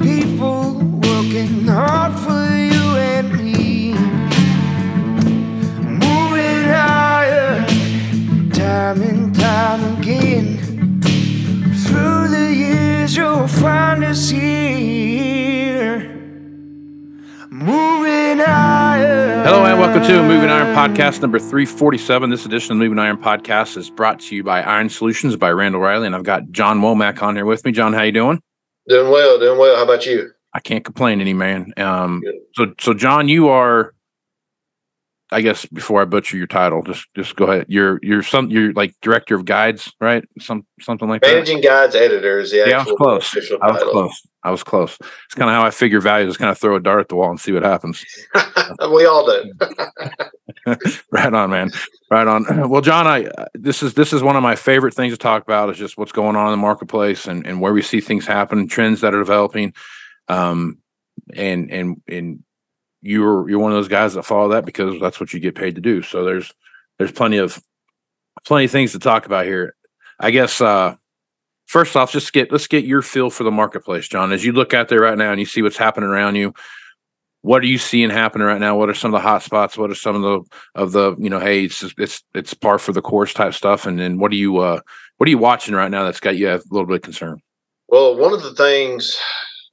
people 0.00 0.74
working 1.02 1.66
hard 1.66 2.12
for 2.18 2.46
you 2.56 2.96
and 2.96 3.32
me. 3.32 3.94
Time 8.54 9.32
time 9.32 9.98
again. 9.98 10.58
Through 11.86 12.28
the 12.28 12.54
years, 12.54 13.16
you'll 13.16 13.48
find. 13.48 13.86
Moving. 17.50 18.38
Hello 18.38 19.64
and 19.64 19.78
welcome 19.78 20.02
to 20.02 20.22
Moving 20.22 20.50
Iron 20.50 20.74
Podcast 20.74 21.20
number 21.22 21.38
347. 21.38 22.30
This 22.30 22.46
edition 22.46 22.72
of 22.72 22.78
Moving 22.78 22.98
Iron 22.98 23.16
Podcast 23.16 23.76
is 23.76 23.90
brought 23.90 24.20
to 24.20 24.36
you 24.36 24.42
by 24.42 24.62
Iron 24.62 24.88
Solutions 24.88 25.36
by 25.36 25.50
Randall 25.50 25.80
Reilly, 25.80 26.06
and 26.06 26.14
I've 26.14 26.22
got 26.22 26.50
Jon 26.50 26.80
Womack 26.80 27.22
on 27.22 27.36
here 27.36 27.44
with 27.44 27.64
me. 27.64 27.72
Jon, 27.72 27.92
how 27.92 28.02
you 28.02 28.12
doing? 28.12 28.40
Doing 28.88 29.10
well, 29.10 29.38
doing 29.38 29.58
well. 29.58 29.76
How 29.76 29.82
about 29.84 30.06
you? 30.06 30.30
I 30.54 30.60
can't 30.60 30.84
complain 30.84 31.20
any, 31.20 31.34
man. 31.34 31.74
Um, 31.76 32.22
so, 32.54 32.72
so 32.80 32.94
Jon, 32.94 33.28
you 33.28 33.48
are, 33.48 33.92
I 35.32 35.40
guess, 35.40 35.66
before 35.66 36.00
I 36.00 36.04
butcher 36.04 36.36
your 36.36 36.46
title, 36.46 36.82
just 36.82 37.06
just 37.16 37.34
go 37.34 37.46
ahead. 37.46 37.66
You're 37.68 37.98
you're 38.00 38.22
some 38.22 38.48
you're 38.48 38.72
like 38.74 38.94
director 39.02 39.34
of 39.34 39.44
guides, 39.44 39.92
right? 40.00 40.24
Some 40.38 40.64
something 40.80 41.08
like 41.08 41.22
that. 41.22 41.32
Managing 41.32 41.60
guides 41.60 41.96
editors. 41.96 42.52
the 42.52 42.58
Yeah, 42.58 42.78
I 42.78 42.84
was 42.84 42.94
close. 42.96 43.34
I 43.34 43.38
was 43.40 43.78
title. 43.78 43.90
close. 43.90 44.22
I 44.44 44.50
was 44.52 44.62
close. 44.62 44.96
It's 45.00 45.34
kind 45.34 45.50
of 45.50 45.56
how 45.56 45.66
I 45.66 45.70
figure 45.70 46.00
values. 46.00 46.30
Is 46.30 46.36
kind 46.36 46.50
of 46.52 46.58
throw 46.58 46.76
a 46.76 46.80
dart 46.80 47.00
at 47.00 47.08
the 47.08 47.16
wall 47.16 47.30
and 47.30 47.40
see 47.40 47.50
what 47.50 47.64
happens. 47.64 48.04
we 48.92 49.04
all 49.04 49.26
do. 49.26 49.52
right 51.10 51.34
on, 51.34 51.50
man. 51.50 51.72
Right 52.08 52.26
on. 52.28 52.44
Well, 52.68 52.82
Jon, 52.82 53.08
I 53.08 53.28
this 53.54 53.82
is 53.82 53.94
this 53.94 54.12
is 54.12 54.22
one 54.22 54.36
of 54.36 54.44
my 54.44 54.54
favorite 54.54 54.94
things 54.94 55.12
to 55.12 55.18
talk 55.18 55.42
about 55.42 55.70
is 55.70 55.76
just 55.76 55.98
what's 55.98 56.12
going 56.12 56.36
on 56.36 56.46
in 56.46 56.52
the 56.52 56.56
marketplace 56.56 57.26
and, 57.26 57.44
and 57.44 57.60
where 57.60 57.72
we 57.72 57.82
see 57.82 58.00
things 58.00 58.26
happen, 58.26 58.68
trends 58.68 59.00
that 59.00 59.12
are 59.12 59.18
developing. 59.18 59.74
Um, 60.28 60.78
and 61.34 61.70
and 61.70 62.02
and 62.06 62.44
you're 63.02 63.48
you're 63.48 63.58
one 63.58 63.72
of 63.72 63.76
those 63.76 63.88
guys 63.88 64.14
that 64.14 64.24
follow 64.24 64.48
that 64.48 64.64
because 64.64 65.00
that's 65.00 65.20
what 65.20 65.32
you 65.32 65.40
get 65.40 65.54
paid 65.54 65.74
to 65.74 65.80
do. 65.80 66.02
So 66.02 66.24
there's 66.24 66.52
there's 66.98 67.12
plenty 67.12 67.38
of 67.38 67.62
plenty 68.44 68.66
of 68.66 68.70
things 68.70 68.92
to 68.92 68.98
talk 68.98 69.26
about 69.26 69.46
here. 69.46 69.74
I 70.18 70.30
guess 70.30 70.60
uh 70.60 70.96
first 71.66 71.96
off, 71.96 72.12
just 72.12 72.32
get 72.32 72.50
let's 72.50 72.66
get 72.66 72.84
your 72.84 73.02
feel 73.02 73.30
for 73.30 73.44
the 73.44 73.50
marketplace, 73.50 74.08
Jon. 74.08 74.32
As 74.32 74.44
you 74.44 74.52
look 74.52 74.74
out 74.74 74.88
there 74.88 75.00
right 75.00 75.18
now 75.18 75.30
and 75.30 75.40
you 75.40 75.46
see 75.46 75.62
what's 75.62 75.76
happening 75.76 76.08
around 76.08 76.36
you, 76.36 76.54
what 77.42 77.62
are 77.62 77.66
you 77.66 77.78
seeing 77.78 78.10
happening 78.10 78.46
right 78.46 78.60
now? 78.60 78.76
What 78.76 78.88
are 78.88 78.94
some 78.94 79.14
of 79.14 79.20
the 79.20 79.28
hot 79.28 79.42
spots? 79.42 79.78
What 79.78 79.90
are 79.90 79.94
some 79.94 80.16
of 80.16 80.22
the 80.22 80.56
of 80.74 80.92
the 80.92 81.14
you 81.18 81.30
know, 81.30 81.38
hey, 81.38 81.64
it's 81.64 81.84
it's 81.98 82.22
it's 82.34 82.54
par 82.54 82.78
for 82.78 82.92
the 82.92 83.02
course 83.02 83.32
type 83.32 83.54
stuff. 83.54 83.86
And 83.86 83.98
then 83.98 84.18
what 84.18 84.32
are 84.32 84.36
you 84.36 84.58
uh 84.58 84.80
what 85.18 85.26
are 85.26 85.30
you 85.30 85.38
watching 85.38 85.74
right 85.74 85.90
now 85.90 86.04
that's 86.04 86.20
got 86.20 86.36
you 86.36 86.48
a 86.48 86.60
little 86.70 86.86
bit 86.86 86.96
of 86.96 87.02
concern? 87.02 87.40
Well, 87.88 88.16
one 88.16 88.32
of 88.32 88.42
the 88.42 88.54
things 88.54 89.16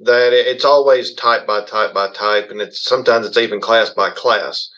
that 0.06 0.34
it's 0.34 0.66
always 0.66 1.14
type 1.14 1.48
by 1.48 1.64
type 1.64 1.94
by 1.94 2.10
type, 2.10 2.52
and 2.52 2.62
it's 2.62 2.84
sometimes 2.84 3.26
it's 3.26 3.38
even 3.38 3.62
class 3.62 3.90
by 3.90 4.10
class. 4.10 4.70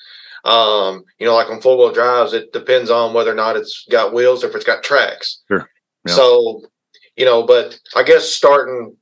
Um, 0.43 1.03
you 1.19 1.25
know, 1.25 1.35
like 1.35 1.49
on 1.49 1.61
four 1.61 1.77
wheel 1.77 1.91
drives, 1.91 2.33
it 2.33 2.53
depends 2.53 2.91
on 2.91 3.13
whether 3.13 3.31
or 3.31 3.35
not 3.35 3.57
it's 3.57 3.85
got 3.89 4.13
wheels 4.13 4.43
or 4.43 4.49
if 4.49 4.55
it's 4.55 4.65
got 4.65 4.83
tracks. 4.83 5.41
Sure. 5.47 5.67
Yeah. 6.05 6.13
So, 6.13 6.61
you 7.17 7.25
know, 7.25 7.43
but 7.43 7.79
I 7.95 8.03
guess 8.03 8.29
starting 8.29 8.95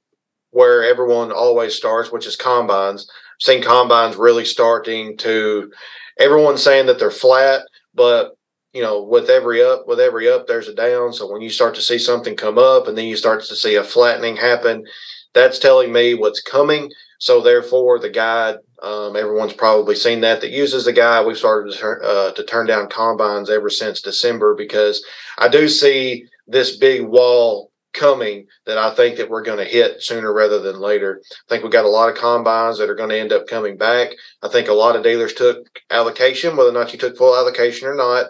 where 0.52 0.84
everyone 0.84 1.32
always 1.32 1.76
starts, 1.76 2.12
which 2.12 2.28
is 2.28 2.38
combines. 2.38 3.10
I've 3.10 3.42
seen 3.42 3.64
combines 3.64 4.16
really 4.16 4.46
starting 4.46 5.18
to 5.18 5.72
everyone's 6.20 6.64
saying 6.64 6.86
that 6.86 7.00
they're 7.00 7.12
flat, 7.12 7.64
but 7.94 8.38
you 8.74 8.82
know, 8.82 9.04
with 9.04 9.30
every 9.30 9.64
up, 9.64 9.88
with 9.88 10.00
every 10.00 10.30
up, 10.30 10.48
there's 10.48 10.68
a 10.68 10.74
down. 10.74 11.14
So 11.14 11.32
when 11.32 11.42
you 11.42 11.50
start 11.50 11.76
to 11.76 11.82
see 11.82 12.00
something 12.00 12.36
come 12.36 12.58
up 12.58 12.88
and 12.88 12.98
then 12.98 13.06
you 13.06 13.16
start 13.16 13.44
to 13.44 13.56
see 13.56 13.76
a 13.76 13.84
flattening 13.84 14.36
happen, 14.36 14.86
that's 15.34 15.60
telling 15.60 15.92
me 15.92 16.14
what's 16.14 16.42
coming. 16.42 16.92
So 17.20 17.42
therefore, 17.42 18.00
the 18.00 18.10
guide, 18.10 18.58
um, 18.82 19.16
everyone's 19.16 19.54
probably 19.54 19.96
seen 19.96 20.22
that 20.22 20.42
that 20.42 20.52
uses 20.52 20.86
the 20.86 20.94
guide. 20.94 21.26
We've 21.26 21.38
started 21.38 21.72
to 21.72 21.78
turn, 21.78 22.02
uh, 22.04 22.32
to 22.32 22.44
turn 22.44 22.68
down 22.68 22.90
combines 22.90 23.50
ever 23.50 23.70
since 23.70 24.02
December 24.02 24.56
because 24.56 25.04
I 25.38 25.48
do 25.48 25.70
see 25.70 26.26
this 26.48 26.76
big 26.76 27.04
wall 27.04 27.72
coming 27.94 28.48
that 28.66 28.78
I 28.78 28.94
think 28.94 29.18
that 29.18 29.30
we're 29.30 29.44
going 29.44 29.60
to 29.60 29.72
hit 29.72 30.02
sooner 30.02 30.34
rather 30.34 30.60
than 30.60 30.80
later. 30.80 31.22
I 31.32 31.36
think 31.48 31.64
we 31.64 31.70
got 31.70 31.86
a 31.86 31.90
lot 31.90 32.10
of 32.10 32.18
combines 32.18 32.78
that 32.80 32.90
are 32.90 32.96
going 32.96 33.10
to 33.10 33.20
end 33.20 33.32
up 33.32 33.48
coming 33.48 33.78
back. 33.78 34.10
I 34.42 34.50
think 34.50 34.68
a 34.68 34.74
lot 34.74 34.96
of 34.96 35.04
dealers 35.04 35.34
took 35.34 35.66
allocation, 35.90 36.58
whether 36.58 36.70
or 36.70 36.74
not 36.74 36.92
you 36.92 37.00
took 37.00 37.16
full 37.16 37.36
allocation 37.36 37.88
or 37.88 37.96
not. 37.96 38.26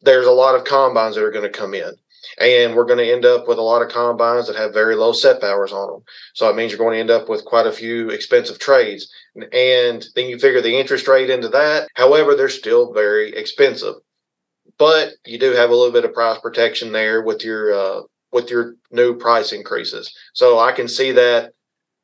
There's 0.00 0.26
a 0.26 0.32
lot 0.32 0.54
of 0.54 0.64
combines 0.64 1.16
that 1.16 1.24
are 1.24 1.30
going 1.30 1.50
to 1.50 1.58
come 1.58 1.74
in. 1.74 1.92
And 2.38 2.74
we're 2.74 2.84
going 2.84 2.98
to 2.98 3.12
end 3.12 3.24
up 3.24 3.48
with 3.48 3.58
a 3.58 3.62
lot 3.62 3.82
of 3.82 3.90
combines 3.90 4.46
that 4.46 4.56
have 4.56 4.72
very 4.72 4.94
low 4.94 5.12
set 5.12 5.40
powers 5.40 5.72
on 5.72 5.90
them. 5.90 6.02
So 6.34 6.48
it 6.48 6.56
means 6.56 6.70
you're 6.70 6.78
going 6.78 6.94
to 6.94 7.00
end 7.00 7.10
up 7.10 7.28
with 7.28 7.44
quite 7.44 7.66
a 7.66 7.72
few 7.72 8.10
expensive 8.10 8.58
trades. 8.58 9.10
And 9.34 10.04
then 10.14 10.26
you 10.28 10.38
figure 10.38 10.60
the 10.60 10.78
interest 10.78 11.08
rate 11.08 11.30
into 11.30 11.48
that. 11.48 11.88
However, 11.94 12.34
they're 12.34 12.48
still 12.48 12.92
very 12.92 13.32
expensive. 13.34 13.94
But 14.78 15.14
you 15.24 15.38
do 15.38 15.52
have 15.52 15.70
a 15.70 15.74
little 15.74 15.92
bit 15.92 16.04
of 16.04 16.14
price 16.14 16.38
protection 16.40 16.92
there 16.92 17.22
with 17.22 17.44
your 17.44 17.72
uh, 17.72 18.02
with 18.32 18.50
your 18.50 18.74
new 18.90 19.14
price 19.14 19.52
increases. 19.52 20.12
So 20.32 20.58
I 20.58 20.72
can 20.72 20.88
see 20.88 21.12
that 21.12 21.52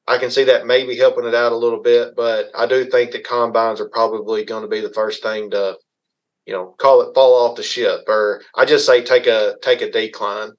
I 0.09 0.17
can 0.17 0.31
see 0.31 0.45
that 0.45 0.67
maybe 0.67 0.97
helping 0.97 1.27
it 1.27 1.35
out 1.35 1.53
a 1.53 1.57
little 1.57 1.83
bit, 1.83 2.17
but 2.17 2.51
I 2.55 2.67
do 2.67 2.87
think 2.87 3.13
that 3.13 3.25
combines 3.25 3.79
are 3.79 3.91
probably 3.91 4.43
going 4.43 4.63
to 4.63 4.69
be 4.69 4.81
the 4.81 4.93
first 4.93 5.23
thing 5.23 5.51
to, 5.51 5.77
you 6.49 6.55
know, 6.55 6.75
call 6.79 7.03
it 7.03 7.15
fall 7.15 7.35
off 7.35 7.57
the 7.57 7.63
ship, 7.63 8.05
or 8.09 8.41
I 8.55 8.65
just 8.65 8.87
say 8.87 9.05
take 9.05 9.27
a 9.27 9.57
take 9.61 9.83
a 9.83 9.91
decline. 9.91 10.53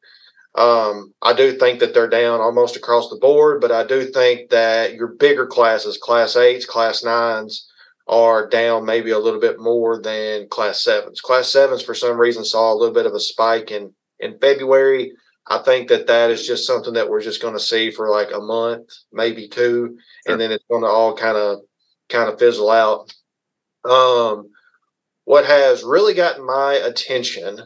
Um, 0.53 1.15
I 1.23 1.33
do 1.33 1.57
think 1.57 1.79
that 1.79 1.95
they're 1.95 2.07
down 2.07 2.41
almost 2.41 2.75
across 2.75 3.09
the 3.09 3.17
board, 3.17 3.59
but 3.59 3.71
I 3.71 3.87
do 3.87 4.05
think 4.05 4.51
that 4.51 4.93
your 4.93 5.07
bigger 5.07 5.47
classes, 5.47 5.97
class 5.97 6.35
eights, 6.35 6.67
class 6.67 7.03
nines, 7.03 7.67
are 8.07 8.47
down 8.47 8.85
maybe 8.85 9.09
a 9.09 9.17
little 9.17 9.39
bit 9.39 9.59
more 9.59 9.99
than 9.99 10.47
class 10.49 10.83
sevens. 10.83 11.21
Class 11.21 11.51
sevens, 11.51 11.81
for 11.81 11.95
some 11.95 12.19
reason, 12.19 12.45
saw 12.45 12.71
a 12.71 12.77
little 12.77 12.93
bit 12.93 13.07
of 13.07 13.13
a 13.15 13.19
spike 13.19 13.71
in 13.71 13.91
in 14.19 14.37
February. 14.37 15.11
I 15.47 15.57
think 15.57 15.89
that 15.89 16.05
that 16.05 16.29
is 16.29 16.45
just 16.45 16.67
something 16.67 16.93
that 16.93 17.09
we're 17.09 17.23
just 17.23 17.41
going 17.41 17.55
to 17.55 17.59
see 17.59 17.89
for 17.89 18.11
like 18.11 18.29
a 18.31 18.39
month, 18.39 18.89
maybe 19.11 19.47
two, 19.47 19.97
sure. 20.27 20.33
and 20.33 20.39
then 20.39 20.51
it's 20.51 20.65
going 20.69 20.83
to 20.83 20.87
all 20.87 21.15
kind 21.15 21.35
of 21.35 21.61
kind 22.09 22.29
of 22.31 22.37
fizzle 22.37 22.69
out. 22.69 23.11
Um, 23.89 24.51
what 25.29 25.45
has 25.45 25.83
really 25.83 26.15
gotten 26.15 26.43
my 26.43 26.73
attention 26.73 27.59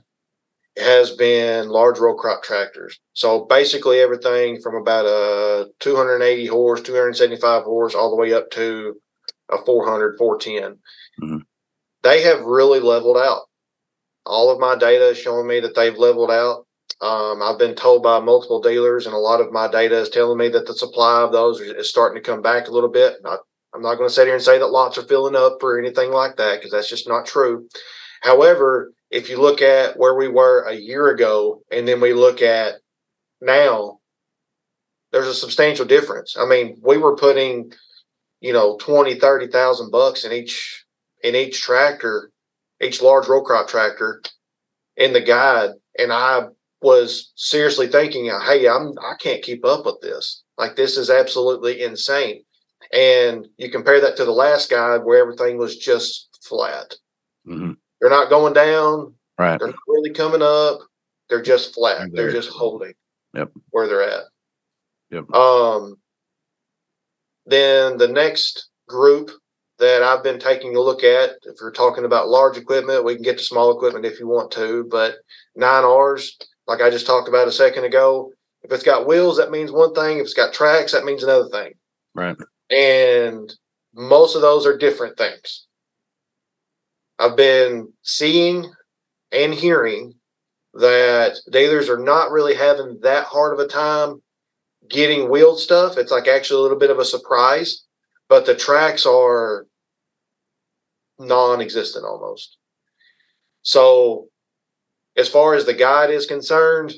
has 0.76 1.12
been 1.12 1.70
large 1.70 1.98
row 1.98 2.14
crop 2.14 2.44
tractors. 2.44 3.00
So 3.14 3.46
basically 3.46 4.02
everything 4.02 4.60
from 4.62 4.76
about 4.76 5.06
a 5.06 5.70
280 5.80 6.48
horse, 6.48 6.82
275 6.82 7.64
horse, 7.64 7.96
all 7.96 8.10
the 8.10 8.18
way 8.18 8.34
up 8.34 8.52
to 8.52 8.96
a 9.50 9.64
400, 9.64 10.18
410. 10.18 10.80
Mm-hmm. 11.24 11.38
They 12.02 12.24
have 12.24 12.42
really 12.42 12.82
leveled 12.82 13.16
out. 13.16 13.44
All 14.26 14.52
of 14.52 14.60
my 14.60 14.76
data 14.76 15.12
is 15.12 15.18
showing 15.18 15.48
me 15.48 15.62
that 15.62 15.74
they've 15.74 15.98
leveled 15.98 16.32
out. 16.32 16.66
Um, 17.00 17.42
I've 17.42 17.60
been 17.60 17.76
told 17.76 18.04
by 18.04 18.20
multiple 18.20 18.60
dealers, 18.60 19.06
and 19.06 19.16
a 19.16 19.20
lot 19.20 19.40
of 19.40 19.54
my 19.54 19.70
data 19.72 20.00
is 20.00 20.10
telling 20.10 20.38
me 20.38 20.50
that 20.50 20.68
the 20.68 20.74
supply 20.74 21.22
of 21.22 21.32
those 21.32 21.62
is 21.62 21.90
starting 21.90 22.22
to 22.22 22.30
come 22.30 22.42
back 22.42 22.68
a 22.68 22.72
little 22.72 22.92
bit. 22.92 23.20
Not, 23.24 23.40
I'm 23.74 23.82
not 23.82 23.96
going 23.96 24.08
to 24.08 24.14
sit 24.14 24.26
here 24.26 24.36
and 24.36 24.44
say 24.44 24.60
that 24.60 24.68
lots 24.68 24.98
are 24.98 25.04
filling 25.04 25.36
up 25.36 25.64
or 25.64 25.80
anything 25.80 26.12
like 26.12 26.38
that 26.38 26.60
because 26.60 26.72
that's 26.72 26.90
just 26.90 27.08
not 27.08 27.26
true. 27.26 27.68
However, 28.22 28.94
if 29.10 29.30
you 29.30 29.40
look 29.40 29.62
at 29.62 29.98
where 29.98 30.16
we 30.16 30.28
were 30.28 30.64
a 30.64 30.74
year 30.74 31.10
ago 31.10 31.62
and 31.72 31.88
then 31.88 32.00
we 32.00 32.14
look 32.14 32.42
at 32.42 32.76
now, 33.42 34.00
there's 35.12 35.28
a 35.28 35.34
substantial 35.34 35.86
difference. 35.86 36.36
I 36.38 36.46
mean, 36.46 36.80
we 36.82 36.98
were 36.98 37.16
putting, 37.16 37.72
you 38.42 38.54
know, 38.54 38.78
20, 38.78 39.20
30,000 39.20 39.92
bucks 39.92 40.26
in 40.26 40.32
each 40.32 40.86
in 41.24 41.36
each 41.36 41.62
tractor, 41.62 42.32
each 42.82 43.02
large 43.02 43.28
row 43.28 43.42
crop 43.42 43.68
tractor 43.68 44.22
in 44.98 45.14
the 45.14 45.22
guide. 45.22 45.72
And 45.98 46.12
I 46.12 46.48
was 46.82 47.32
seriously 47.36 47.88
thinking, 47.88 48.26
hey, 48.26 48.68
I'm 48.68 48.94
I 49.00 49.14
can't 49.20 49.44
keep 49.44 49.66
up 49.66 49.86
with 49.86 50.02
this. 50.02 50.44
Like 50.58 50.76
this 50.76 50.98
is 50.98 51.10
absolutely 51.10 51.84
insane. 51.84 52.44
And 52.94 53.48
you 53.58 53.72
compare 53.72 54.00
that 54.02 54.16
to 54.18 54.26
the 54.26 54.32
last 54.32 54.70
guide 54.70 55.04
where 55.04 55.20
everything 55.20 55.58
was 55.58 55.78
just 55.78 56.30
flat. 56.48 56.94
Mm-hmm. 57.48 57.72
They're 58.00 58.10
not 58.10 58.30
going 58.30 58.54
down. 58.54 59.16
Right. 59.40 59.58
They're 59.58 59.70
not 59.70 59.76
really 59.88 60.12
coming 60.12 60.44
up. 60.44 60.80
They're 61.30 61.42
just 61.42 61.74
flat. 61.74 62.10
They're 62.14 62.32
just 62.32 62.50
holding. 62.50 62.94
Yep. 63.34 63.52
Where 63.72 63.88
they're 63.88 64.04
at. 64.04 64.24
Yep. 65.10 65.32
Um. 65.34 65.96
Then 67.46 67.98
the 67.98 68.08
next 68.08 68.70
group 68.88 69.32
that 69.80 70.04
I've 70.04 70.24
been 70.24 70.40
taking 70.40 70.76
a 70.76 70.80
look 70.80 71.04
at, 71.04 71.32
if 71.44 71.56
you're 71.60 71.72
talking 71.72 72.06
about 72.06 72.30
large 72.30 72.58
equipment, 72.58 73.04
we 73.04 73.16
can 73.16 73.24
get 73.24 73.40
to 73.40 73.44
small 73.44 73.76
equipment 73.76 74.06
if 74.06 74.20
you 74.20 74.28
want 74.28 74.52
to, 74.52 74.88
but 74.90 75.16
nine 75.56 75.84
R's, 75.84 76.38
like 76.68 76.82
I 76.82 76.90
just 76.90 77.08
talked 77.08 77.28
about 77.28 77.48
a 77.48 77.52
second 77.52 77.84
ago. 77.84 78.32
If 78.62 78.72
it's 78.72 78.84
got 78.84 79.08
wheels, 79.08 79.38
that 79.38 79.52
means 79.52 79.72
one 79.72 79.94
thing. 79.94 80.20
If 80.20 80.26
it's 80.26 80.34
got 80.34 80.54
tracks, 80.54 80.94
that 80.94 81.04
means 81.04 81.24
another 81.24 81.50
thing. 81.50 81.74
Right. 82.16 82.38
And 82.70 83.54
most 83.94 84.36
of 84.36 84.42
those 84.42 84.66
are 84.66 84.78
different 84.78 85.18
things. 85.18 85.68
I've 87.20 87.38
been 87.38 87.94
seeing 88.02 88.72
and 89.32 89.54
hearing 89.54 90.14
that 90.74 91.38
dealers 91.52 91.90
are 91.90 92.00
not 92.00 92.32
really 92.32 92.56
having 92.56 93.00
that 93.02 93.26
hard 93.26 93.54
of 93.54 93.60
a 93.60 93.68
time 93.68 94.22
getting 94.90 95.30
wheeled 95.30 95.60
stuff. 95.60 95.98
It's 95.98 96.12
like 96.12 96.28
actually 96.28 96.60
a 96.60 96.62
little 96.62 96.78
bit 96.78 96.90
of 96.90 97.00
a 97.00 97.06
surprise, 97.06 97.84
but 98.28 98.46
the 98.46 98.56
tracks 98.56 99.06
are 99.06 99.68
non 101.20 101.62
existent 101.62 102.06
almost. 102.06 102.58
So 103.62 104.28
as 105.16 105.30
far 105.30 105.54
as 105.54 105.66
the 105.66 105.74
guide 105.74 106.10
is 106.10 106.26
concerned, 106.26 106.94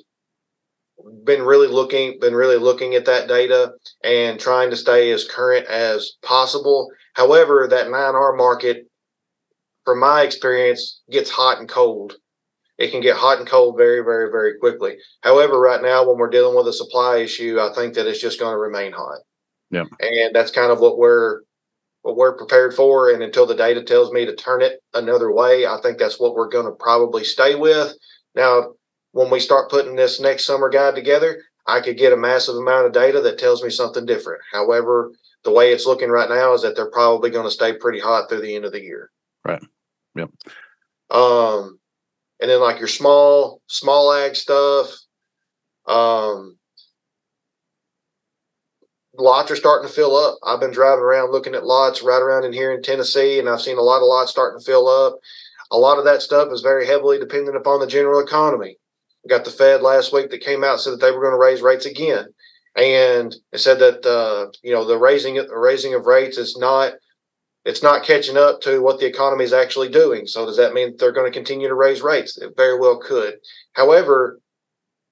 been 1.23 1.41
really 1.41 1.67
looking 1.67 2.17
been 2.19 2.33
really 2.33 2.57
looking 2.57 2.95
at 2.95 3.05
that 3.05 3.27
data 3.27 3.73
and 4.03 4.39
trying 4.39 4.69
to 4.69 4.75
stay 4.75 5.11
as 5.11 5.27
current 5.27 5.67
as 5.67 6.13
possible. 6.23 6.89
However, 7.13 7.67
that 7.69 7.87
9R 7.87 8.37
market, 8.37 8.87
from 9.85 9.99
my 9.99 10.23
experience, 10.23 11.01
gets 11.09 11.29
hot 11.29 11.59
and 11.59 11.69
cold. 11.69 12.13
It 12.77 12.91
can 12.91 13.01
get 13.01 13.15
hot 13.15 13.37
and 13.39 13.47
cold 13.47 13.77
very, 13.77 14.03
very, 14.03 14.29
very 14.29 14.57
quickly. 14.59 14.97
However, 15.21 15.59
right 15.59 15.81
now 15.81 16.05
when 16.05 16.17
we're 16.17 16.29
dealing 16.29 16.57
with 16.57 16.67
a 16.67 16.73
supply 16.73 17.17
issue, 17.17 17.57
I 17.59 17.73
think 17.73 17.93
that 17.93 18.07
it's 18.07 18.19
just 18.19 18.39
going 18.39 18.51
to 18.51 18.57
remain 18.57 18.91
hot. 18.91 19.19
Yeah. 19.71 19.85
And 20.01 20.35
that's 20.35 20.51
kind 20.51 20.71
of 20.71 20.79
what 20.79 20.97
we're 20.97 21.41
what 22.01 22.17
we're 22.17 22.37
prepared 22.37 22.73
for. 22.73 23.11
And 23.11 23.23
until 23.23 23.47
the 23.47 23.55
data 23.55 23.81
tells 23.81 24.11
me 24.11 24.25
to 24.25 24.35
turn 24.35 24.61
it 24.61 24.79
another 24.93 25.31
way, 25.31 25.65
I 25.65 25.79
think 25.81 25.97
that's 25.97 26.19
what 26.19 26.35
we're 26.35 26.49
going 26.49 26.67
to 26.67 26.71
probably 26.71 27.23
stay 27.23 27.55
with. 27.55 27.93
Now, 28.35 28.73
when 29.15 29.29
we 29.29 29.39
start 29.39 29.71
putting 29.71 29.95
this 29.95 30.19
next 30.19 30.43
summer 30.43 30.67
guide 30.67 30.93
together, 30.93 31.41
I 31.65 31.79
could 31.79 31.97
get 31.97 32.11
a 32.11 32.17
massive 32.17 32.57
amount 32.57 32.87
of 32.87 32.91
data 32.91 33.21
that 33.21 33.39
tells 33.39 33.63
me 33.63 33.69
something 33.69 34.05
different. 34.05 34.41
However, 34.51 35.13
the 35.45 35.53
way 35.53 35.71
it's 35.71 35.85
looking 35.85 36.09
right 36.09 36.27
now 36.27 36.53
is 36.53 36.63
that 36.63 36.75
they're 36.75 36.91
probably 36.91 37.29
going 37.29 37.45
to 37.45 37.51
stay 37.51 37.77
pretty 37.77 38.01
hot 38.01 38.27
through 38.27 38.41
the 38.41 38.53
end 38.53 38.65
of 38.65 38.73
the 38.73 38.81
year. 38.81 39.11
Right. 39.45 39.63
Yep. 40.15 40.31
Um, 41.11 41.79
and 42.41 42.51
then 42.51 42.59
like 42.59 42.79
your 42.79 42.89
small, 42.89 43.61
small 43.67 44.11
ag 44.11 44.35
stuff, 44.35 44.91
um, 45.87 46.57
lots 49.17 49.49
are 49.49 49.55
starting 49.55 49.87
to 49.87 49.95
fill 49.95 50.17
up. 50.17 50.39
I've 50.45 50.59
been 50.59 50.73
driving 50.73 51.05
around 51.05 51.31
looking 51.31 51.55
at 51.55 51.65
lots 51.65 52.03
right 52.03 52.21
around 52.21 52.43
in 52.43 52.51
here 52.51 52.73
in 52.73 52.81
Tennessee, 52.81 53.39
and 53.39 53.47
I've 53.47 53.61
seen 53.61 53.77
a 53.77 53.81
lot 53.81 54.01
of 54.01 54.09
lots 54.09 54.29
starting 54.29 54.59
to 54.59 54.65
fill 54.65 54.89
up. 54.89 55.19
A 55.71 55.77
lot 55.77 55.99
of 55.99 56.03
that 56.03 56.21
stuff 56.21 56.49
is 56.51 56.59
very 56.59 56.85
heavily 56.85 57.17
dependent 57.17 57.55
upon 57.55 57.79
the 57.79 57.87
general 57.87 58.19
economy. 58.19 58.77
We 59.25 59.29
got 59.29 59.43
the 59.43 59.51
Fed 59.51 59.81
last 59.81 60.13
week 60.13 60.29
that 60.29 60.41
came 60.41 60.63
out 60.63 60.73
and 60.73 60.81
said 60.81 60.93
that 60.93 61.01
they 61.01 61.11
were 61.11 61.21
going 61.21 61.33
to 61.33 61.39
raise 61.39 61.61
rates 61.61 61.87
again, 61.87 62.27
and 62.75 63.35
it 63.51 63.57
said 63.57 63.79
that 63.79 64.05
uh, 64.05 64.51
you 64.61 64.71
know 64.71 64.85
the 64.85 64.99
raising 64.99 65.35
the 65.35 65.57
raising 65.57 65.95
of 65.95 66.05
rates 66.05 66.37
is 66.37 66.55
not 66.57 66.93
it's 67.65 67.81
not 67.81 68.03
catching 68.03 68.37
up 68.37 68.61
to 68.61 68.81
what 68.81 68.99
the 68.99 69.07
economy 69.07 69.43
is 69.43 69.53
actually 69.53 69.89
doing. 69.89 70.27
So 70.27 70.45
does 70.45 70.57
that 70.57 70.73
mean 70.73 70.95
they're 70.97 71.11
going 71.11 71.31
to 71.31 71.35
continue 71.35 71.67
to 71.67 71.73
raise 71.73 72.03
rates? 72.03 72.37
It 72.37 72.53
very 72.55 72.77
well 72.77 72.99
could. 72.99 73.39
However, 73.73 74.39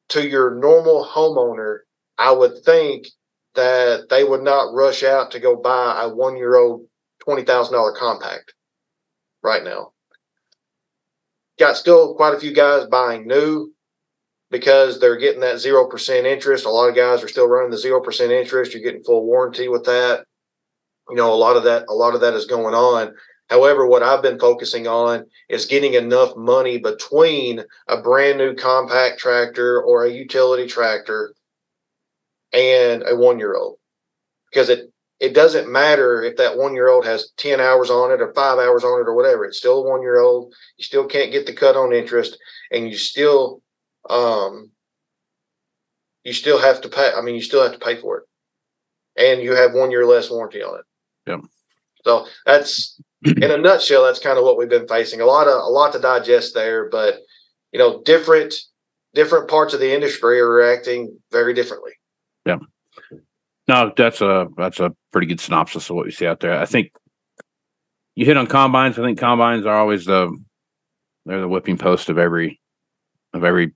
to 0.10 0.27
your 0.27 0.53
normal 0.53 1.03
homeowner, 1.03 1.79
I 2.20 2.32
would 2.32 2.63
think 2.63 3.08
that 3.55 4.10
they 4.12 4.24
would 4.24 4.43
not 4.43 4.74
rush 4.74 5.01
out 5.01 5.32
to 5.32 5.39
go 5.39 5.55
buy 5.55 6.03
a 6.03 6.10
one 6.10 6.38
year 6.38 6.55
old 6.55 6.86
$20,000 7.27 7.96
compact 7.96 8.53
right 9.41 9.63
now. 9.63 9.93
Got 11.58 11.77
still 11.77 12.13
quite 12.13 12.36
a 12.36 12.39
few 12.39 12.53
guys 12.53 12.86
buying 12.86 13.27
new 13.27 13.74
because 14.53 15.00
they're 15.00 15.17
getting 15.17 15.41
that 15.41 15.55
0% 15.55 16.25
interest. 16.25 16.65
A 16.65 16.69
lot 16.69 16.88
of 16.88 16.95
guys 16.95 17.24
are 17.24 17.27
still 17.27 17.48
running 17.48 17.72
the 17.72 17.75
0% 17.75 18.29
interest. 18.29 18.72
You're 18.72 18.83
getting 18.83 19.03
full 19.03 19.25
warranty 19.25 19.67
with 19.67 19.83
that. 19.86 20.25
You 21.10 21.15
know, 21.15 21.33
a 21.33 21.36
lot 21.36 21.57
of 21.57 21.63
that, 21.63 21.86
a 21.89 21.93
lot 21.93 22.13
of 22.13 22.22
that 22.22 22.36
is 22.36 22.45
going 22.45 22.75
on. 22.75 23.15
However, 23.50 23.88
what 23.88 24.03
I've 24.03 24.22
been 24.22 24.38
focusing 24.38 24.86
on 24.86 25.25
is 25.50 25.65
getting 25.65 25.95
enough 25.95 26.36
money 26.38 26.77
between 26.77 27.63
a 27.88 28.00
brand 28.00 28.38
new 28.38 28.53
compact 28.53 29.19
tractor 29.19 29.81
or 29.81 30.05
a 30.05 30.12
utility 30.12 30.67
tractor 30.67 31.33
and 32.53 33.03
a 33.07 33.15
one 33.15 33.39
year 33.39 33.55
old 33.55 33.77
because 34.51 34.69
it 34.69 34.91
it 35.19 35.33
doesn't 35.33 35.72
matter 35.72 36.22
if 36.22 36.36
that 36.38 36.57
one 36.57 36.75
year 36.75 36.89
old 36.89 37.05
has 37.05 37.31
10 37.38 37.60
hours 37.60 37.89
on 37.89 38.12
it 38.12 38.22
or 38.22 38.31
five 38.33 38.60
hours 38.60 38.83
on 38.83 39.01
it 39.01 39.07
or 39.07 39.15
whatever 39.15 39.45
it's 39.45 39.57
still 39.57 39.83
a 39.83 39.89
one 39.89 40.03
year 40.03 40.19
old 40.19 40.53
you 40.77 40.83
still 40.83 41.07
can't 41.07 41.31
get 41.31 41.48
the 41.48 41.53
cut 41.53 41.75
on 41.75 41.93
interest 41.93 42.38
and 42.72 42.88
you 42.88 42.95
still 42.95 43.62
um 44.10 44.69
you 46.24 46.33
still 46.33 46.60
have 46.60 46.81
to 46.81 46.89
pay 46.89 47.12
i 47.15 47.22
mean 47.22 47.36
you 47.36 47.41
still 47.41 47.63
have 47.63 47.74
to 47.74 47.86
pay 47.86 48.00
for 48.00 48.19
it 48.19 48.24
and 49.15 49.41
you 49.41 49.53
have 49.53 49.74
one 49.74 49.91
year 49.91 50.05
less 50.05 50.29
warranty 50.29 50.62
on 50.62 50.79
it 50.79 50.86
yep 51.27 51.39
so 52.03 52.25
that's 52.45 53.00
in 53.25 53.51
a 53.51 53.57
nutshell 53.57 54.03
that's 54.03 54.19
kind 54.19 54.38
of 54.38 54.43
what 54.43 54.57
we've 54.57 54.69
been 54.69 54.88
facing 54.88 55.22
a 55.22 55.25
lot 55.25 55.48
of 55.48 55.53
a 55.53 55.69
lot 55.69 55.93
to 55.93 56.00
digest 56.00 56.53
there 56.53 56.89
but 56.89 57.15
you 57.72 57.79
know 57.79 58.01
different 58.03 58.53
different 59.13 59.50
parts 59.50 59.74
of 59.74 59.79
the 59.79 59.93
industry 59.93 60.39
are 60.39 60.50
reacting 60.50 61.17
very 61.31 61.53
differently 61.53 61.91
yeah. 62.45 62.57
No, 63.67 63.93
that's 63.95 64.22
a 64.22 64.48
that's 64.57 64.79
a 64.79 64.93
pretty 65.12 65.27
good 65.27 65.39
synopsis 65.39 65.89
of 65.89 65.95
what 65.95 66.05
you 66.05 66.12
see 66.12 66.27
out 66.27 66.41
there. 66.41 66.60
I 66.60 66.65
think 66.65 66.91
you 68.15 68.25
hit 68.25 68.38
on 68.38 68.48
combines. 68.48 69.00
I 69.00 69.03
think 69.03 69.19
combines 69.19 69.65
are 69.65 69.75
always 69.75 70.05
the 70.05 70.38
they're 71.25 71.41
the 71.41 71.48
whipping 71.48 71.77
post 71.77 72.10
of 72.10 72.17
every 72.17 72.60
of 73.33 73.43
every 73.45 73.74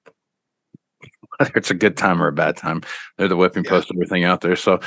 whether 1.37 1.51
it's 1.55 1.71
a 1.71 1.75
good 1.75 1.97
time 1.97 2.21
or 2.21 2.27
a 2.27 2.33
bad 2.33 2.57
time. 2.57 2.81
They're 3.17 3.27
the 3.27 3.35
whipping 3.37 3.63
Yeah. 3.63 3.71
post 3.71 3.89
of 3.89 3.95
everything 3.97 4.23
out 4.23 4.41
there. 4.41 4.55
So 4.55 4.79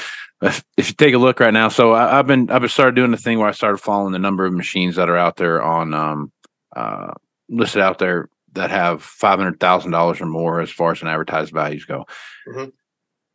if, 0.42 0.62
if 0.76 0.88
you 0.88 0.95
take 0.95 1.14
a 1.14 1.19
look 1.19 1.40
right 1.40 1.52
now, 1.52 1.69
so 1.69 1.92
I, 1.92 2.19
I've 2.19 2.26
been 2.26 2.50
I've 2.50 2.61
been 2.62 2.69
started 2.71 2.95
doing 2.97 3.11
the 3.11 3.16
thing 3.16 3.38
where 3.38 3.49
I 3.49 3.52
started 3.52 3.78
following 3.78 4.12
the 4.12 4.19
number 4.19 4.45
of 4.45 4.52
machines 4.52 4.97
that 4.97 5.09
are 5.11 5.16
out 5.16 5.37
there 5.37 5.62
on 5.62 5.95
um 5.95 6.33
uh 6.76 7.12
listed 7.49 7.83
out 7.83 7.99
there 7.99 8.28
that 8.52 8.71
have 8.71 9.02
five 9.02 9.38
hundred 9.38 9.61
thousand 9.61 9.90
dollars 9.92 10.21
or 10.21 10.26
more 10.26 10.61
as 10.61 10.71
far 10.71 10.92
as 10.92 11.02
an 11.02 11.09
advertised 11.09 11.52
values 11.52 11.85
go. 11.85 12.07
Mhm. 12.49 12.73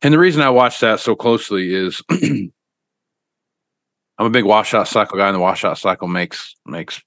And 0.01 0.13
the 0.13 0.19
reason 0.19 0.41
I 0.41 0.49
watch 0.49 0.79
that 0.81 0.99
so 0.99 1.15
closely 1.15 1.73
is 1.73 2.01
I'm 2.11 2.51
a 4.27 4.29
big 4.29 4.45
washout 4.45 4.87
cycle 4.87 5.17
guy, 5.17 5.27
and 5.27 5.35
the 5.35 5.39
washout 5.39 5.77
cycle 5.77 6.07
makes 6.07 6.55
makes 6.65 7.01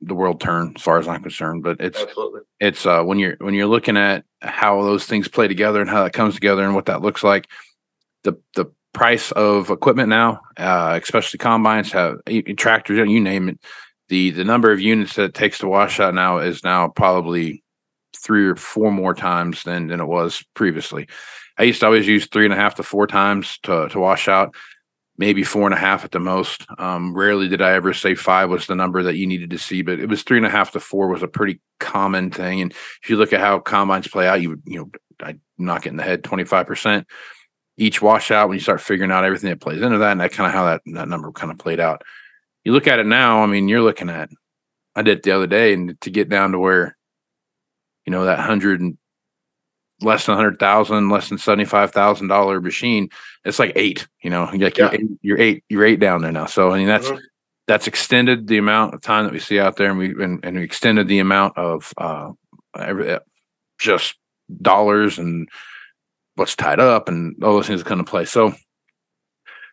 the 0.00 0.14
world 0.14 0.40
turn 0.40 0.72
as 0.76 0.82
far 0.82 0.98
as 0.98 1.08
I'm 1.08 1.22
concerned. 1.22 1.62
But 1.62 1.80
it's 1.80 2.00
Absolutely. 2.00 2.40
it's 2.60 2.86
uh 2.86 3.02
when 3.02 3.18
you're 3.18 3.36
when 3.40 3.54
you're 3.54 3.66
looking 3.66 3.96
at 3.96 4.24
how 4.42 4.82
those 4.82 5.06
things 5.06 5.28
play 5.28 5.48
together 5.48 5.80
and 5.80 5.90
how 5.90 6.04
that 6.04 6.12
comes 6.12 6.34
together 6.34 6.64
and 6.64 6.74
what 6.74 6.86
that 6.86 7.02
looks 7.02 7.22
like 7.22 7.48
the 8.24 8.34
the 8.54 8.66
price 8.92 9.30
of 9.32 9.70
equipment 9.70 10.08
now 10.08 10.40
uh 10.56 10.98
especially 11.02 11.38
combines 11.38 11.92
have 11.92 12.16
tractors 12.56 12.98
you 13.10 13.20
name 13.20 13.48
it 13.48 13.60
the 14.08 14.30
the 14.30 14.44
number 14.44 14.72
of 14.72 14.80
units 14.80 15.16
that 15.16 15.24
it 15.24 15.34
takes 15.34 15.58
to 15.58 15.68
wash 15.68 16.00
out 16.00 16.14
now 16.14 16.38
is 16.38 16.64
now 16.64 16.88
probably 16.88 17.62
three 18.16 18.46
or 18.46 18.56
four 18.56 18.90
more 18.90 19.14
times 19.14 19.62
than 19.64 19.88
than 19.88 20.00
it 20.00 20.06
was 20.06 20.42
previously 20.54 21.06
i 21.58 21.62
used 21.62 21.80
to 21.80 21.86
always 21.86 22.06
use 22.06 22.26
three 22.26 22.46
and 22.46 22.54
a 22.54 22.56
half 22.56 22.74
to 22.74 22.82
four 22.82 23.06
times 23.06 23.58
to 23.62 23.86
to 23.90 23.98
wash 23.98 24.28
out 24.28 24.54
maybe 25.18 25.42
four 25.42 25.64
and 25.64 25.74
a 25.74 25.78
half 25.78 26.04
at 26.04 26.10
the 26.10 26.20
most. 26.20 26.66
Um, 26.78 27.14
rarely 27.14 27.48
did 27.48 27.62
I 27.62 27.72
ever 27.72 27.92
say 27.92 28.14
five 28.14 28.50
was 28.50 28.66
the 28.66 28.74
number 28.74 29.02
that 29.02 29.16
you 29.16 29.26
needed 29.26 29.50
to 29.50 29.58
see, 29.58 29.82
but 29.82 29.98
it 29.98 30.08
was 30.08 30.22
three 30.22 30.36
and 30.36 30.46
a 30.46 30.50
half 30.50 30.72
to 30.72 30.80
four 30.80 31.08
was 31.08 31.22
a 31.22 31.28
pretty 31.28 31.60
common 31.80 32.30
thing. 32.30 32.60
And 32.60 32.72
if 33.02 33.10
you 33.10 33.16
look 33.16 33.32
at 33.32 33.40
how 33.40 33.58
combines 33.58 34.08
play 34.08 34.26
out, 34.26 34.42
you 34.42 34.60
you 34.66 34.78
know, 34.78 34.90
I 35.20 35.38
knock 35.58 35.86
it 35.86 35.90
in 35.90 35.96
the 35.96 36.02
head 36.02 36.22
25% 36.22 37.06
each 37.78 38.00
washout 38.00 38.48
when 38.48 38.56
you 38.56 38.62
start 38.62 38.80
figuring 38.80 39.10
out 39.10 39.24
everything 39.24 39.50
that 39.50 39.60
plays 39.60 39.82
into 39.82 39.98
that. 39.98 40.12
And 40.12 40.20
that 40.20 40.32
kind 40.32 40.46
of 40.46 40.54
how 40.54 40.64
that, 40.66 40.82
that 40.94 41.08
number 41.08 41.30
kind 41.32 41.52
of 41.52 41.58
played 41.58 41.80
out. 41.80 42.02
You 42.64 42.72
look 42.72 42.86
at 42.86 42.98
it 42.98 43.06
now, 43.06 43.42
I 43.42 43.46
mean, 43.46 43.68
you're 43.68 43.82
looking 43.82 44.08
at, 44.08 44.30
I 44.94 45.02
did 45.02 45.18
it 45.18 45.22
the 45.22 45.32
other 45.32 45.46
day 45.46 45.72
and 45.74 46.00
to 46.00 46.10
get 46.10 46.28
down 46.28 46.52
to 46.52 46.58
where, 46.58 46.96
you 48.06 48.10
know, 48.10 48.24
that 48.24 48.38
hundred 48.38 48.80
and 48.80 48.96
less 50.02 50.26
than 50.26 50.34
a 50.34 50.36
hundred 50.36 50.58
thousand, 50.58 51.08
less 51.08 51.28
than 51.28 51.38
seventy-five 51.38 51.90
thousand 51.92 52.28
dollar 52.28 52.60
machine, 52.60 53.08
it's 53.44 53.58
like 53.58 53.72
eight, 53.76 54.06
you 54.22 54.30
know, 54.30 54.44
like 54.52 54.76
you're, 54.78 54.92
eight, 54.94 55.06
you're 55.22 55.40
eight, 55.40 55.64
you're 55.68 55.84
eight 55.84 56.00
down 56.00 56.22
there 56.22 56.32
now. 56.32 56.46
So 56.46 56.70
I 56.72 56.78
mean 56.78 56.86
that's 56.86 57.08
Mhm. 57.08 57.20
that's 57.66 57.86
extended 57.86 58.46
the 58.46 58.58
amount 58.58 58.94
of 58.94 59.00
time 59.00 59.24
that 59.24 59.32
we 59.32 59.38
see 59.38 59.58
out 59.58 59.76
there, 59.76 59.90
and 59.90 59.98
we 59.98 60.10
and, 60.22 60.44
and 60.44 60.56
we 60.56 60.62
extended 60.64 61.08
the 61.08 61.18
amount 61.20 61.56
of 61.56 61.92
uh 61.98 62.32
every, 62.78 63.12
uh, 63.12 63.20
just 63.78 64.16
dollars 64.62 65.18
and 65.18 65.48
what's 66.34 66.54
tied 66.56 66.78
up 66.80 67.08
and 67.08 67.34
all 67.42 67.54
those 67.54 67.66
things 67.66 67.80
that 67.80 67.88
come 67.88 67.98
into 67.98 68.10
play. 68.10 68.24
So 68.26 68.52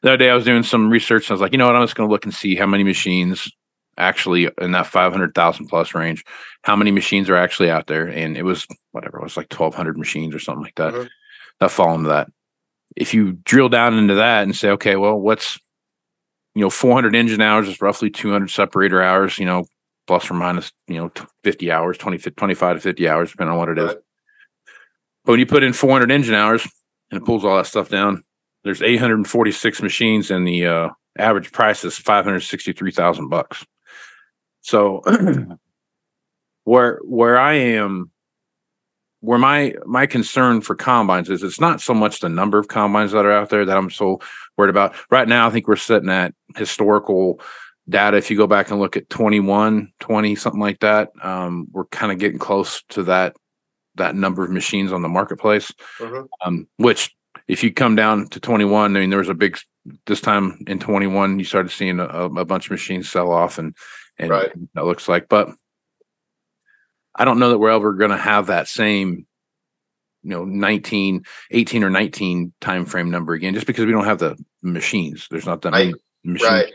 the 0.02 0.10
other 0.10 0.18
day 0.18 0.30
I 0.30 0.36
was 0.36 0.46
doing 0.46 0.64
some 0.64 0.90
research 0.90 1.26
and 1.26 1.32
I 1.32 1.34
was 1.36 1.42
like, 1.42 1.52
you 1.52 1.58
know 1.58 1.66
what, 1.68 1.76
I'm 1.76 1.84
just 1.84 1.96
going 1.96 2.08
to 2.08 2.12
look 2.12 2.24
and 2.26 2.34
see 2.34 2.56
how 2.56 2.66
many 2.66 2.84
machines 2.84 3.52
actually 3.98 4.50
in 4.60 4.72
that 4.72 4.88
500,000 4.88 5.68
plus 5.68 5.94
range, 5.94 6.24
how 6.64 6.76
many 6.76 6.92
machines 6.92 7.30
are 7.30 7.36
actually 7.36 7.70
out 7.70 7.88
there. 7.88 8.08
And 8.08 8.38
it 8.38 8.44
was 8.44 8.66
whatever, 8.92 9.20
it 9.20 9.24
was 9.24 9.38
like 9.38 9.50
1200 9.52 9.98
machines 9.98 10.34
or 10.34 10.40
something 10.40 10.64
like 10.64 10.76
that 10.76 10.94
Mhm. 10.94 11.10
that 11.60 11.72
fall 11.72 11.94
into 11.96 12.10
that. 12.10 12.28
If 12.96 13.14
you 13.14 13.34
drill 13.44 13.70
down 13.70 13.98
into 13.98 14.16
that 14.16 14.44
and 14.44 14.56
say, 14.56 14.70
okay, 14.72 14.96
well, 14.96 15.20
what's, 15.20 15.60
you 16.56 16.62
know, 16.62 16.70
400 16.70 17.16
engine 17.16 17.42
hours 17.42 17.68
is 17.68 17.82
roughly 17.82 18.10
200 18.10 18.50
separator 18.50 19.02
hours, 19.02 19.40
you 19.40 19.46
know, 19.46 19.66
plus 20.06 20.30
or 20.30 20.36
minus, 20.36 20.72
you 20.88 20.96
know, 20.96 21.12
50 21.44 21.72
hours, 21.72 21.98
20, 21.98 22.18
25 22.18 22.76
to 22.78 22.82
50 22.82 23.08
hours, 23.10 23.32
depending 23.32 23.54
on 23.54 23.58
what 23.60 23.70
it 23.70 23.78
is. 23.80 23.88
Right. 23.88 23.98
But 25.26 25.32
when 25.32 25.40
you 25.40 25.46
put 25.46 25.64
in 25.64 25.74
400 25.74 26.12
engine 26.12 26.36
hours 26.36 26.68
and 27.10 27.22
it 27.22 27.26
pulls 27.26 27.46
all 27.46 27.58
that 27.58 27.66
stuff 27.66 27.90
down, 27.90 28.24
there's 28.64 28.82
846 28.82 29.82
machines 29.82 30.30
and 30.30 30.48
the 30.48 30.68
uh, 30.68 30.90
average 31.18 31.52
price 31.52 31.84
is 31.84 31.98
563,000 31.98 33.30
bucks. 33.30 33.66
So 34.64 35.02
where 36.64 37.00
where 37.04 37.38
I 37.38 37.54
am 37.54 38.10
where 39.20 39.40
my 39.40 39.76
my 39.86 40.06
concern 40.06 40.62
for 40.62 40.76
combines 40.76 41.30
is 41.30 41.44
it's 41.44 41.60
not 41.62 41.80
so 41.82 41.94
much 41.94 42.20
the 42.20 42.30
number 42.30 42.58
of 42.58 42.68
combines 42.68 43.12
that 43.12 43.26
are 43.26 43.32
out 43.32 43.50
there 43.50 43.66
that 43.66 43.78
I'm 43.78 43.90
so 43.90 44.20
worried 44.58 44.70
about. 44.70 44.96
Right 45.12 45.28
now 45.28 45.48
I 45.48 45.50
think 45.50 45.68
we're 45.68 45.76
sitting 45.76 46.10
at 46.10 46.34
historical 46.56 47.40
data 47.90 48.16
if 48.18 48.32
you 48.32 48.38
go 48.38 48.48
back 48.48 48.72
and 48.72 48.80
look 48.80 48.96
at 48.96 49.10
21 49.10 49.92
20 50.00 50.36
something 50.36 50.62
like 50.62 50.80
that 50.80 51.12
um, 51.22 51.68
we're 51.74 51.84
kind 51.86 52.14
of 52.14 52.18
getting 52.18 52.40
close 52.40 52.82
to 52.88 53.04
that 53.04 53.36
that 53.96 54.16
number 54.16 54.46
of 54.46 54.50
machines 54.52 54.94
on 54.94 55.02
the 55.02 55.10
marketplace 55.10 55.70
Mhm. 56.00 56.28
um, 56.46 56.66
which 56.78 57.14
if 57.50 57.62
you 57.62 57.74
come 57.74 57.98
down 57.98 58.28
to 58.30 58.40
21 58.40 58.96
i 58.96 59.00
mean 59.02 59.10
there 59.10 59.20
was 59.20 59.28
a 59.28 59.34
big 59.34 59.60
this 60.06 60.22
time 60.22 60.64
in 60.66 60.80
21 60.80 61.40
you 61.40 61.44
started 61.44 61.72
seeing 61.74 62.00
a, 62.00 62.06
a 62.06 62.46
bunch 62.46 62.68
of 62.68 62.72
machines 62.72 63.10
sell 63.12 63.34
off 63.34 63.58
and 63.58 63.76
and 64.20 64.30
Right. 64.30 64.52
that 64.76 64.86
looks 64.86 65.08
like 65.08 65.28
but 65.30 65.50
i 67.16 67.26
don't 67.26 67.40
know 67.40 67.50
that 67.50 67.60
we're 67.60 67.70
ever 67.70 67.94
going 67.94 68.12
to 68.12 68.18
have 68.18 68.48
that 68.48 68.68
same 68.68 69.26
you 70.24 70.30
know 70.30 70.46
19 70.46 71.24
18 71.52 71.84
or 71.84 71.90
19 71.90 72.54
time 72.62 72.86
frame 72.86 73.10
number 73.12 73.34
again 73.34 73.54
just 73.54 73.68
because 73.68 73.86
we 73.86 73.92
don't 73.92 74.06
have 74.06 74.20
the 74.20 74.38
machines 74.62 75.28
there's 75.32 75.46
not 75.46 75.62
that 75.62 75.72
machines 75.72 76.42
Right. 76.42 76.72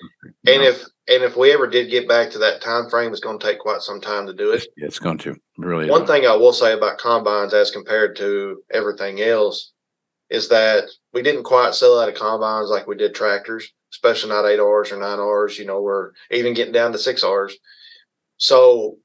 And 0.46 0.62
know. 0.62 0.68
if 0.68 0.82
and 1.08 1.22
if 1.24 1.34
we 1.34 1.52
ever 1.52 1.66
did 1.66 1.90
get 1.90 2.06
back 2.06 2.28
to 2.32 2.38
that 2.40 2.60
time 2.60 2.90
frame, 2.90 3.12
it's 3.12 3.20
going 3.20 3.38
to 3.38 3.46
take 3.46 3.58
quite 3.58 3.80
some 3.80 3.98
time 3.98 4.26
to 4.26 4.34
do 4.34 4.52
it. 4.52 4.56
it's, 4.56 4.66
it's 4.76 4.98
going 4.98 5.16
to 5.20 5.36
really 5.56 5.88
One 5.88 6.02
is. 6.02 6.08
thing 6.10 6.26
I 6.26 6.36
will 6.36 6.52
say 6.52 6.74
about 6.74 6.98
combines 6.98 7.54
as 7.54 7.70
compared 7.70 8.14
to 8.16 8.62
everything 8.70 9.22
else 9.22 9.72
is 10.28 10.50
that 10.50 10.84
we 11.14 11.22
didn't 11.22 11.44
quite 11.44 11.74
sell 11.74 11.98
out 11.98 12.10
of 12.10 12.14
combines 12.14 12.68
like 12.68 12.86
we 12.86 12.94
did 12.94 13.14
tractors, 13.14 13.72
especially 13.92 14.30
not 14.30 14.46
eight 14.46 14.60
R's 14.60 14.92
or 14.92 14.98
nine 14.98 15.18
R's. 15.18 15.58
You 15.58 15.66
know, 15.66 15.80
we're 15.80 16.12
even 16.30 16.54
getting 16.54 16.72
down 16.72 16.92
to 16.92 16.98
six 16.98 17.22
R's. 17.22 17.56
So 18.36 18.96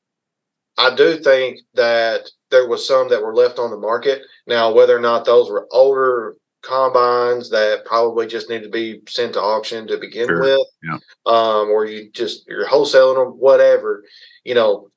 I 0.78 0.96
do 0.96 1.18
think 1.18 1.60
that 1.76 2.30
there 2.52 2.68
was 2.68 2.88
some 2.88 3.10
that 3.10 3.22
were 3.22 3.36
left 3.36 3.60
on 3.60 3.72
the 3.72 3.78
market. 3.78 4.22
Now, 4.48 4.74
whether 4.74 4.96
or 4.96 5.02
not 5.02 5.26
those 5.26 5.50
were 5.50 5.68
older 5.72 6.36
combines 6.64 7.50
that 7.50 7.84
probably 7.86 8.26
just 8.26 8.50
need 8.50 8.64
to 8.64 8.70
be 8.70 9.02
sent 9.08 9.34
to 9.34 9.42
auction 9.42 9.86
to 9.88 9.98
begin 9.98 10.28
Sure. 10.28 10.40
with, 10.42 10.68
Yeah. 10.84 10.98
um, 11.26 11.70
or 11.70 11.86
you 11.86 12.10
just 12.12 12.48
you're 12.48 12.66
wholesaling 12.68 13.16
them, 13.16 13.34
whatever. 13.40 14.04
You 14.46 14.56
know, 14.56 14.90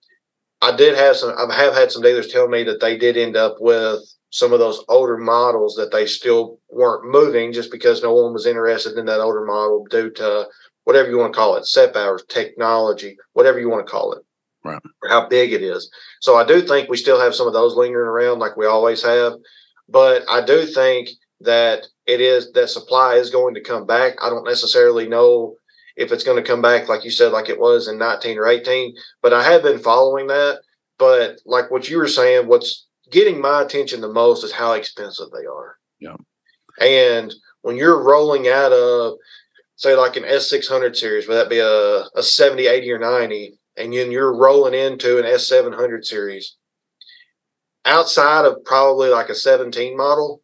I 0.62 0.74
did 0.76 0.94
have 0.96 1.16
some. 1.16 1.34
I 1.36 1.52
have 1.54 1.74
had 1.74 1.90
some 1.92 2.02
dealers 2.02 2.28
tell 2.28 2.48
me 2.48 2.62
that 2.64 2.80
they 2.80 2.96
did 2.96 3.16
end 3.16 3.36
up 3.36 3.56
with 3.60 4.00
some 4.30 4.52
of 4.52 4.58
those 4.58 4.82
older 4.88 5.16
models 5.16 5.76
that 5.76 5.92
they 5.92 6.06
still 6.06 6.58
weren't 6.68 7.10
moving 7.10 7.52
just 7.52 7.70
because 7.70 8.02
no 8.02 8.12
one 8.12 8.32
was 8.32 8.46
interested 8.46 8.98
in 8.98 9.06
that 9.06 9.20
older 9.20 9.44
model 9.44 9.86
due 9.90 10.10
to 10.10 10.46
whatever 10.84 11.08
you 11.08 11.18
want 11.18 11.32
to 11.32 11.36
call 11.36 11.56
it, 11.56 11.66
set 11.66 11.96
hours, 11.96 12.24
technology, 12.28 13.16
whatever 13.32 13.58
you 13.58 13.68
want 13.68 13.86
to 13.86 13.90
call 13.90 14.12
it, 14.12 14.22
Right. 14.64 14.80
or 15.02 15.08
how 15.08 15.28
big 15.28 15.52
it 15.52 15.62
is. 15.62 15.90
So 16.20 16.36
I 16.36 16.44
do 16.44 16.60
think 16.60 16.88
we 16.88 16.96
still 16.96 17.20
have 17.20 17.34
some 17.34 17.46
of 17.46 17.52
those 17.52 17.76
lingering 17.76 18.08
around, 18.08 18.38
like 18.38 18.56
we 18.56 18.66
always 18.66 19.02
have. 19.02 19.34
But 19.88 20.22
I 20.28 20.44
do 20.44 20.66
think 20.66 21.08
that 21.40 21.86
it 22.06 22.20
is 22.20 22.52
that 22.52 22.68
supply 22.70 23.14
is 23.14 23.30
going 23.30 23.54
to 23.54 23.60
come 23.60 23.86
back. 23.86 24.14
I 24.22 24.28
don't 24.28 24.46
necessarily 24.46 25.06
know 25.08 25.56
if 25.96 26.12
it's 26.12 26.24
going 26.24 26.42
to 26.42 26.48
come 26.48 26.62
back 26.62 26.88
like 26.88 27.04
you 27.04 27.10
said, 27.10 27.32
like 27.32 27.48
it 27.48 27.58
was 27.60 27.88
in 27.88 27.98
19 27.98 28.38
or 28.38 28.46
18, 28.46 28.94
but 29.22 29.32
I 29.32 29.42
have 29.44 29.62
been 29.62 29.78
following 29.78 30.26
that. 30.28 30.60
But 30.98 31.38
like 31.44 31.70
what 31.70 31.88
you 31.88 31.98
were 31.98 32.08
saying, 32.08 32.46
what's 32.48 32.86
getting 33.10 33.40
my 33.40 33.62
attention 33.62 34.00
the 34.00 34.08
most 34.08 34.44
is 34.44 34.52
how 34.52 34.72
expensive 34.72 35.28
they 35.30 35.46
are. 35.46 35.76
Yeah. 35.98 36.16
And 36.80 37.34
when 37.62 37.76
you're 37.76 38.02
rolling 38.02 38.48
out 38.48 38.72
of, 38.72 39.14
say, 39.76 39.94
like 39.94 40.16
an 40.16 40.24
S600 40.24 40.96
series, 40.96 41.26
would 41.26 41.34
that 41.34 41.50
be 41.50 41.58
a, 41.58 42.04
a 42.18 42.22
70, 42.22 42.66
80, 42.66 42.92
or 42.92 42.98
90, 42.98 43.58
and 43.76 43.92
then 43.92 44.10
you're 44.10 44.36
rolling 44.36 44.74
into 44.74 45.18
an 45.18 45.24
S700 45.24 46.04
series, 46.04 46.56
outside 47.84 48.44
of 48.44 48.64
probably 48.64 49.08
like 49.08 49.28
a 49.28 49.34
17 49.34 49.96
model, 49.96 50.42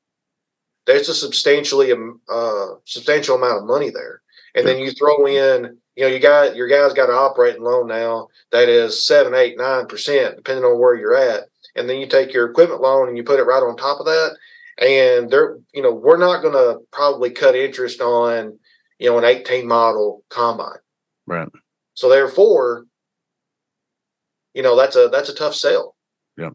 there's 0.86 1.08
a 1.08 1.14
substantially 1.14 1.92
um, 1.92 2.20
uh, 2.28 2.74
substantial 2.84 3.36
amount 3.36 3.58
of 3.58 3.66
money 3.66 3.90
there. 3.90 4.22
And 4.54 4.66
then 4.66 4.78
you 4.78 4.90
throw 4.92 5.26
in, 5.26 5.78
you 5.96 6.04
know, 6.04 6.08
you 6.08 6.18
got 6.18 6.56
your 6.56 6.68
guys 6.68 6.92
got 6.92 7.08
an 7.08 7.14
operating 7.14 7.62
loan 7.62 7.86
now 7.88 8.28
that 8.50 8.68
is 8.68 9.06
seven, 9.06 9.34
eight, 9.34 9.56
nine 9.56 9.86
percent, 9.86 10.36
depending 10.36 10.64
on 10.64 10.78
where 10.78 10.94
you're 10.94 11.16
at. 11.16 11.44
And 11.74 11.88
then 11.88 11.98
you 11.98 12.06
take 12.06 12.32
your 12.32 12.50
equipment 12.50 12.82
loan 12.82 13.08
and 13.08 13.16
you 13.16 13.24
put 13.24 13.40
it 13.40 13.44
right 13.44 13.62
on 13.62 13.76
top 13.76 14.00
of 14.00 14.06
that. 14.06 14.36
And 14.78 15.30
they're, 15.30 15.58
you 15.72 15.82
know, 15.82 15.92
we're 15.92 16.18
not 16.18 16.42
going 16.42 16.54
to 16.54 16.80
probably 16.92 17.30
cut 17.30 17.54
interest 17.54 18.00
on, 18.00 18.58
you 18.98 19.10
know, 19.10 19.18
an 19.18 19.24
18 19.24 19.66
model 19.66 20.24
combine. 20.28 20.78
Right. 21.26 21.48
So 21.94 22.08
therefore, 22.08 22.86
you 24.54 24.62
know, 24.62 24.76
that's 24.76 24.96
a 24.96 25.08
that's 25.10 25.28
a 25.28 25.34
tough 25.34 25.54
sell. 25.54 25.94
Yeah. 26.36 26.50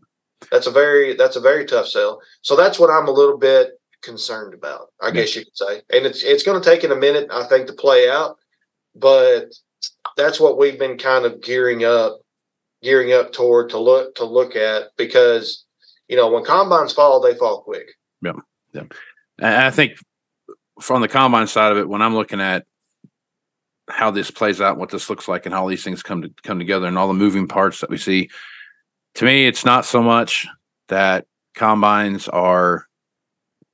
That's 0.51 0.67
a 0.67 0.71
very 0.71 1.15
that's 1.15 1.35
a 1.35 1.41
very 1.41 1.65
tough 1.65 1.87
sell. 1.87 2.21
So 2.41 2.55
that's 2.55 2.79
what 2.79 2.89
I'm 2.89 3.07
a 3.07 3.11
little 3.11 3.37
bit 3.37 3.71
concerned 4.01 4.53
about, 4.53 4.87
I 5.01 5.07
Yeah. 5.07 5.13
guess 5.13 5.35
you 5.35 5.43
could 5.43 5.57
say. 5.57 5.81
And 5.91 6.05
it's 6.05 6.23
it's 6.23 6.43
going 6.43 6.61
to 6.61 6.69
take 6.69 6.83
it 6.83 6.91
a 6.91 6.95
minute, 6.95 7.29
I 7.31 7.43
think, 7.45 7.67
to 7.67 7.73
play 7.73 8.09
out. 8.09 8.37
But 8.95 9.53
that's 10.15 10.39
what 10.39 10.57
we've 10.57 10.79
been 10.79 10.97
kind 10.97 11.25
of 11.25 11.41
gearing 11.41 11.83
up, 11.85 12.19
gearing 12.81 13.13
up 13.13 13.33
toward 13.33 13.69
to 13.71 13.77
look 13.77 14.15
to 14.15 14.25
look 14.25 14.55
at 14.55 14.95
because 14.97 15.65
you 16.07 16.15
know, 16.15 16.29
when 16.29 16.43
combines 16.43 16.93
fall, 16.93 17.19
they 17.19 17.35
fall 17.35 17.61
quick. 17.61 17.89
Yeah, 18.21 18.33
yeah. 18.73 18.83
And 19.39 19.55
I 19.55 19.71
think 19.71 19.93
from 20.81 21.01
the 21.01 21.07
combine 21.07 21.47
side 21.47 21.71
of 21.71 21.77
it, 21.77 21.89
when 21.89 22.01
I'm 22.01 22.15
looking 22.15 22.41
at 22.41 22.65
how 23.89 24.11
this 24.11 24.31
plays 24.31 24.61
out, 24.61 24.77
what 24.77 24.89
this 24.89 25.09
looks 25.09 25.27
like, 25.27 25.45
and 25.45 25.53
how 25.53 25.67
these 25.67 25.83
things 25.83 26.03
come 26.03 26.21
to 26.21 26.31
come 26.43 26.59
together, 26.59 26.87
and 26.87 26.97
all 26.97 27.07
the 27.07 27.13
moving 27.13 27.47
parts 27.47 27.81
that 27.81 27.89
we 27.89 27.97
see, 27.97 28.29
to 29.15 29.25
me, 29.25 29.47
it's 29.47 29.65
not 29.65 29.85
so 29.85 30.01
much 30.01 30.47
that 30.87 31.25
combines 31.55 32.27
are 32.29 32.87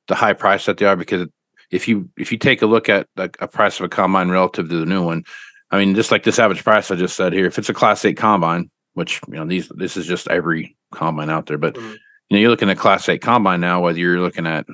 the 0.08 0.16
high 0.16 0.34
price 0.34 0.66
that 0.66 0.78
they 0.78 0.86
are 0.86 0.96
because 0.96 1.28
if 1.72 1.88
you 1.88 2.10
if 2.18 2.32
you 2.32 2.38
take 2.38 2.62
a 2.62 2.68
look 2.68 2.90
at 2.90 3.08
a, 3.18 3.30
a 3.40 3.48
price 3.48 3.80
of 3.80 3.86
a 3.86 3.90
combine 3.90 4.30
relative 4.30 4.70
to 4.70 4.80
the 4.80 4.86
new 4.86 5.04
one, 5.04 5.24
I 5.72 5.78
mean, 5.78 5.96
just 5.96 6.12
like 6.12 6.24
this 6.24 6.40
average 6.40 6.64
price 6.64 6.90
I 6.90 6.96
just 6.96 7.16
said 7.16 7.34
here, 7.34 7.46
if 7.46 7.60
it's 7.60 7.70
a 7.70 7.74
Class 7.74 8.04
Eight 8.06 8.18
combine, 8.18 8.70
which 8.94 9.20
you 9.28 9.36
know 9.36 9.46
these 9.46 9.70
this 9.70 9.98
is 9.98 10.06
just 10.06 10.28
every 10.28 10.76
combine 10.92 11.30
out 11.30 11.46
there, 11.48 11.58
but 11.58 11.76
Mhm. 11.76 11.92
you 11.92 11.98
know 12.32 12.40
you're 12.40 12.50
looking 12.50 12.70
at 12.70 12.78
Class 12.78 13.08
Eight 13.10 13.22
combine 13.22 13.62
now, 13.62 13.82
whether 13.82 14.00
you're 14.00 14.20
looking 14.22 14.48
at 14.48 14.66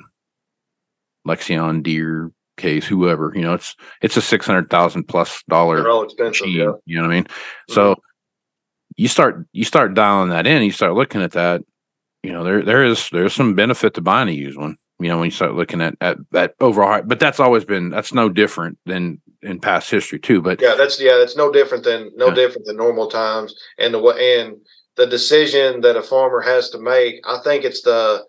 Lexion, 1.26 1.82
Deere, 1.82 2.30
Case, 2.56 2.86
whoever, 2.86 3.32
you 3.34 3.40
know, 3.42 3.54
it's 3.54 3.74
it's 4.02 4.16
a 4.16 4.20
six 4.20 4.46
hundred 4.46 4.68
thousand 4.70 5.04
plus 5.04 5.42
dollar 5.48 5.76
They're 5.82 5.90
all 5.90 6.02
expensive. 6.04 6.48
Yeah. 6.48 6.72
You 6.84 6.96
know 6.96 7.02
what 7.02 7.10
I 7.12 7.14
mean? 7.14 7.26
So 7.70 7.96
you 8.96 9.08
start 9.08 9.46
you 9.52 9.64
start 9.64 9.94
dialing 9.94 10.30
that 10.30 10.46
in, 10.46 10.62
you 10.62 10.70
start 10.72 10.94
looking 10.94 11.22
at 11.22 11.32
that. 11.32 11.62
You 12.22 12.32
know, 12.32 12.44
there 12.44 12.62
there 12.62 12.84
is 12.84 13.08
there's 13.12 13.32
some 13.32 13.54
benefit 13.54 13.94
to 13.94 14.02
buying 14.02 14.28
a 14.28 14.32
used 14.32 14.58
one. 14.58 14.76
You 14.98 15.08
know, 15.08 15.16
when 15.18 15.26
you 15.26 15.30
start 15.30 15.54
looking 15.54 15.80
at 15.80 15.94
at 16.02 16.18
that 16.32 16.54
overall, 16.60 17.00
but 17.02 17.18
that's 17.18 17.40
always 17.40 17.64
been 17.64 17.88
that's 17.88 18.12
no 18.12 18.28
different 18.28 18.78
than 18.84 19.22
in 19.42 19.60
past 19.60 19.90
history 19.90 20.18
too. 20.18 20.40
But 20.42 20.60
Yeah, 20.60 20.74
that's 20.74 21.00
yeah, 21.00 21.16
that's 21.18 21.36
no 21.36 21.50
different 21.50 21.84
than 21.84 22.10
no 22.16 22.28
Yeah. 22.28 22.34
different 22.34 22.66
than 22.66 22.76
normal 22.76 23.08
times. 23.08 23.54
And 23.78 23.94
the 23.94 24.00
and 24.00 24.56
the 24.96 25.06
decision 25.06 25.80
that 25.82 25.96
a 25.96 26.02
farmer 26.02 26.40
has 26.40 26.70
to 26.70 26.78
make, 26.78 27.20
I 27.26 27.38
think 27.42 27.64
it's 27.64 27.82
the, 27.82 28.24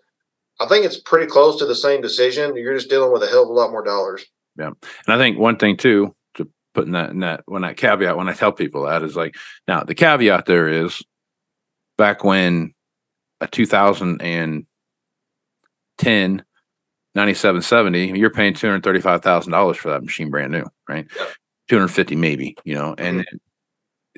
I 0.60 0.66
think 0.66 0.84
it's 0.86 1.00
pretty 1.00 1.26
close 1.26 1.58
to 1.58 1.66
the 1.66 1.74
same 1.74 2.00
decision. 2.00 2.56
You're 2.56 2.74
just 2.74 2.88
dealing 2.88 3.12
with 3.12 3.22
a 3.22 3.26
hell 3.26 3.42
of 3.42 3.48
a 3.48 3.52
lot 3.52 3.72
more 3.72 3.82
dollars. 3.84 4.24
Yeah, 4.56 4.68
and 4.68 4.76
I 5.08 5.16
think 5.18 5.38
one 5.38 5.56
thing 5.56 5.76
too, 5.76 6.14
to 6.34 6.48
put 6.74 6.86
in 6.86 6.92
that 6.92 7.10
in 7.10 7.20
that 7.20 7.42
when 7.46 7.62
that 7.62 7.76
caveat 7.76 8.16
when 8.16 8.28
I 8.28 8.34
tell 8.34 8.52
people 8.52 8.84
that 8.84 9.02
is 9.02 9.16
like 9.16 9.34
now 9.68 9.82
the 9.82 9.94
caveat 9.94 10.46
there 10.46 10.68
is 10.68 11.02
back 11.98 12.24
when 12.24 12.72
a 13.40 13.46
2010 13.46 16.44
9770 17.14 18.18
you're 18.18 18.30
paying 18.30 18.54
$235,000 18.54 19.76
for 19.76 19.90
that 19.90 20.02
machine 20.02 20.30
brand 20.30 20.52
new, 20.52 20.64
right? 20.88 21.06
Yep. 21.16 21.28
250 21.68 22.16
maybe, 22.16 22.56
you 22.64 22.74
know, 22.74 22.94
and 22.98 23.18
then 23.18 23.40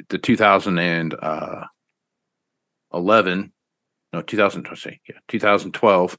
the 0.08 0.18
2011 0.18 1.68
no 4.12 4.22
2000 4.22 4.66
let's 4.68 4.82
see, 4.82 5.00
yeah, 5.08 5.16
2012 5.28 6.16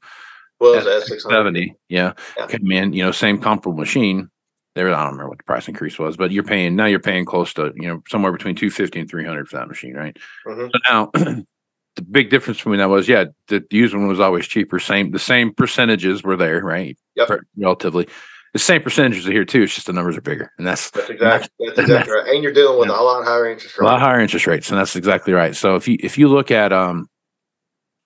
Well, 0.60 0.74
Yeah, 0.74 0.80
it's 0.80 1.04
S 1.04 1.08
six. 1.08 1.22
70 1.24 1.74
yeah 1.88 2.12
Yeah. 2.38 2.46
came 2.46 2.70
in 2.72 2.92
you 2.92 3.02
know 3.04 3.10
same 3.12 3.38
comparable 3.38 3.78
machine 3.78 4.28
there 4.74 4.88
i 4.88 4.90
don't 5.04 5.12
remember 5.12 5.28
what 5.30 5.38
the 5.38 5.44
price 5.44 5.68
increase 5.68 5.98
was 5.98 6.16
but 6.16 6.30
you're 6.30 6.42
paying 6.44 6.76
now 6.76 6.86
you're 6.86 7.00
paying 7.00 7.24
close 7.24 7.52
to 7.54 7.72
you 7.76 7.88
know 7.88 8.02
somewhere 8.08 8.32
between 8.32 8.54
250 8.54 9.00
and 9.00 9.08
300 9.10 9.48
for 9.48 9.56
that 9.56 9.68
machine 9.68 9.94
right 9.94 10.16
Mhm. 10.46 10.70
so 10.70 10.78
now 10.90 11.10
the 11.96 12.02
big 12.02 12.30
difference 12.30 12.58
between 12.58 12.78
that 12.78 12.88
was 12.88 13.08
yeah 13.08 13.24
the 13.48 13.64
used 13.70 13.94
one 13.94 14.06
was 14.06 14.20
always 14.20 14.46
cheaper 14.46 14.78
same 14.78 15.10
the 15.10 15.18
same 15.18 15.52
percentages 15.52 16.22
were 16.22 16.36
there 16.36 16.62
right 16.62 16.96
Yep. 17.16 17.40
Relatively 17.56 18.06
the 18.52 18.58
same 18.58 18.82
percentages 18.82 19.26
are 19.26 19.32
here 19.32 19.44
too 19.44 19.62
it's 19.62 19.74
just 19.74 19.86
the 19.86 19.92
numbers 19.92 20.16
are 20.16 20.20
bigger 20.22 20.52
and 20.58 20.66
that's 20.66 20.90
That's 20.90 21.10
exactly 21.10 21.48
that's 21.66 21.78
exactly 21.80 22.12
right. 22.14 22.28
And 22.28 22.42
you're 22.42 22.52
dealing 22.52 22.78
with 22.78 22.88
Yeah. 22.88 23.00
a 23.00 23.02
lot 23.02 23.24
higher 23.24 23.50
interest 23.50 23.76
rates. 23.76 23.80
a 23.80 23.92
lot 23.92 24.00
higher 24.00 24.20
interest 24.20 24.46
rates, 24.46 24.70
and 24.70 24.78
that's 24.78 24.94
exactly 24.96 25.32
right. 25.32 25.56
So 25.56 25.74
if 25.76 25.88
you 25.88 25.96
if 26.00 26.16
you 26.18 26.28
look 26.28 26.50
at 26.50 26.72
um 26.72 27.08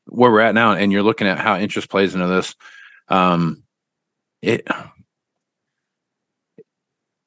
where 0.06 0.30
we're 0.30 0.40
at 0.40 0.54
now, 0.54 0.72
and 0.72 0.90
you're 0.90 1.02
looking 1.04 1.28
at 1.28 1.38
how 1.38 1.56
interest 1.56 1.88
plays 1.88 2.14
into 2.14 2.26
this, 2.26 2.54
um, 3.08 3.62
it 4.42 4.66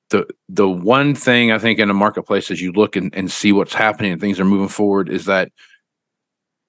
the 0.09 0.27
the 0.49 0.69
one 0.69 1.15
thing 1.15 1.51
I 1.51 1.59
think 1.59 1.79
in 1.79 1.87
the 1.87 1.93
marketplace 1.93 2.51
as 2.51 2.61
you 2.61 2.71
look 2.71 2.95
and, 2.95 3.13
and 3.15 3.31
see 3.31 3.51
what's 3.51 3.73
happening 3.73 4.11
and 4.11 4.21
things 4.21 4.39
are 4.39 4.45
moving 4.45 4.67
forward 4.67 5.09
is 5.09 5.25
that 5.25 5.51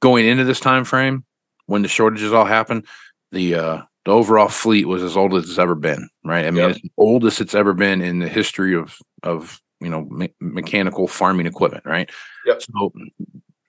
going 0.04 0.26
into 0.26 0.44
this 0.44 0.60
time 0.60 0.84
frame 0.84 1.24
when 1.64 1.80
the 1.80 1.88
shortages 1.88 2.30
all 2.30 2.44
happened, 2.44 2.86
the 3.32 3.54
uh 3.54 3.80
the 4.04 4.10
overall 4.10 4.48
fleet 4.48 4.86
was 4.86 5.02
as 5.02 5.16
old 5.16 5.32
as 5.32 5.48
it's 5.48 5.58
ever 5.58 5.74
been, 5.74 6.10
right? 6.26 6.44
I 6.44 6.50
mean, 6.50 6.60
Yep. 6.60 6.70
it's 6.72 6.82
the 6.82 6.90
oldest 6.98 7.40
it's 7.40 7.54
ever 7.54 7.72
been 7.72 8.02
in 8.02 8.18
the 8.18 8.28
history 8.28 8.76
of 8.76 8.98
of 9.22 9.62
you 9.80 9.88
know 9.88 10.02
me- 10.04 10.34
mechanical 10.40 11.08
farming 11.08 11.46
equipment, 11.46 11.86
right? 11.86 12.10
Yep. 12.44 12.62
So 12.62 12.92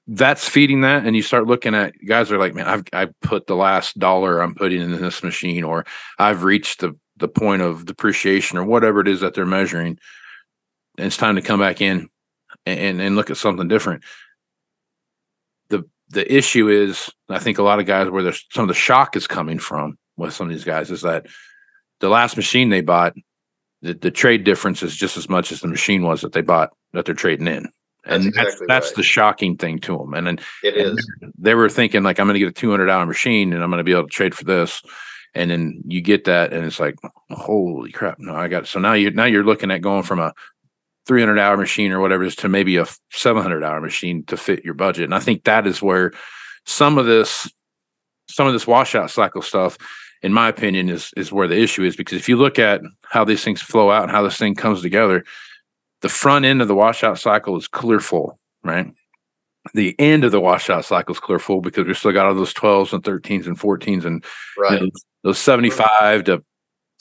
that's 0.08 0.48
feeding 0.50 0.82
that, 0.82 1.06
and 1.06 1.16
you 1.16 1.22
start 1.22 1.48
looking 1.48 1.74
at 1.74 1.94
guys 2.06 2.34
are 2.34 2.38
like, 2.38 2.54
man, 2.54 2.68
I've 2.68 2.84
I 2.92 3.08
put 3.22 3.48
the 3.48 3.56
last 3.56 3.98
dollar 3.98 4.42
I'm 4.42 4.56
putting 4.56 4.82
in 4.82 4.92
this 4.92 5.24
machine, 5.24 5.64
or 5.64 5.86
I've 6.20 6.44
reached 6.44 6.82
the 6.82 7.00
the 7.16 7.30
point 7.30 7.62
of 7.62 7.86
depreciation, 7.86 8.58
or 8.58 8.66
whatever 8.66 9.00
it 9.00 9.08
is 9.08 9.22
that 9.22 9.36
they're 9.36 9.46
measuring, 9.46 9.98
and 10.98 11.08
it's 11.08 11.16
time 11.16 11.36
to 11.38 11.42
come 11.42 11.62
back 11.62 11.80
in 11.80 12.10
and 12.66 12.78
and, 12.80 13.02
and 13.02 13.16
look 13.16 13.30
at 13.32 13.38
something 13.38 13.70
different. 13.70 14.04
The 16.16 16.34
issue 16.34 16.70
is, 16.70 17.10
I 17.30 17.40
think 17.40 17.58
a 17.58 17.64
lot 17.64 17.80
of 17.80 17.86
guys 17.86 18.10
where 18.10 18.24
there's 18.24 18.46
some 18.52 18.64
of 18.64 18.68
the 18.70 18.74
shock 18.74 19.16
is 19.16 19.28
coming 19.28 19.60
from 19.60 19.98
with 20.18 20.34
some 20.34 20.48
of 20.48 20.54
these 20.54 20.64
guys 20.64 20.90
is 20.90 21.02
that 21.02 21.28
the 22.00 22.10
last 22.10 22.38
machine 22.38 22.70
they 22.70 22.82
bought, 22.82 23.14
the, 23.82 23.94
the 23.94 24.12
trade 24.12 24.44
difference 24.46 24.82
is 24.82 24.96
just 24.96 25.18
as 25.18 25.28
much 25.30 25.52
as 25.52 25.60
the 25.60 25.68
machine 25.68 26.04
was 26.04 26.22
that 26.22 26.32
they 26.32 26.42
bought 26.42 26.72
that 26.94 27.06
they're 27.06 27.14
trading 27.16 27.48
in. 27.48 27.68
And 28.06 28.24
That's 28.24 28.36
that's, 28.36 28.48
exactly 28.48 28.66
that's 28.68 28.88
right. 28.88 28.96
the 28.96 29.04
shocking 29.04 29.58
thing 29.58 29.80
to 29.80 29.98
them. 29.98 30.14
And 30.14 30.28
then 30.28 30.40
It 30.64 30.78
and 30.78 30.98
is. 31.00 31.08
they 31.38 31.54
were 31.56 31.70
thinking 31.70 32.04
like, 32.04 32.20
I'm 32.20 32.28
going 32.28 32.36
to 32.36 32.40
get 32.40 32.50
a 32.50 32.54
200 32.54 32.90
hour 32.90 33.06
machine 33.06 33.52
and 33.52 33.62
I'm 33.64 33.70
going 33.70 33.80
to 33.80 33.84
be 33.84 33.92
able 33.92 34.04
to 34.04 34.10
trade 34.10 34.34
for 34.36 34.46
this. 34.46 34.82
And 35.34 35.52
then 35.52 35.82
you 35.86 36.00
get 36.00 36.24
that, 36.26 36.54
and 36.54 36.64
it's 36.66 36.80
like, 36.80 36.96
holy 37.30 37.92
crap! 37.92 38.20
No, 38.20 38.34
I 38.34 38.48
got. 38.48 38.68
So 38.68 38.80
now 38.80 38.94
you 38.94 39.12
now 39.12 39.26
you're 39.26 39.44
looking 39.44 39.70
at 39.70 39.82
going 39.82 40.04
from 40.04 40.20
a 40.20 40.34
300 41.08 41.38
hour 41.40 41.58
machine 41.58 41.92
or 41.92 42.00
whatever 42.00 42.24
it 42.24 42.28
is 42.28 42.36
to 42.38 42.50
maybe 42.50 42.78
a 42.78 42.86
700 43.12 43.64
hour 43.64 43.80
machine 43.82 44.24
to 44.26 44.38
fit 44.38 44.66
your 44.66 44.74
budget. 44.74 45.04
And 45.06 45.16
I 45.16 45.20
think 45.20 45.44
that 45.44 45.68
is 45.68 45.82
where 45.82 46.12
some 46.66 46.98
of 46.98 47.06
this, 47.06 47.52
some 48.28 48.48
of 48.48 48.54
this 48.54 48.66
washout 48.68 49.12
cycle 49.12 49.42
stuff, 49.42 49.78
in 50.24 50.34
my 50.34 50.48
opinion, 50.50 50.90
is 50.90 51.12
is 51.16 51.32
where 51.32 51.48
the 51.48 51.60
issue 51.62 51.84
is 51.84 51.96
because 51.96 52.18
if 52.18 52.28
you 52.28 52.38
look 52.38 52.58
at 52.58 52.82
how 53.04 53.24
these 53.24 53.44
things 53.44 53.62
flow 53.62 53.92
out 53.92 54.04
and 54.04 54.12
how 54.12 54.24
this 54.24 54.38
thing 54.38 54.56
comes 54.56 54.82
together, 54.82 55.24
the 56.02 56.10
front 56.10 56.46
end 56.46 56.62
of 56.62 56.68
the 56.68 56.76
washout 56.76 57.20
cycle 57.20 57.56
is 57.58 57.68
clear 57.68 58.00
full, 58.00 58.40
right? 58.64 58.92
The 59.74 59.96
end 60.00 60.24
of 60.24 60.32
the 60.32 60.40
washout 60.40 60.86
cycle 60.86 61.14
is 61.14 61.20
clear 61.20 61.40
full 61.40 61.62
because 61.62 61.88
we 61.88 61.94
still 61.94 62.12
got 62.12 62.26
all 62.26 62.36
those 62.36 62.54
12s 62.54 62.94
and 62.94 63.04
13s 63.04 63.48
and 63.48 63.60
14s 63.60 64.06
and 64.06 64.24
Right. 64.58 64.74
you 64.82 64.88
know, 64.88 64.92
those 65.24 65.40
75 65.40 66.26
to 66.26 66.44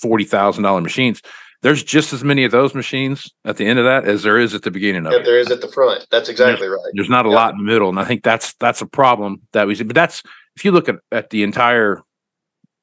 $40,000 0.03 0.83
machines. 0.83 1.21
There's 1.65 1.83
just 1.83 2.13
as 2.13 2.23
many 2.23 2.45
of 2.45 2.53
those 2.53 2.75
machines 2.75 3.33
at 3.47 3.57
the 3.57 3.65
end 3.67 3.79
of 3.79 3.87
that 3.87 4.05
as 4.07 4.23
there 4.23 4.39
is 4.39 4.53
at 4.55 4.63
the 4.63 4.71
beginning 4.71 5.07
of 5.07 5.15
If 5.15 5.21
it. 5.23 5.25
there 5.25 5.39
is 5.39 5.51
at 5.51 5.63
the 5.63 5.69
front. 5.69 6.07
That's 6.11 6.29
exactly 6.29 6.69
right. 6.69 6.93
There's 6.93 7.09
not 7.09 7.25
a 7.25 7.31
Yeah. 7.31 7.37
lot 7.37 7.53
in 7.53 7.57
the 7.57 7.65
middle. 7.65 7.89
And 7.89 7.99
I 7.99 8.05
think 8.05 8.23
that's 8.23 8.53
that's 8.61 8.83
a 8.83 8.87
problem 8.87 9.41
that 9.53 9.67
we 9.67 9.75
see. 9.75 9.83
But 9.85 9.95
that's 9.97 10.23
if 10.57 10.65
you 10.67 10.73
look 10.73 10.91
at, 10.91 10.97
at 11.11 11.31
the 11.31 11.43
entire 11.43 12.03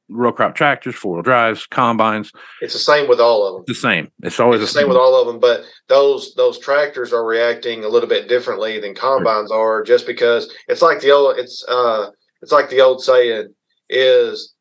row 0.09 0.31
crop 0.31 0.55
tractors, 0.55 0.95
four 0.95 1.13
wheel 1.13 1.21
drives, 1.21 1.67
combines, 1.67 2.31
It's 2.59 2.73
the 2.73 2.79
same 2.79 3.07
with 3.07 3.19
all 3.21 3.45
of 3.47 3.53
them. 3.53 3.63
the 3.67 3.75
same. 3.75 4.11
It's 4.23 4.39
always 4.39 4.61
It's 4.63 4.73
the 4.73 4.79
same 4.79 4.87
with 4.89 4.97
all 4.97 5.13
of 5.21 5.27
them, 5.27 5.39
but 5.39 5.63
those 5.87 6.33
those 6.33 6.57
tractors 6.57 7.13
are 7.13 7.23
reacting 7.23 7.83
a 7.85 7.87
little 7.87 8.09
bit 8.09 8.27
differently 8.27 8.79
than 8.79 8.95
combines 8.95 9.51
are, 9.51 9.83
just 9.83 10.07
because 10.07 10.51
it's 10.67 10.81
like 10.81 11.01
the 11.01 11.11
old 11.11 11.37
it's 11.37 11.63
uh 11.69 12.09
it's 12.41 12.51
like 12.51 12.71
the 12.71 12.81
old 12.81 13.03
saying 13.03 13.53
is 13.91 14.55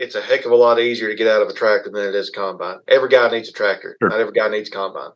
it's 0.00 0.14
a 0.14 0.22
heck 0.22 0.46
of 0.46 0.50
a 0.50 0.56
lot 0.56 0.80
easier 0.80 1.08
to 1.08 1.14
get 1.14 1.28
out 1.28 1.42
of 1.42 1.48
a 1.48 1.52
tractor 1.52 1.90
than 1.90 2.08
it 2.08 2.14
is 2.14 2.30
a 2.30 2.32
combine. 2.32 2.78
Every 2.88 3.10
guy 3.10 3.30
needs 3.30 3.50
a 3.50 3.52
tractor. 3.52 3.96
Sure. 4.00 4.08
Not 4.08 4.18
every 4.18 4.32
guy 4.32 4.48
needs 4.48 4.68
a 4.68 4.72
combine 4.72 5.10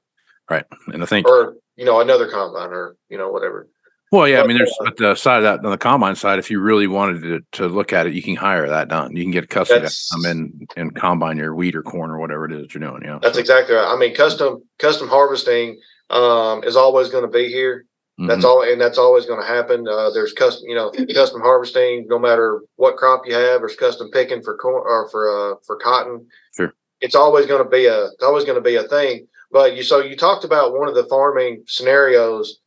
Right. 0.49 0.64
And 0.88 1.03
I 1.03 1.07
think 1.07 1.27
or 1.27 1.57
you 1.77 1.87
know 1.87 2.01
another 2.01 2.29
combine 2.29 2.70
or 2.70 2.97
you 3.09 3.16
know 3.16 3.31
whatever. 3.31 3.68
Well, 4.12 4.29
yeah, 4.29 4.42
I 4.42 4.47
mean, 4.47 4.59
But, 4.59 4.64
there's 4.64 4.77
but 4.81 4.97
the 4.97 5.14
side 5.16 5.38
of 5.38 5.42
that 5.42 5.64
on 5.64 5.73
the 5.73 5.79
combine 5.79 6.14
side, 6.14 6.38
if 6.38 6.49
you 6.49 6.61
really 6.61 6.87
wanted 6.87 7.23
to, 7.23 7.40
to 7.59 7.66
look 7.66 7.92
at 7.92 8.07
it, 8.07 8.14
you 8.14 8.23
can 8.23 8.37
hire 8.37 8.68
that 8.68 8.87
done. 8.87 9.16
You 9.16 9.25
can 9.25 9.33
get 9.33 9.44
a 9.44 9.49
custom 9.49 9.83
to 9.83 9.90
come 10.12 10.27
in 10.27 10.66
and 10.77 10.94
combine 10.94 11.37
your 11.37 11.53
wheat 11.53 11.75
or 11.75 11.83
corn 11.83 12.12
or 12.12 12.18
whatever 12.18 12.44
it 12.44 12.53
is 12.53 12.61
that 12.61 12.75
you're 12.75 12.88
doing. 12.88 13.03
You 13.03 13.09
know, 13.09 13.18
That's 13.20 13.35
So, 13.35 13.40
exactly 13.40 13.75
right. 13.75 13.92
I 13.92 13.97
mean, 13.99 14.14
custom 14.14 14.62
custom 14.79 15.09
harvesting 15.09 15.81
um, 16.11 16.62
is 16.62 16.77
always 16.77 17.09
going 17.09 17.25
to 17.25 17.31
be 17.31 17.49
here. 17.49 17.87
That's 18.18 18.44
mhm, 18.44 18.48
all, 18.48 18.62
and 18.62 18.81
that's 18.81 18.98
always 18.98 19.27
going 19.27 19.40
to 19.40 19.46
happen. 19.46 19.87
Uh, 19.88 20.11
there's 20.11 20.33
custom, 20.33 20.68
you 20.68 20.74
know, 20.74 20.90
custom 21.14 21.40
harvesting. 21.40 22.07
No 22.09 22.18
matter 22.18 22.62
what 22.77 22.96
crop 22.96 23.22
you 23.27 23.35
have, 23.35 23.61
there's 23.61 23.77
custom 23.77 24.11
picking 24.12 24.42
for 24.42 24.57
corn 24.57 24.83
or 24.87 25.09
for 25.11 25.53
uh, 25.53 25.57
for 25.66 25.77
cotton. 25.77 26.27
Sure. 26.57 26.72
It's 27.00 27.16
always 27.16 27.46
going 27.46 27.62
to 27.62 27.68
be 27.68 27.87
a 27.87 28.07
it's 28.07 28.22
always 28.22 28.44
going 28.44 28.57
to 28.57 28.62
be 28.62 28.77
a 28.77 28.85
thing. 28.88 29.27
But 29.50 29.77
you 29.77 29.83
so 29.83 30.00
you 30.00 30.16
talked 30.16 30.44
about 30.44 30.79
one 30.79 30.88
of 30.88 30.94
the 30.94 31.05
farming 31.07 31.64
scenarios, 31.66 32.61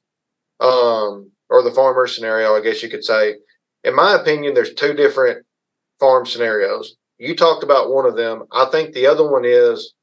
um, 0.60 1.32
or 1.50 1.64
the 1.64 1.72
farmer 1.72 2.08
scenario, 2.08 2.56
I 2.56 2.62
guess 2.62 2.84
you 2.84 2.90
could 2.90 3.04
say. 3.04 3.36
In 3.84 3.96
my 3.96 4.16
opinion, 4.16 4.54
there's 4.54 4.74
two 4.74 4.94
different 4.94 5.46
farm 6.00 6.26
scenarios. 6.26 6.96
You 7.20 7.36
talked 7.36 7.64
about 7.64 7.92
one 7.94 8.06
of 8.06 8.16
them. 8.18 8.44
I 8.52 8.66
think 8.66 8.94
the 8.94 9.08
other 9.08 9.30
one 9.30 9.46
is 9.46 9.94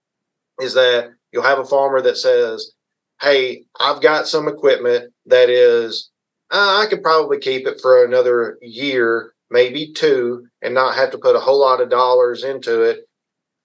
is 0.61 0.75
that 0.75 1.11
you'll 1.33 1.45
have 1.45 1.61
a 1.61 1.65
farmer 1.67 2.03
that 2.03 2.17
says, 2.19 2.73
"Hey, 3.21 3.65
I've 3.81 4.03
got 4.03 4.29
some 4.29 4.49
equipment 4.49 5.14
that 5.27 5.49
is, 5.51 6.11
uh, 6.51 6.83
I 6.83 6.87
could 6.89 7.03
probably 7.03 7.39
keep 7.39 7.67
it 7.67 7.81
for 7.81 8.05
another 8.05 8.59
year, 8.61 9.33
maybe 9.51 9.93
two, 9.93 10.47
and 10.63 10.75
not 10.75 10.95
have 10.97 11.11
to 11.13 11.19
put 11.19 11.37
a 11.37 11.41
whole 11.41 11.61
lot 11.61 11.81
of 11.81 11.91
dollars 11.91 12.45
into 12.45 12.83
it. 12.83 13.09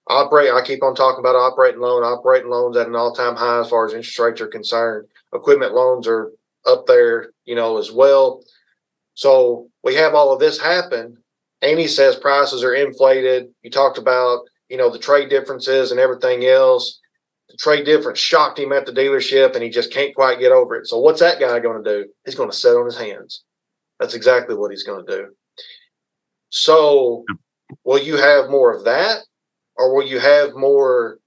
Operate. 0.08 0.50
I 0.52 0.62
keep 0.62 0.82
on 0.82 0.94
talking 0.94 1.20
about 1.20 1.36
operating 1.36 1.80
loan. 1.80 2.02
Operating 2.02 2.50
loans 2.50 2.76
at 2.76 2.88
an 2.88 2.96
all-time 2.96 3.36
high 3.36 3.60
as 3.60 3.68
far 3.68 3.86
as 3.86 3.92
interest 3.92 4.18
rates 4.18 4.40
are 4.40 4.48
concerned. 4.48 5.06
Equipment 5.32 5.72
loans 5.72 6.08
are 6.08 6.32
up 6.66 6.86
there, 6.86 7.30
you 7.44 7.54
know, 7.54 7.78
as 7.78 7.92
well. 7.92 8.42
So 9.14 9.68
we 9.84 9.94
have 9.94 10.14
all 10.14 10.32
of 10.32 10.40
this 10.40 10.58
happen. 10.58 11.16
He 11.62 11.86
says 11.86 12.16
prices 12.16 12.64
are 12.64 12.74
inflated. 12.74 13.48
You 13.62 13.70
talked 13.70 13.98
about, 13.98 14.40
you 14.68 14.76
know, 14.76 14.90
the 14.90 14.98
trade 14.98 15.28
differences 15.28 15.90
and 15.90 16.00
everything 16.00 16.44
else. 16.44 16.98
Trade 17.58 17.84
difference 17.84 18.18
shocked 18.18 18.58
him 18.58 18.72
at 18.72 18.86
the 18.86 18.92
dealership 18.92 19.54
and 19.54 19.62
he 19.62 19.70
just 19.70 19.92
can't 19.92 20.14
quite 20.14 20.38
get 20.38 20.52
over 20.52 20.76
it. 20.76 20.86
So 20.86 20.98
what's 20.98 21.20
that 21.20 21.40
guy 21.40 21.58
going 21.60 21.82
to 21.82 21.90
do? 21.90 22.08
He's 22.24 22.34
going 22.34 22.50
to 22.50 22.56
sit 22.56 22.76
on 22.76 22.86
his 22.86 22.98
hands. 22.98 23.44
That's 23.98 24.14
exactly 24.14 24.54
what 24.54 24.70
he's 24.70 24.84
going 24.84 25.06
to 25.06 25.16
do. 25.16 25.26
So 26.50 27.24
will 27.84 27.98
you 27.98 28.16
have 28.16 28.50
more 28.50 28.74
of 28.74 28.84
that? 28.84 29.20
Or 29.76 29.94
will 29.94 30.06
you 30.06 30.18
have 30.18 30.54
more 30.54 31.18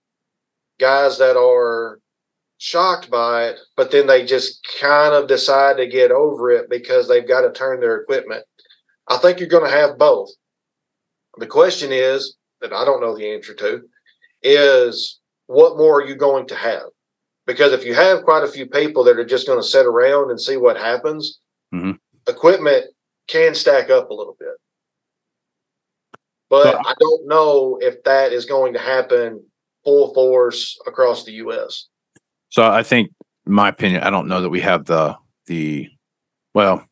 guys 0.79 1.17
that 1.17 1.37
are 1.37 1.99
shocked 2.57 3.09
by 3.09 3.47
it, 3.47 3.59
but 3.75 3.91
then 3.91 4.07
they 4.07 4.25
just 4.25 4.65
kind 4.79 5.13
of 5.13 5.27
decide 5.27 5.75
to 5.75 5.85
get 5.85 6.11
over 6.11 6.49
it 6.49 6.69
because 6.69 7.07
they've 7.07 7.27
got 7.27 7.41
to 7.41 7.51
turn 7.51 7.81
their 7.81 7.97
equipment. 7.97 8.43
I 9.09 9.17
think 9.17 9.39
you're 9.39 9.49
going 9.49 9.69
to 9.69 9.77
have 9.77 9.97
both. 9.97 10.29
The 11.37 11.47
question 11.47 11.91
is 11.91 12.37
that 12.61 12.71
I 12.71 12.85
don't 12.85 13.01
know 13.01 13.17
the 13.17 13.33
answer 13.33 13.53
to 13.55 13.81
is 14.41 15.19
what 15.53 15.77
more 15.77 16.01
are 16.01 16.05
you 16.05 16.15
going 16.15 16.47
to 16.47 16.55
have? 16.55 16.83
Because 17.45 17.73
if 17.73 17.85
you 17.85 17.93
have 17.93 18.23
quite 18.23 18.43
a 18.43 18.47
few 18.47 18.65
people 18.65 19.03
that 19.05 19.19
are 19.19 19.25
just 19.25 19.47
going 19.47 19.59
to 19.59 19.67
sit 19.67 19.85
around 19.85 20.31
and 20.31 20.39
see 20.39 20.57
what 20.57 20.77
happens, 20.77 21.39
Mhm. 21.73 21.99
equipment 22.27 22.85
can 23.27 23.53
stack 23.55 23.89
up 23.89 24.09
a 24.09 24.13
little 24.13 24.35
bit. 24.39 24.55
But 26.49 26.71
So- 26.73 26.81
I 26.85 26.93
don't 26.99 27.27
know 27.27 27.77
if 27.81 28.03
that 28.03 28.31
is 28.33 28.45
going 28.45 28.73
to 28.73 28.79
happen 28.79 29.45
full 29.83 30.13
force 30.13 30.79
across 30.87 31.23
the 31.25 31.33
U.S. 31.33 31.87
So 32.49 32.63
I 32.63 32.83
think, 32.83 33.11
my 33.45 33.69
opinion, 33.69 34.03
I 34.03 34.09
don't 34.09 34.27
know 34.27 34.41
that 34.41 34.49
we 34.49 34.61
have 34.61 34.85
the 34.85 35.15
the 35.47 35.89
well. 36.53 36.85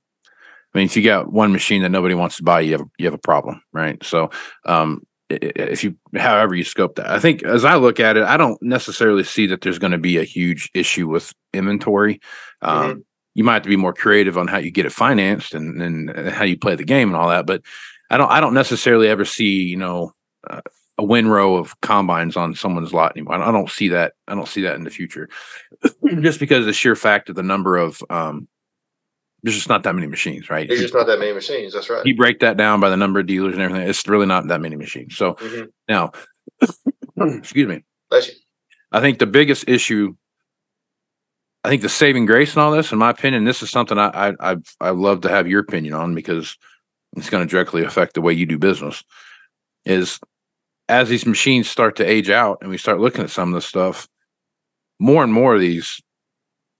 I 0.73 0.77
mean, 0.77 0.85
if 0.85 0.95
you 0.97 1.03
got 1.03 1.31
one 1.31 1.51
machine 1.51 1.81
that 1.81 1.89
nobody 1.91 2.15
wants 2.15 2.37
to 2.37 2.43
buy, 2.43 2.61
you 2.61 2.73
have 2.77 2.87
you 2.97 3.05
have 3.05 3.13
a 3.13 3.17
problem, 3.19 3.61
right? 3.71 4.01
So, 4.03 4.29
um, 4.65 5.03
if 5.41 5.83
you, 5.83 5.95
however 6.15 6.55
you 6.55 6.63
scope 6.63 6.95
that, 6.95 7.09
I 7.09 7.19
think 7.19 7.43
as 7.43 7.65
I 7.65 7.75
look 7.75 7.99
at 7.99 8.17
it, 8.17 8.23
I 8.23 8.37
don't 8.37 8.61
necessarily 8.61 9.23
see 9.23 9.47
that 9.47 9.61
there's 9.61 9.79
going 9.79 9.91
to 9.91 9.97
be 9.97 10.17
a 10.17 10.23
huge 10.23 10.69
issue 10.73 11.07
with 11.07 11.33
inventory. 11.53 12.19
Um, 12.61 13.05
You 13.33 13.43
might 13.43 13.53
have 13.53 13.63
to 13.63 13.69
be 13.69 13.77
more 13.77 13.93
creative 13.93 14.37
on 14.37 14.47
how 14.47 14.57
you 14.57 14.71
get 14.71 14.85
it 14.85 14.91
financed 14.91 15.53
and 15.53 15.81
and 15.81 16.29
how 16.29 16.43
you 16.43 16.57
play 16.57 16.75
the 16.75 16.83
game 16.83 17.09
and 17.09 17.15
all 17.15 17.29
that, 17.29 17.45
but 17.45 17.61
I 18.09 18.17
don't 18.17 18.29
I 18.29 18.41
don't 18.41 18.53
necessarily 18.53 19.07
ever 19.07 19.25
see 19.25 19.63
you 19.63 19.77
know 19.77 20.11
uh, 20.49 20.61
a 20.97 21.03
win 21.03 21.27
row 21.29 21.55
of 21.55 21.79
combines 21.81 22.35
on 22.35 22.55
someone's 22.55 22.93
lot 22.93 23.13
anymore. 23.15 23.35
I 23.35 23.51
don't 23.51 23.69
see 23.69 23.89
that. 23.89 24.13
I 24.27 24.35
don't 24.35 24.49
see 24.49 24.61
that 24.63 24.75
in 24.75 24.83
the 24.83 24.89
future, 24.89 25.29
just 26.21 26.39
because 26.39 26.59
of 26.59 26.65
the 26.65 26.73
sheer 26.73 26.95
fact 26.95 27.29
of 27.29 27.35
the 27.35 27.43
number 27.43 27.77
of 27.77 28.03
um, 28.09 28.47
there's 29.43 29.55
just 29.55 29.69
not 29.69 29.83
that 29.83 29.95
many 29.95 30.07
machines, 30.07 30.49
right? 30.49 30.67
There's 30.67 30.81
just 30.81 30.93
not 30.93 31.07
that 31.07 31.19
many 31.19 31.33
machines. 31.33 31.73
That's 31.73 31.89
right. 31.89 32.05
you 32.05 32.15
break 32.15 32.39
that 32.39 32.57
down 32.57 32.79
by 32.79 32.89
the 32.89 32.97
number 32.97 33.19
of 33.19 33.25
dealers 33.27 33.53
and 33.53 33.61
everything, 33.61 33.87
it's 33.87 34.07
really 34.07 34.25
not 34.27 34.47
that 34.47 34.61
many 34.61 34.75
machines. 34.75 35.17
So 35.17 35.33
Mhm. 35.35 35.69
now, 35.89 36.11
excuse 37.17 37.67
me. 37.67 37.83
Bless 38.09 38.27
you. 38.27 38.33
I 38.91 38.99
think 38.99 39.19
the 39.19 39.25
biggest 39.25 39.67
issue, 39.67 40.15
I 41.63 41.69
think 41.69 41.81
the 41.81 41.89
saving 41.89 42.25
grace 42.25 42.55
in 42.55 42.61
all 42.61 42.71
this, 42.71 42.91
in 42.91 42.97
my 42.97 43.09
opinion, 43.09 43.45
this 43.45 43.61
is 43.63 43.69
something 43.69 43.97
I 43.97 44.29
I 44.29 44.51
I 44.51 44.57
I 44.79 44.89
love 44.91 45.21
to 45.21 45.29
have 45.29 45.47
your 45.47 45.61
opinion 45.61 45.93
on 45.93 46.13
because 46.15 46.57
it's 47.17 47.29
going 47.29 47.45
to 47.45 47.49
directly 47.49 47.83
affect 47.83 48.13
the 48.15 48.21
way 48.21 48.33
you 48.33 48.45
do 48.45 48.57
business. 48.57 49.03
Is 49.85 50.19
as 50.89 51.07
these 51.09 51.25
machines 51.25 51.69
start 51.69 51.95
to 51.97 52.05
age 52.05 52.29
out 52.29 52.59
and 52.61 52.69
we 52.69 52.77
start 52.77 52.99
looking 52.99 53.23
at 53.23 53.29
some 53.29 53.49
of 53.49 53.55
this 53.55 53.65
stuff, 53.65 54.07
more 54.99 55.23
and 55.23 55.31
more 55.33 55.55
of 55.55 55.61
these 55.61 56.01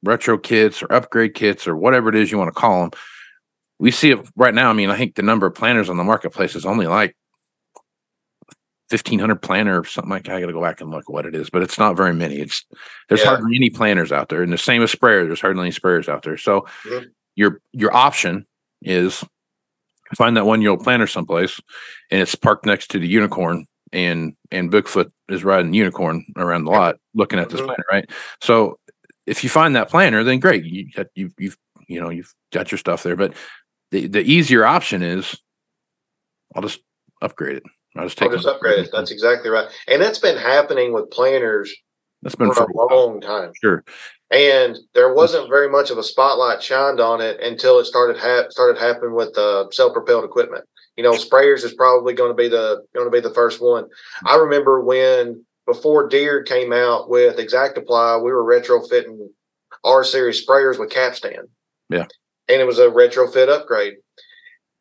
retro 0.03 0.37
kits 0.37 0.81
or 0.83 0.91
upgrade 0.91 1.33
kits 1.33 1.67
or 1.67 1.75
whatever 1.75 2.09
it 2.09 2.15
is 2.15 2.31
you 2.31 2.37
want 2.37 2.47
to 2.53 2.59
call 2.59 2.81
them, 2.81 2.91
we 3.79 3.91
see 3.91 4.11
it 4.11 4.19
right 4.35 4.53
now. 4.53 4.69
I 4.69 4.73
mean, 4.73 4.89
I 4.89 4.97
think 4.97 5.15
the 5.15 5.21
number 5.23 5.45
of 5.47 5.55
planners 5.55 5.89
on 5.89 5.97
the 5.97 6.03
marketplace 6.03 6.55
is 6.55 6.65
only 6.65 6.87
like 6.87 7.15
1500 8.89 9.41
planner 9.41 9.79
or 9.81 9.85
something 9.85 10.09
like 10.09 10.25
that. 10.25 10.35
I 10.35 10.41
got 10.41 10.47
to 10.47 10.53
go 10.53 10.61
back 10.61 10.81
and 10.81 10.89
look 10.89 11.09
what 11.09 11.25
it 11.25 11.33
is, 11.35 11.49
but 11.49 11.63
it's 11.63 11.79
not 11.79 11.95
very 11.95 12.13
many. 12.13 12.35
It's 12.39 12.65
there's 13.07 13.21
Yeah. 13.21 13.27
hardly 13.27 13.55
any 13.55 13.69
planners 13.69 14.11
out 14.11 14.29
there, 14.29 14.43
and 14.43 14.51
the 14.51 14.57
same 14.57 14.81
as 14.83 14.91
sprayers. 14.93 15.27
There's 15.27 15.41
hardly 15.41 15.61
any 15.61 15.71
sprayers 15.71 16.09
out 16.09 16.23
there. 16.23 16.37
So 16.37 16.65
Mhm. 16.83 17.05
your 17.35 17.61
your 17.71 17.95
option 17.95 18.45
is 18.81 19.23
find 20.15 20.35
that 20.35 20.45
one 20.45 20.61
year 20.61 20.71
old 20.71 20.83
planner 20.83 21.07
someplace, 21.07 21.59
and 22.11 22.21
it's 22.21 22.35
parked 22.35 22.65
next 22.65 22.91
to 22.91 22.99
the 22.99 23.07
unicorn, 23.07 23.65
and 23.93 24.33
and 24.51 24.69
Bigfoot 24.69 25.09
is 25.29 25.45
riding 25.45 25.73
unicorn 25.73 26.25
around 26.35 26.65
the 26.65 26.71
lot 26.71 26.97
looking 27.13 27.39
at 27.39 27.49
this 27.49 27.61
Mhm. 27.61 27.65
planner, 27.67 27.85
right? 27.89 28.09
So 28.41 28.77
if 29.25 29.43
you 29.43 29.49
find 29.49 29.75
that 29.75 29.89
planner, 29.89 30.23
then 30.23 30.39
great. 30.39 30.65
You 30.65 30.87
you 31.15 31.31
you've 31.37 31.57
you 31.87 32.01
know 32.01 32.09
you've 32.09 32.33
got 32.51 32.71
your 32.71 32.77
stuff 32.79 33.03
there, 33.03 33.15
but 33.15 33.33
the 33.91 34.07
the 34.07 34.21
easier 34.21 34.65
option 34.65 35.01
is 35.01 35.35
I'll 36.55 36.61
just 36.61 36.79
upgrade 37.21 37.57
it. 37.57 37.63
I'll 37.95 38.05
just 38.05 38.21
I'll 38.21 38.29
take 38.29 38.37
just 38.37 38.47
upgrade 38.47 38.79
it. 38.79 38.89
That's 38.91 39.11
exactly 39.11 39.49
right. 39.49 39.67
And 39.87 40.01
that's 40.01 40.19
been 40.19 40.37
happening 40.37 40.93
with 40.93 41.11
planners 41.11 41.73
that's 42.21 42.35
been 42.35 42.49
for 42.49 42.67
for 42.67 42.71
a 42.71 42.95
long 42.95 43.21
time. 43.21 43.51
sure. 43.61 43.83
And 44.31 44.77
there 44.93 45.13
wasn't 45.13 45.49
very 45.49 45.69
much 45.69 45.89
of 45.89 45.97
a 45.97 46.03
spotlight 46.03 46.63
shined 46.63 47.01
on 47.01 47.19
it 47.19 47.41
until 47.41 47.79
it 47.79 47.85
started 47.85 48.17
ha- 48.17 48.49
started 48.49 48.79
happening 48.79 49.13
with 49.13 49.37
uh, 49.37 49.69
self-propelled 49.71 50.23
equipment. 50.23 50.63
You 50.95 51.03
know, 51.03 51.11
sprayers 51.11 51.65
is 51.65 51.73
probably 51.73 52.13
going 52.13 52.31
to 52.31 52.35
be 52.35 52.47
the 52.47 52.83
going 52.95 53.07
to 53.07 53.11
be 53.11 53.19
the 53.19 53.33
first 53.33 53.61
one. 53.61 53.87
I 54.25 54.35
remember 54.37 54.81
when 54.81 55.43
before 55.65 56.07
Deere 56.07 56.43
came 56.43 56.73
out 56.73 57.09
with 57.09 57.37
ExactApply, 57.37 58.23
we 58.23 58.31
were 58.31 58.43
retrofitting 58.43 59.29
R 59.83 60.03
series 60.03 60.45
sprayers 60.45 60.79
with 60.79 60.89
capstan. 60.89 61.47
Yeah. 61.89 62.05
and 62.47 62.61
it 62.61 62.65
was 62.65 62.79
a 62.79 62.87
retrofit 62.87 63.49
upgrade. 63.49 63.95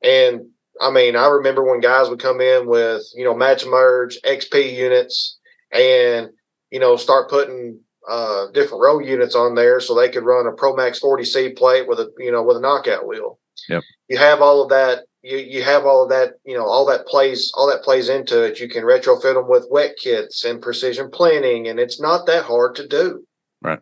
And 0.03 0.47
I 0.81 0.90
mean, 0.90 1.16
I 1.16 1.27
remember 1.29 1.62
when 1.62 1.81
guys 1.81 2.09
would 2.09 2.21
come 2.21 2.40
in 2.40 2.66
with 2.66 3.03
you 3.14 3.25
know 3.25 3.35
MaxEmerge 3.35 4.14
XP 4.25 4.75
units 4.75 5.38
and 5.73 6.31
you 6.71 6.81
know 6.81 6.97
start 6.97 7.31
putting 7.31 7.81
uh, 8.09 8.47
different 8.53 8.83
row 8.83 8.99
units 8.99 9.35
on 9.35 9.55
there 9.55 9.81
so 9.81 9.95
they 9.95 10.09
could 10.09 10.25
run 10.25 10.47
a 10.47 10.53
Pro 10.53 10.75
Max 10.75 11.01
40C 11.01 11.57
plate 11.57 11.87
with 11.87 12.01
a 12.01 12.11
you 12.19 12.33
know 12.33 12.43
with 12.43 12.57
a 12.57 12.61
knockout 12.61 13.07
wheel. 13.07 13.38
Yep. 13.69 13.83
You 14.09 14.19
have 14.19 14.40
all 14.40 14.62
of 14.62 14.71
that. 14.71 15.05
You 15.23 15.37
you 15.37 15.63
have 15.63 15.85
all 15.85 16.05
of 16.05 16.11
that. 16.11 16.35
You 16.45 16.57
know 16.57 16.67
all 16.67 16.87
that 16.87 17.07
plays 17.07 17.53
all 17.55 17.69
that 17.69 17.83
plays 17.83 18.09
into 18.09 18.43
it. 18.43 18.61
You 18.61 18.69
can 18.69 18.85
retrofit 18.85 19.35
them 19.35 19.49
with 19.49 19.67
wet 19.71 19.97
kits 20.03 20.45
and 20.45 20.63
Precision 20.63 21.11
Planting, 21.11 21.69
and 21.69 21.79
it's 21.79 22.01
not 22.01 22.27
that 22.27 22.45
hard 22.45 22.75
to 22.77 22.89
do. 22.89 23.25
Right. 23.63 23.81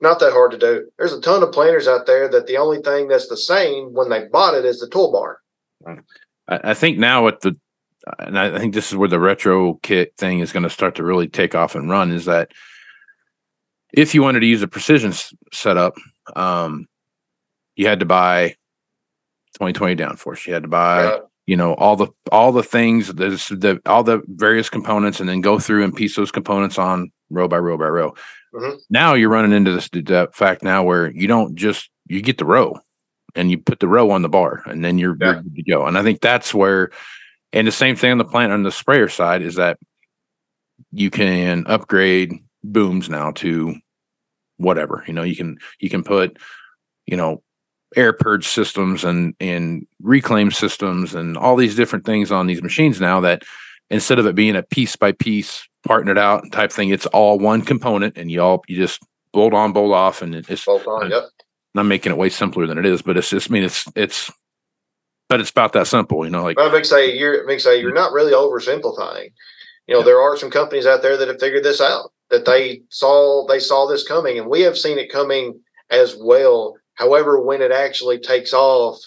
Not 0.00 0.18
that 0.20 0.32
hard 0.32 0.52
to 0.52 0.58
do. 0.58 0.90
There's 0.98 1.12
a 1.12 1.20
ton 1.20 1.42
of 1.42 1.52
planners 1.52 1.86
out 1.86 2.06
there 2.06 2.28
that 2.28 2.46
the 2.46 2.56
only 2.56 2.80
thing 2.80 3.08
that's 3.08 3.28
the 3.28 3.36
same 3.36 3.92
when 3.92 4.08
they 4.08 4.26
bought 4.26 4.54
it 4.54 4.64
is 4.64 4.80
the 4.80 4.88
toolbar. 4.88 5.34
I, 5.86 5.98
I 6.48 6.74
think 6.74 6.98
now 6.98 7.26
with 7.26 7.40
the, 7.40 7.54
and 8.18 8.38
I 8.38 8.58
think 8.58 8.72
this 8.72 8.90
is 8.90 8.96
where 8.96 9.10
the 9.10 9.20
retro 9.20 9.74
kit 9.82 10.14
thing 10.16 10.40
is 10.40 10.52
going 10.52 10.62
to 10.62 10.70
start 10.70 10.94
to 10.94 11.04
really 11.04 11.28
take 11.28 11.54
off 11.54 11.74
and 11.74 11.90
run. 11.90 12.12
Is 12.12 12.24
that 12.24 12.50
if 13.92 14.14
you 14.14 14.22
wanted 14.22 14.40
to 14.40 14.46
use 14.46 14.62
a 14.62 14.68
precision 14.68 15.10
s- 15.10 15.34
setup, 15.52 15.94
um, 16.34 16.86
you 17.76 17.86
had 17.86 18.00
to 18.00 18.06
buy 18.06 18.56
2020 19.60 19.94
downforce. 19.96 20.46
You 20.46 20.54
had 20.54 20.62
to 20.62 20.68
buy, 20.68 21.04
Uh, 21.04 21.18
you 21.46 21.56
know, 21.56 21.74
all 21.74 21.96
the 21.96 22.08
all 22.32 22.50
the 22.52 22.62
things, 22.62 23.08
the, 23.08 23.28
the 23.30 23.80
all 23.84 24.02
the 24.02 24.22
various 24.26 24.70
components, 24.70 25.20
and 25.20 25.28
then 25.28 25.40
go 25.42 25.58
through 25.58 25.84
and 25.84 25.94
piece 25.94 26.16
those 26.16 26.30
components 26.32 26.78
on 26.78 27.12
row 27.28 27.46
by 27.46 27.58
row 27.58 27.76
by 27.76 27.86
row. 27.88 28.14
Mhm. 28.54 28.78
Now 28.88 29.14
you're 29.14 29.28
running 29.28 29.52
into 29.52 29.72
this 29.72 29.88
the 29.90 30.28
fact 30.32 30.62
now 30.62 30.82
where 30.82 31.10
you 31.10 31.26
don't 31.26 31.54
just 31.56 31.90
you 32.08 32.22
get 32.22 32.38
the 32.38 32.44
row 32.46 32.78
and 33.34 33.50
you 33.50 33.58
put 33.58 33.80
the 33.80 33.88
row 33.88 34.10
on 34.10 34.22
the 34.22 34.28
bar 34.28 34.62
and 34.66 34.82
then 34.84 34.98
you're, 34.98 35.16
Yeah. 35.20 35.34
you're 35.34 35.42
good 35.42 35.54
to 35.56 35.62
go. 35.62 35.86
And 35.86 35.96
I 35.96 36.02
think 36.02 36.20
that's 36.20 36.52
where, 36.52 36.90
and 37.52 37.66
the 37.66 37.70
same 37.72 37.94
thing 37.94 38.10
on 38.10 38.18
the 38.18 38.24
plant 38.24 38.52
on 38.52 38.64
the 38.64 38.72
sprayer 38.72 39.08
side 39.08 39.42
is 39.42 39.54
that 39.56 39.78
you 40.90 41.10
can 41.10 41.64
upgrade 41.68 42.32
booms 42.64 43.08
now 43.08 43.30
to 43.32 43.76
whatever, 44.56 45.04
you 45.06 45.12
know, 45.14 45.22
you 45.22 45.36
can, 45.36 45.58
you 45.78 45.88
can 45.88 46.02
put, 46.02 46.36
you 47.06 47.16
know, 47.16 47.42
air 47.96 48.12
purge 48.12 48.46
systems 48.46 49.04
and, 49.04 49.34
and 49.40 49.86
reclaim 50.02 50.50
systems 50.50 51.14
and 51.14 51.36
all 51.36 51.56
these 51.56 51.74
different 51.74 52.04
things 52.04 52.30
on 52.30 52.46
these 52.46 52.62
machines 52.62 53.00
now 53.00 53.20
that 53.20 53.42
instead 53.90 54.18
of 54.18 54.26
it 54.26 54.34
being 54.34 54.56
a 54.56 54.62
piece 54.62 54.96
by 54.96 55.12
piece, 55.12 55.66
partnered 55.84 56.18
out 56.18 56.44
type 56.52 56.70
thing, 56.70 56.90
it's 56.90 57.06
all 57.06 57.38
one 57.38 57.62
component 57.62 58.16
and 58.16 58.30
you 58.30 58.40
all, 58.40 58.62
you 58.68 58.76
just 58.76 59.02
bolt 59.32 59.54
on, 59.54 59.72
bolt 59.72 59.92
off. 59.92 60.22
And 60.22 60.34
it's, 60.34 60.64
bolt 60.64 60.86
on. 60.86 61.10
Yep. 61.10 61.24
I'm 61.76 61.88
making 61.88 62.12
it 62.12 62.18
way 62.18 62.28
simpler 62.28 62.66
than 62.66 62.78
it 62.78 62.86
is, 62.86 63.02
but 63.02 63.16
it's 63.16 63.30
just, 63.30 63.50
I 63.50 63.52
mean, 63.52 63.64
it's, 63.64 63.86
it's, 63.94 64.30
but 65.30 65.40
it's 65.40 65.50
about 65.50 65.72
that 65.74 65.86
simple, 65.86 66.24
you 66.24 66.30
know, 66.30 66.42
like, 66.42 66.56
Well, 66.56 66.84
say 66.84 67.16
you're 67.16 67.58
say 67.60 67.80
you're 67.80 67.94
not 67.94 68.12
really 68.12 68.32
oversimplifying. 68.32 69.30
You 69.86 69.94
know, 69.94 70.00
Yeah. 70.00 70.04
there 70.04 70.20
are 70.20 70.36
some 70.36 70.50
companies 70.50 70.86
out 70.86 71.02
there 71.02 71.16
that 71.16 71.28
have 71.28 71.38
figured 71.38 71.62
this 71.62 71.80
out. 71.80 72.12
That 72.30 72.44
they 72.44 72.82
saw 72.90 73.46
they 73.46 73.60
saw 73.60 73.86
this 73.86 74.06
coming, 74.06 74.38
and 74.38 74.48
we 74.48 74.60
have 74.62 74.76
seen 74.76 74.98
it 74.98 75.10
coming 75.10 75.60
as 75.90 76.16
well. 76.18 76.76
However, 77.00 77.40
when 77.40 77.62
it 77.62 77.72
actually 77.72 78.18
takes 78.18 78.52
off, 78.52 78.98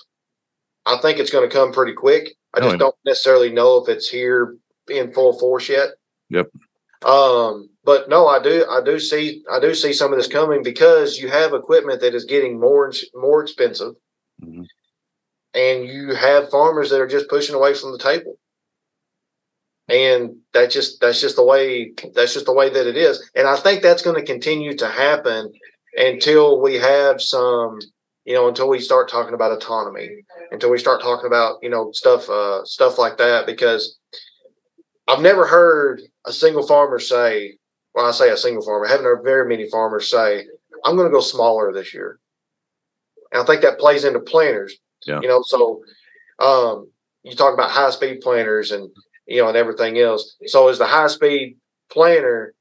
I 0.87 0.97
think 0.97 1.19
it's 1.19 1.29
going 1.29 1.47
to 1.47 1.55
come 1.55 1.71
pretty 1.71 1.93
quick. 1.93 2.35
I 2.51 2.59
just 2.59 2.75
Oh, 2.75 2.77
don't 2.77 2.95
necessarily 3.05 3.51
know 3.51 3.77
if 3.77 3.87
it's 3.87 4.09
here 4.09 4.57
in 4.89 5.13
full 5.13 5.37
force 5.37 5.69
yet. 5.69 5.89
Yep. 6.29 6.49
Um, 7.05 7.69
but 7.83 8.09
no, 8.09 8.27
I 8.27 8.41
do, 8.41 8.65
I 8.67 8.81
do 8.83 8.97
see, 8.99 9.43
I 9.51 9.59
do 9.59 9.75
see 9.75 9.93
some 9.93 10.11
of 10.11 10.17
this 10.17 10.27
coming 10.27 10.63
because 10.63 11.19
you 11.19 11.29
have 11.29 11.53
equipment 11.53 12.01
that 12.01 12.15
is 12.15 12.25
getting 12.25 12.59
more 12.59 12.85
and 12.85 12.95
more 13.13 13.43
expensive, 13.43 13.93
Mhm. 14.43 14.65
and 15.53 15.87
you 15.87 16.15
have 16.15 16.49
farmers 16.49 16.89
that 16.89 16.99
are 16.99 17.07
just 17.07 17.29
pushing 17.29 17.53
away 17.53 17.75
from 17.75 17.91
the 17.91 17.99
table. 17.99 18.39
And 19.87 20.37
that's 20.53 20.73
just 20.73 20.99
that's 20.99 21.21
just 21.21 21.35
the 21.35 21.43
way 21.43 21.93
that's 22.15 22.33
just 22.33 22.45
the 22.45 22.53
way 22.53 22.69
that 22.69 22.87
it 22.87 22.97
is. 22.97 23.29
And 23.35 23.47
I 23.47 23.57
think 23.57 23.83
that's 23.83 24.01
going 24.01 24.15
to 24.15 24.25
continue 24.25 24.75
to 24.77 24.87
happen 24.87 25.51
until 25.95 26.61
we 26.61 26.75
have 26.75 27.21
some, 27.21 27.79
you 28.25 28.33
know, 28.33 28.47
until 28.47 28.69
we 28.69 28.79
start 28.79 29.09
talking 29.09 29.33
about 29.33 29.51
autonomy, 29.51 30.09
until 30.51 30.71
we 30.71 30.77
start 30.77 31.01
talking 31.01 31.27
about, 31.27 31.57
you 31.61 31.69
know, 31.69 31.91
stuff 31.91 32.29
uh 32.29 32.63
stuff 32.65 32.97
like 32.97 33.17
that 33.17 33.45
because 33.45 33.97
I've 35.07 35.21
never 35.21 35.45
heard 35.45 36.01
a 36.25 36.31
single 36.31 36.65
farmer 36.65 36.99
say, 36.99 37.57
well, 37.93 38.05
I 38.05 38.11
say 38.11 38.29
a 38.29 38.37
single 38.37 38.63
farmer, 38.63 38.85
I 38.85 38.89
haven't 38.89 39.05
heard 39.05 39.23
very 39.23 39.47
many 39.47 39.69
farmers 39.69 40.09
say, 40.09 40.45
I'm 40.85 40.95
going 40.95 41.07
to 41.07 41.13
go 41.13 41.21
smaller 41.21 41.71
this 41.73 41.93
year. 41.93 42.19
And 43.31 43.41
I 43.41 43.45
think 43.45 43.61
that 43.61 43.79
plays 43.79 44.03
into 44.05 44.19
planters. 44.19 44.75
Yeah. 45.05 45.19
You 45.21 45.27
know, 45.27 45.41
so 45.41 45.81
um, 46.39 46.89
you 47.23 47.35
talk 47.35 47.53
about 47.53 47.71
high 47.71 47.89
speed 47.89 48.21
planters 48.21 48.71
and, 48.71 48.89
you 49.27 49.41
know, 49.41 49.49
and 49.49 49.57
everything 49.57 49.99
else. 49.99 50.35
So 50.45 50.69
is 50.69 50.77
the 50.77 50.85
high 50.85 51.07
speed 51.07 51.57
planter 51.91 52.53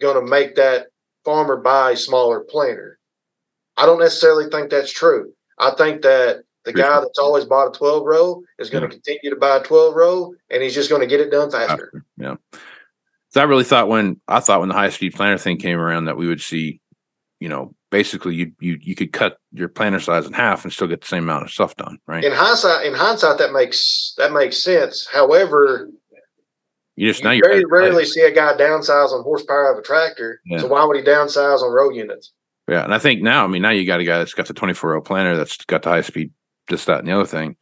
going 0.00 0.22
to 0.22 0.30
make 0.30 0.54
that 0.56 0.86
farmer 1.26 1.56
buy 1.56 1.94
smaller 1.94 2.40
planter? 2.40 2.98
I 3.76 3.84
don't 3.84 3.98
necessarily 3.98 4.48
think 4.48 4.70
that's 4.70 4.92
true. 4.92 5.32
I 5.58 5.72
think 5.72 6.02
that 6.02 6.44
the 6.64 6.72
guy 6.72 7.00
that's 7.00 7.18
always 7.18 7.44
bought 7.44 7.68
a 7.68 7.78
12 7.78 8.04
row 8.04 8.42
is 8.58 8.70
going 8.70 8.82
to 8.82 8.88
continue 8.88 9.30
to 9.30 9.36
buy 9.36 9.56
a 9.56 9.62
12 9.62 9.94
row 9.94 10.34
and 10.50 10.62
he's 10.62 10.74
just 10.74 10.88
going 10.88 11.02
to 11.02 11.06
get 11.06 11.20
it 11.20 11.30
done 11.30 11.50
faster. 11.50 12.04
Yeah. 12.16 12.36
So 13.28 13.40
I 13.40 13.44
really 13.44 13.64
thought 13.64 13.88
when 13.88 14.20
I 14.28 14.40
thought 14.40 14.60
when 14.60 14.70
the 14.70 14.74
high 14.74 14.90
speed 14.90 15.14
planner 15.14 15.36
thing 15.36 15.58
came 15.58 15.78
around 15.78 16.06
that 16.06 16.16
we 16.16 16.26
would 16.26 16.40
see, 16.40 16.80
you 17.38 17.48
know, 17.48 17.74
basically 17.90 18.34
you 18.34 18.52
you 18.60 18.78
you 18.80 18.94
could 18.94 19.12
cut 19.12 19.38
your 19.52 19.68
planner 19.68 20.00
size 20.00 20.26
in 20.26 20.32
half 20.32 20.64
and 20.64 20.72
still 20.72 20.88
get 20.88 21.02
the 21.02 21.06
same 21.06 21.24
amount 21.24 21.44
of 21.44 21.50
stuff 21.50 21.76
done, 21.76 21.98
right? 22.06 22.24
In 22.24 22.32
hindsight, 22.32 22.86
in 22.86 22.94
hindsight, 22.94 23.38
that 23.38 23.52
makes 23.52 24.14
that 24.16 24.32
makes 24.32 24.62
sense. 24.62 25.06
However, 25.12 25.90
You 26.96 27.10
just 27.10 27.22
now 27.22 27.30
you 27.30 27.42
very 27.44 27.64
rarely 27.66 28.06
see 28.06 28.22
a 28.22 28.32
guy 28.32 28.54
downsize 28.54 29.12
on 29.12 29.22
horsepower 29.22 29.72
of 29.72 29.78
a 29.78 29.82
tractor. 29.82 30.40
Yeah. 30.46 30.58
So 30.58 30.66
why 30.66 30.84
would 30.84 30.96
he 30.96 31.02
downsize 31.02 31.60
on 31.60 31.70
row 31.70 31.90
units? 31.90 32.32
Yeah, 32.68 32.82
and 32.82 32.94
I 32.94 32.98
think 32.98 33.22
now, 33.22 33.44
I 33.44 33.46
mean, 33.46 33.62
now 33.62 33.70
you 33.70 33.86
got 33.86 34.00
a 34.00 34.04
guy 34.04 34.18
that's 34.18 34.34
got 34.34 34.46
the 34.46 34.54
24 34.54 34.90
row 34.90 35.00
planter 35.00 35.36
that's 35.36 35.58
got 35.66 35.82
the 35.82 35.90
high 35.90 36.00
speed, 36.00 36.32
this, 36.68 36.86
that, 36.86 36.98
and 36.98 37.08
the 37.08 37.12
other 37.12 37.26
thing. 37.26 37.56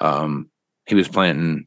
Um, 0.00 0.50
he 0.86 0.94
was 0.94 1.08
planting 1.08 1.66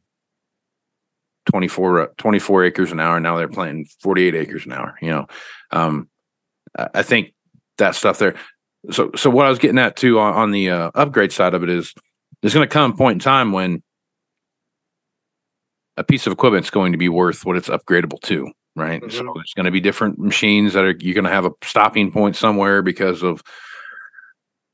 24, 1.46 2.14
24 2.18 2.64
acres 2.64 2.92
an 2.92 3.00
hour. 3.00 3.18
Now 3.18 3.36
they're 3.36 3.48
planting 3.48 3.86
48 4.00 4.34
acres 4.34 4.66
an 4.66 4.72
hour. 4.72 4.96
You 5.00 5.10
know, 5.10 5.26
um, 5.72 6.08
I 6.76 6.88
I 6.94 7.02
think 7.02 7.34
that 7.78 7.94
stuff 7.94 8.18
there. 8.18 8.34
So, 8.90 9.10
so 9.16 9.30
what 9.30 9.46
I 9.46 9.50
was 9.50 9.58
getting 9.58 9.78
at 9.78 9.96
too 9.96 10.20
on, 10.20 10.34
on 10.34 10.50
the 10.50 10.70
uh, 10.70 10.90
upgrade 10.94 11.32
side 11.32 11.54
of 11.54 11.62
it 11.62 11.70
is 11.70 11.94
there's 12.42 12.54
going 12.54 12.68
to 12.68 12.72
come 12.72 12.92
a 12.92 12.96
point 12.96 13.16
in 13.16 13.20
time 13.20 13.50
when 13.50 13.82
a 15.98 16.04
piece 16.04 16.26
of 16.26 16.32
equipment 16.32 16.64
is 16.64 16.70
going 16.70 16.92
to 16.92 16.98
be 16.98 17.08
worth 17.08 17.44
what 17.44 17.56
it's 17.56 17.68
upgradable 17.68 18.20
to, 18.22 18.50
right? 18.76 19.02
So 19.10 19.22
Mhm. 19.22 19.34
there's 19.34 19.54
going 19.54 19.66
to 19.66 19.72
be 19.72 19.80
different 19.80 20.18
machines 20.18 20.72
that 20.74 20.84
are 20.84 20.94
you're 21.00 21.14
going 21.14 21.24
to 21.24 21.30
have 21.30 21.44
a 21.44 21.52
stopping 21.62 22.10
point 22.12 22.36
somewhere 22.36 22.82
because 22.82 23.22
of 23.22 23.42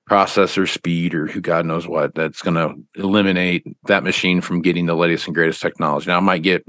processor 0.08 0.68
speed 0.68 1.14
or 1.14 1.26
who 1.26 1.40
God 1.40 1.64
knows 1.64 1.88
what 1.88 2.14
that's 2.14 2.42
going 2.42 2.56
to 2.56 2.74
eliminate 3.02 3.64
that 3.86 4.04
machine 4.04 4.42
from 4.42 4.60
getting 4.60 4.84
the 4.86 4.94
latest 4.94 5.26
and 5.26 5.34
greatest 5.34 5.62
technology. 5.62 6.08
Now, 6.08 6.18
I 6.18 6.20
might 6.20 6.42
get 6.42 6.62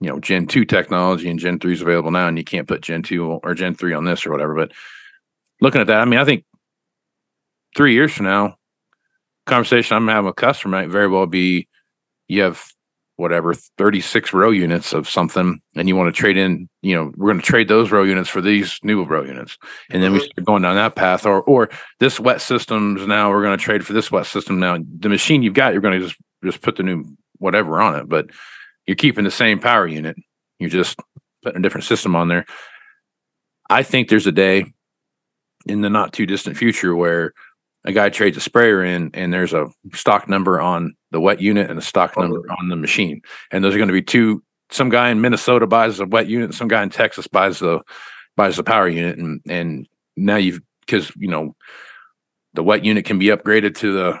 you 0.00 0.08
know 0.08 0.18
Gen 0.18 0.46
two 0.46 0.64
technology 0.64 1.28
and 1.30 1.38
Gen 1.38 1.58
three 1.60 1.72
is 1.74 1.82
available 1.82 2.10
now, 2.10 2.26
and 2.26 2.36
you 2.36 2.44
can't 2.44 2.66
put 2.68 2.80
Gen 2.80 3.02
two 3.02 3.24
or 3.24 3.54
Gen 3.54 3.74
three 3.74 3.92
on 3.94 4.04
this 4.04 4.26
or 4.26 4.30
whatever. 4.32 4.54
But 4.54 4.72
looking 5.60 5.80
at 5.80 5.86
that, 5.86 6.00
I 6.00 6.04
mean, 6.04 6.18
I 6.18 6.24
think 6.24 6.44
three 7.76 7.92
years 7.94 8.12
from 8.12 8.26
now, 8.26 8.56
conversation 9.46 9.96
I'm 9.96 10.08
having 10.08 10.24
with 10.26 10.32
a 10.32 10.34
customer 10.34 10.78
might 10.78 10.88
very 10.88 11.06
well 11.06 11.26
be 11.26 11.68
you 12.28 12.42
have 12.42 12.64
whatever 13.20 13.54
36 13.54 14.32
row 14.32 14.50
units 14.50 14.92
of 14.92 15.08
something 15.08 15.60
and 15.76 15.88
you 15.88 15.94
want 15.94 16.12
to 16.12 16.18
trade 16.18 16.36
in 16.36 16.68
you 16.82 16.94
know 16.94 17.12
we're 17.16 17.28
going 17.28 17.40
to 17.40 17.46
trade 17.46 17.68
those 17.68 17.92
row 17.92 18.02
units 18.02 18.28
for 18.28 18.40
these 18.40 18.78
new 18.82 19.04
row 19.04 19.22
units. 19.22 19.56
And 19.90 20.02
then 20.02 20.12
we 20.12 20.18
Mhm. 20.20 20.24
start 20.24 20.44
going 20.46 20.62
down 20.62 20.74
that 20.76 20.96
path 20.96 21.26
or 21.26 21.42
or 21.42 21.68
this 22.00 22.18
wet 22.18 22.40
systems 22.40 23.06
now 23.06 23.30
we're 23.30 23.42
going 23.42 23.56
to 23.56 23.62
trade 23.64 23.86
for 23.86 23.92
this 23.92 24.10
wet 24.10 24.26
system. 24.26 24.58
Now 24.58 24.78
the 24.98 25.08
machine 25.08 25.42
you've 25.42 25.54
got 25.54 25.72
you're 25.72 25.82
going 25.82 26.00
to 26.00 26.06
just 26.06 26.18
just 26.42 26.62
put 26.62 26.76
the 26.76 26.82
new 26.82 27.04
whatever 27.38 27.80
on 27.80 27.94
it 27.96 28.08
but 28.08 28.26
you're 28.86 28.96
keeping 28.96 29.24
the 29.24 29.30
same 29.30 29.58
power 29.60 29.86
unit. 29.86 30.16
You're 30.58 30.70
just 30.70 30.98
putting 31.42 31.60
a 31.60 31.62
different 31.62 31.84
system 31.84 32.16
on 32.16 32.28
there. 32.28 32.46
I 33.68 33.82
think 33.82 34.08
there's 34.08 34.26
a 34.26 34.32
day 34.32 34.64
in 35.66 35.80
the 35.82 35.90
not 35.90 36.12
too 36.12 36.26
distant 36.26 36.56
future 36.56 36.96
where 36.96 37.32
a 37.84 37.92
guy 37.92 38.10
trades 38.10 38.36
a 38.36 38.40
sprayer 38.40 38.84
in 38.84 39.10
and 39.14 39.32
there's 39.32 39.52
a 39.52 39.68
stock 39.94 40.28
number 40.28 40.60
on 40.60 40.94
the 41.12 41.20
wet 41.20 41.40
unit 41.40 41.70
and 41.70 41.78
a 41.78 41.82
stock 41.82 42.16
number 42.16 42.44
on 42.58 42.68
the 42.68 42.76
machine. 42.76 43.22
And 43.50 43.64
those 43.64 43.74
are 43.74 43.78
going 43.78 43.88
to 43.88 43.94
be 43.94 44.02
two 44.02 44.42
some 44.70 44.88
guy 44.88 45.10
in 45.10 45.20
minnesota 45.20 45.66
buys 45.66 45.98
the 45.98 46.06
wet 46.06 46.28
unit 46.28 46.54
some 46.54 46.68
guy 46.68 46.82
in 46.82 46.90
texas 46.90 47.26
buys 47.26 47.58
the 47.58 47.80
buys 48.36 48.56
the 48.56 48.62
power 48.62 48.88
unit 48.88 49.18
and 49.18 49.40
and 49.48 49.86
now 50.16 50.36
you've 50.36 50.60
because 50.86 51.12
you 51.16 51.28
know 51.28 51.54
the 52.54 52.62
wet 52.62 52.84
unit 52.84 53.04
can 53.04 53.18
be 53.18 53.26
upgraded 53.26 53.74
to 53.74 53.92
the 53.92 54.18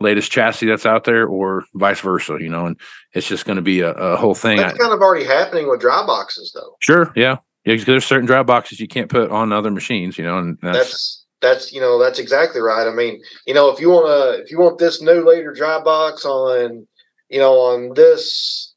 latest 0.00 0.30
chassis 0.30 0.66
that's 0.66 0.84
out 0.84 1.04
there 1.04 1.26
or 1.26 1.64
vice 1.74 2.00
versa 2.00 2.36
you 2.40 2.48
know 2.48 2.66
and 2.66 2.78
it's 3.12 3.26
just 3.26 3.46
going 3.46 3.56
to 3.56 3.62
be 3.62 3.80
a, 3.80 3.92
a 3.92 4.16
whole 4.16 4.34
thing. 4.34 4.58
That's 4.58 4.76
kind 4.76 4.92
of 4.92 5.00
already 5.00 5.24
happening 5.24 5.70
with 5.70 5.80
dry 5.80 6.04
boxes, 6.06 6.52
though. 6.54 6.76
sure 6.80 7.12
yeah. 7.16 7.36
Yeah 7.64 7.76
there's 7.84 8.04
certain 8.04 8.26
dry 8.26 8.42
boxes 8.42 8.78
you 8.78 8.86
can't 8.86 9.08
put 9.08 9.30
on 9.30 9.52
other 9.52 9.70
machines 9.70 10.18
you 10.18 10.24
know 10.24 10.38
and 10.38 10.58
that's, 10.62 10.78
That's 10.78 11.25
that's 11.46 11.72
you 11.72 11.80
know 11.80 11.98
that's 11.98 12.18
exactly 12.18 12.60
right. 12.60 12.86
I 12.86 12.92
mean, 12.92 13.22
you 13.46 13.54
know, 13.54 13.70
if 13.70 13.80
you 13.80 13.90
want 13.90 14.06
to 14.06 14.42
if 14.42 14.50
you 14.50 14.58
want 14.58 14.78
this 14.78 15.00
new 15.00 15.24
later 15.26 15.52
dry 15.52 15.80
box 15.80 16.24
on, 16.24 16.86
you 17.28 17.38
know, 17.38 17.54
on 17.54 17.94
this 17.94 18.74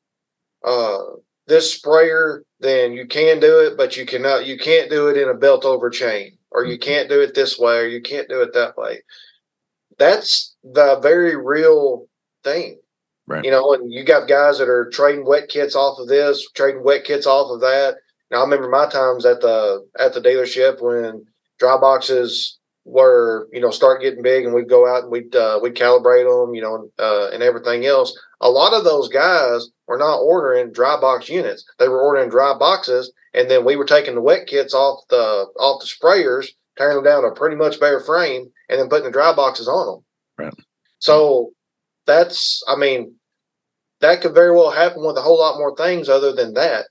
uh 0.63 0.99
this 1.47 1.73
sprayer, 1.73 2.43
then 2.60 2.93
you 2.93 3.08
can 3.08 3.39
do 3.39 3.60
it, 3.60 3.75
but 3.75 3.97
you 3.97 4.05
cannot 4.05 4.45
you 4.45 4.58
can't 4.58 4.89
do 4.89 5.08
it 5.08 5.17
in 5.17 5.29
a 5.29 5.34
belt 5.34 5.65
over 5.65 5.89
chain, 5.89 6.38
or 6.51 6.63
you 6.65 6.77
can't 6.77 7.10
do 7.10 7.21
it 7.21 7.34
this 7.34 7.58
way, 7.58 7.79
or 7.79 7.88
you 7.88 8.01
can't 8.01 8.29
do 8.29 8.41
it 8.41 8.53
that 8.53 8.77
way. 8.77 9.01
That's 9.97 10.55
the 10.63 10.99
very 11.01 11.36
real 11.36 12.08
thing. 12.43 12.79
Right. 13.27 13.43
You 13.43 13.51
know, 13.51 13.73
and 13.73 13.91
you 13.91 14.03
got 14.03 14.27
guys 14.27 14.58
that 14.60 14.69
are 14.69 14.89
trading 14.89 15.25
wet 15.25 15.49
kits 15.49 15.75
off 15.75 15.99
of 15.99 16.08
this, 16.08 16.47
trading 16.55 16.84
wet 16.84 17.03
kits 17.03 17.27
off 17.27 17.51
of 17.51 17.62
that. 17.62 17.95
Now 18.32 18.39
I 18.39 18.43
remember 18.43 18.69
my 18.69 18.88
times 18.88 19.25
at 19.25 19.41
the 19.41 19.86
at 19.99 20.13
the 20.13 20.21
dealership 20.21 20.82
when 20.82 21.25
dry 21.60 21.77
boxes 21.77 22.59
were 22.89 23.47
you 23.54 23.62
know 23.62 23.69
start 23.69 24.02
getting 24.02 24.21
big 24.23 24.45
and 24.45 24.54
we'd 24.54 24.69
go 24.69 24.88
out 24.88 25.04
and 25.04 25.12
we'd 25.12 25.36
uh, 25.36 25.60
we'd 25.62 25.75
calibrate 25.75 26.28
them 26.30 26.54
you 26.56 26.62
know 26.62 26.89
uh, 26.99 27.30
and 27.32 27.43
everything 27.43 27.86
else. 27.86 28.17
A 28.41 28.49
lot 28.49 28.73
of 28.73 28.84
those 28.84 29.10
guys 29.10 29.67
were 29.88 29.97
not 29.97 30.17
ordering 30.19 30.71
dry 30.71 30.99
box 30.99 31.30
units. 31.30 31.65
They 31.78 31.88
were 31.88 32.02
ordering 32.02 32.30
dry 32.30 32.58
boxes 32.58 33.12
and 33.34 33.49
then 33.49 33.65
we 33.65 33.75
were 33.75 33.86
taking 33.86 34.15
the 34.15 34.21
wet 34.21 34.47
kits 34.47 34.73
off 34.73 35.04
the 35.10 35.45
off 35.60 35.82
the 35.82 35.88
sprayers 35.88 36.47
tearing 36.78 36.95
them 36.95 37.04
down 37.04 37.21
to 37.23 37.28
a 37.30 37.36
pretty 37.36 37.56
much 37.56 37.80
bare 37.80 37.99
frame 37.99 38.47
and 38.69 38.80
then 38.80 38.89
putting 38.89 39.06
the 39.06 39.12
dry 39.12 39.34
boxes 39.36 39.67
on 39.67 39.86
them 39.86 40.04
Right. 40.45 40.54
so 40.99 41.52
that's 42.08 42.63
i 42.69 42.75
mean 42.78 43.13
that 44.02 44.21
could 44.21 44.34
very 44.34 44.52
well 44.56 44.71
happen 44.71 45.06
with 45.06 45.17
a 45.17 45.21
whole 45.21 45.38
lot 45.38 45.58
more 45.58 45.75
things 45.75 46.08
other 46.08 46.32
than 46.32 46.54
that. 46.54 46.86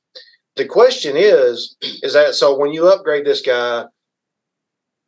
The 0.57 0.67
question 0.67 1.15
is 1.17 1.77
is 2.03 2.13
that 2.13 2.35
so 2.35 2.57
when 2.59 2.73
you 2.73 2.87
upgrade 2.89 3.25
this 3.25 3.41
guy 3.41 3.85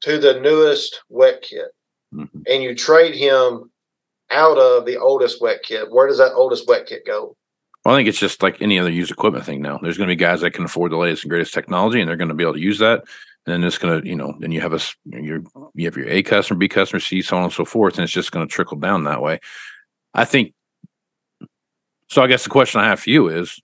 to 0.03 0.19
the 0.19 0.41
newest 0.41 1.01
wet 1.09 1.43
kit 1.43 1.69
Mhm. 2.15 2.29
and 2.49 2.63
you 2.63 2.75
trade 2.75 3.15
him 3.15 3.71
out 4.31 4.59
of 4.59 4.85
the 4.85 4.97
oldest 4.97 5.41
wet 5.41 5.63
kit 5.63 5.91
where 5.91 6.09
does 6.09 6.19
that 6.19 6.33
oldest 6.35 6.67
wet 6.69 6.87
kit 6.87 7.07
go 7.07 7.37
Well, 7.85 7.95
I 7.95 7.99
think 7.99 8.09
it's 8.09 8.19
just 8.19 8.43
like 8.43 8.61
any 8.61 8.79
other 8.79 8.91
used 8.91 9.11
equipment 9.11 9.45
thing 9.47 9.63
now. 9.63 9.79
There's 9.79 9.97
going 9.97 10.09
to 10.09 10.13
be 10.13 10.17
guys 10.17 10.41
that 10.43 10.51
can 10.53 10.65
afford 10.65 10.93
the 10.93 10.97
latest 10.99 11.25
and 11.25 11.31
greatest 11.31 11.55
technology, 11.55 12.01
and 12.01 12.09
they're 12.09 12.17
going 12.17 12.29
to 12.29 12.35
be 12.35 12.45
able 12.45 12.55
to 12.55 12.61
use 12.61 12.79
that. 12.81 13.05
And 13.47 13.55
then 13.55 13.65
it's 13.65 13.79
going 13.79 14.03
to, 14.03 14.07
you 14.07 14.15
know, 14.17 14.35
then 14.39 14.53
you 14.53 14.61
have 14.61 14.75
a 14.75 14.81
your 15.07 15.43
you 15.75 15.87
have 15.87 15.97
your 15.97 16.09
A 16.09 16.23
customer, 16.23 16.59
B 16.59 16.69
customer, 16.69 17.01
C, 17.01 17.23
so 17.23 17.39
on 17.39 17.45
and 17.45 17.53
so 17.53 17.65
forth, 17.65 17.95
and 17.95 18.05
it's 18.05 18.13
just 18.13 18.33
going 18.33 18.47
to 18.47 18.53
trickle 18.53 18.77
down 18.77 19.05
that 19.05 19.23
way. 19.23 19.41
I 20.13 20.27
think. 20.27 20.53
So 22.11 22.23
I 22.23 22.27
guess 22.27 22.45
the 22.45 22.51
question 22.51 22.81
I 22.81 22.89
have 22.89 23.01
for 23.01 23.09
you 23.11 23.29
is, 23.29 23.59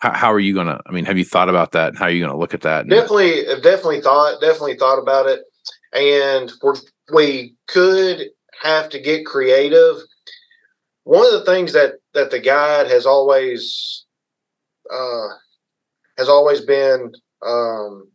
how, 0.00 0.12
how 0.12 0.32
are 0.32 0.40
you 0.40 0.54
going 0.54 0.66
to? 0.66 0.80
I 0.86 0.92
mean, 0.92 1.04
have 1.04 1.18
you 1.18 1.24
thought 1.24 1.48
about 1.48 1.72
that? 1.72 1.96
How 1.96 2.06
are 2.06 2.10
you 2.10 2.20
going 2.20 2.32
to 2.32 2.38
look 2.38 2.54
at 2.54 2.62
that? 2.62 2.80
And- 2.80 2.90
definitely 2.90 3.44
definitely 3.62 4.00
thought 4.00 4.40
definitely 4.40 4.76
thought 4.76 4.98
about 4.98 5.26
it 5.26 5.40
and 5.92 6.52
we're, 6.62 6.74
we 7.12 7.54
could 7.66 8.28
have 8.62 8.88
to 8.90 9.00
get 9.00 9.26
creative 9.26 9.96
one 11.04 11.26
of 11.26 11.32
the 11.32 11.44
things 11.44 11.72
that 11.72 11.94
that 12.14 12.30
the 12.30 12.38
guide 12.38 12.86
has 12.86 13.06
always 13.06 14.04
uh 14.92 15.28
has 16.18 16.28
always 16.28 16.60
been 16.60 17.12
um 17.44 18.08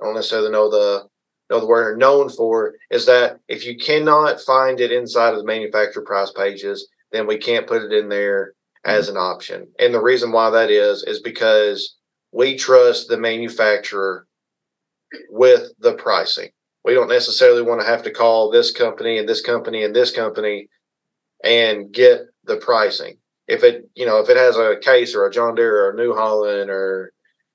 i 0.00 0.04
don't 0.04 0.14
necessarily 0.14 0.50
know 0.50 0.70
the 0.70 1.04
know 1.50 1.60
the 1.60 1.66
word 1.66 1.98
known 1.98 2.28
for 2.28 2.74
is 2.90 3.06
that 3.06 3.38
if 3.48 3.64
you 3.64 3.76
cannot 3.76 4.40
find 4.40 4.80
it 4.80 4.92
inside 4.92 5.32
of 5.32 5.38
the 5.38 5.44
manufacturer 5.44 6.02
price 6.02 6.30
pages 6.30 6.88
then 7.12 7.26
we 7.26 7.38
can't 7.38 7.66
put 7.66 7.82
it 7.82 7.92
in 7.92 8.08
there 8.08 8.52
as 8.86 9.08
an 9.08 9.16
option. 9.16 9.66
And 9.78 9.92
the 9.92 10.00
reason 10.00 10.32
why 10.32 10.48
that 10.50 10.70
is 10.70 11.02
is 11.02 11.20
because 11.20 11.96
we 12.32 12.56
trust 12.56 13.08
the 13.08 13.18
manufacturer 13.18 14.26
with 15.28 15.72
the 15.80 15.94
pricing. 15.94 16.50
We 16.84 16.94
don't 16.94 17.08
necessarily 17.08 17.62
want 17.62 17.80
to 17.80 17.86
have 17.86 18.04
to 18.04 18.12
call 18.12 18.50
this 18.50 18.70
company 18.70 19.18
and 19.18 19.28
this 19.28 19.42
company 19.42 19.82
and 19.82 19.94
this 19.94 20.12
company 20.12 20.68
and 21.42 21.92
get 21.92 22.22
the 22.44 22.56
pricing. 22.56 23.18
If 23.48 23.64
it, 23.64 23.90
you 23.94 24.06
know, 24.06 24.18
if 24.18 24.28
it 24.28 24.36
has 24.36 24.56
a 24.56 24.76
case 24.80 25.14
or 25.14 25.26
a 25.26 25.32
John 25.32 25.56
Deere 25.56 25.86
or 25.86 25.90
a 25.90 25.96
New 25.96 26.14
Holland 26.14 26.70
or, 26.70 27.12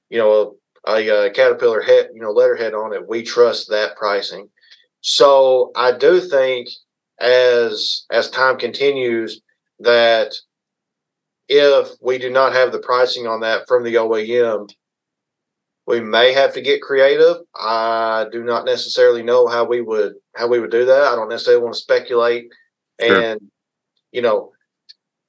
you 0.10 0.18
know, 0.18 0.58
a, 0.86 0.92
a 0.92 1.28
uh, 1.28 1.30
Caterpillar 1.34 1.82
head, 1.82 2.10
you 2.14 2.22
know, 2.22 2.32
letterhead 2.32 2.74
on 2.74 2.94
it, 2.94 3.08
we 3.08 3.24
trust 3.24 3.70
that 3.70 3.96
pricing. 3.96 4.50
So 5.00 5.72
I 5.76 5.94
do 5.94 6.20
think 6.20 6.68
as 7.20 8.06
as 8.10 8.30
time 8.30 8.58
continues 8.58 9.42
that 9.80 10.34
if 11.52 11.90
we 12.02 12.18
do 12.18 12.30
not 12.30 12.54
have 12.54 12.72
the 12.72 12.80
pricing 12.80 13.28
on 13.28 13.42
that 13.42 13.68
from 13.68 13.84
the 13.84 13.96
OEM, 13.96 14.70
we 15.86 16.00
may 16.00 16.32
have 16.32 16.54
to 16.54 16.62
get 16.62 16.82
creative. 16.82 17.38
I 17.54 18.28
do 18.32 18.42
not 18.44 18.66
necessarily 18.66 19.22
know 19.22 19.48
how 19.48 19.66
we 19.66 19.82
would 19.82 20.14
how 20.34 20.48
we 20.48 20.60
would 20.60 20.72
do 20.72 20.86
that. 20.86 21.04
I 21.04 21.16
don't 21.16 21.30
necessarily 21.30 21.62
want 21.62 21.76
to 21.76 21.82
speculate 21.82 22.46
Sure. 23.02 23.22
and 23.22 23.42
you 24.12 24.22
know 24.22 24.52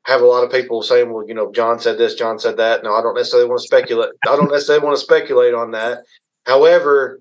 have 0.04 0.20
a 0.20 0.26
lot 0.26 0.44
of 0.44 0.50
people 0.50 0.82
saying, 0.82 1.12
well, 1.12 1.26
you 1.26 1.35
know, 1.35 1.52
Jon 1.52 1.78
said 1.80 1.96
this, 1.96 2.14
Jon 2.14 2.38
said 2.38 2.56
that. 2.56 2.82
No, 2.85 2.94
I 2.94 3.02
don't 3.02 3.14
necessarily 3.14 3.48
want 3.48 3.61
to 3.61 3.66
speculate. 3.66 4.11
I 4.26 4.37
don't 4.37 4.50
necessarily 4.50 4.85
want 4.85 4.96
to 4.96 5.02
speculate 5.02 5.54
on 5.54 5.70
that. 5.72 5.98
However, 6.44 7.20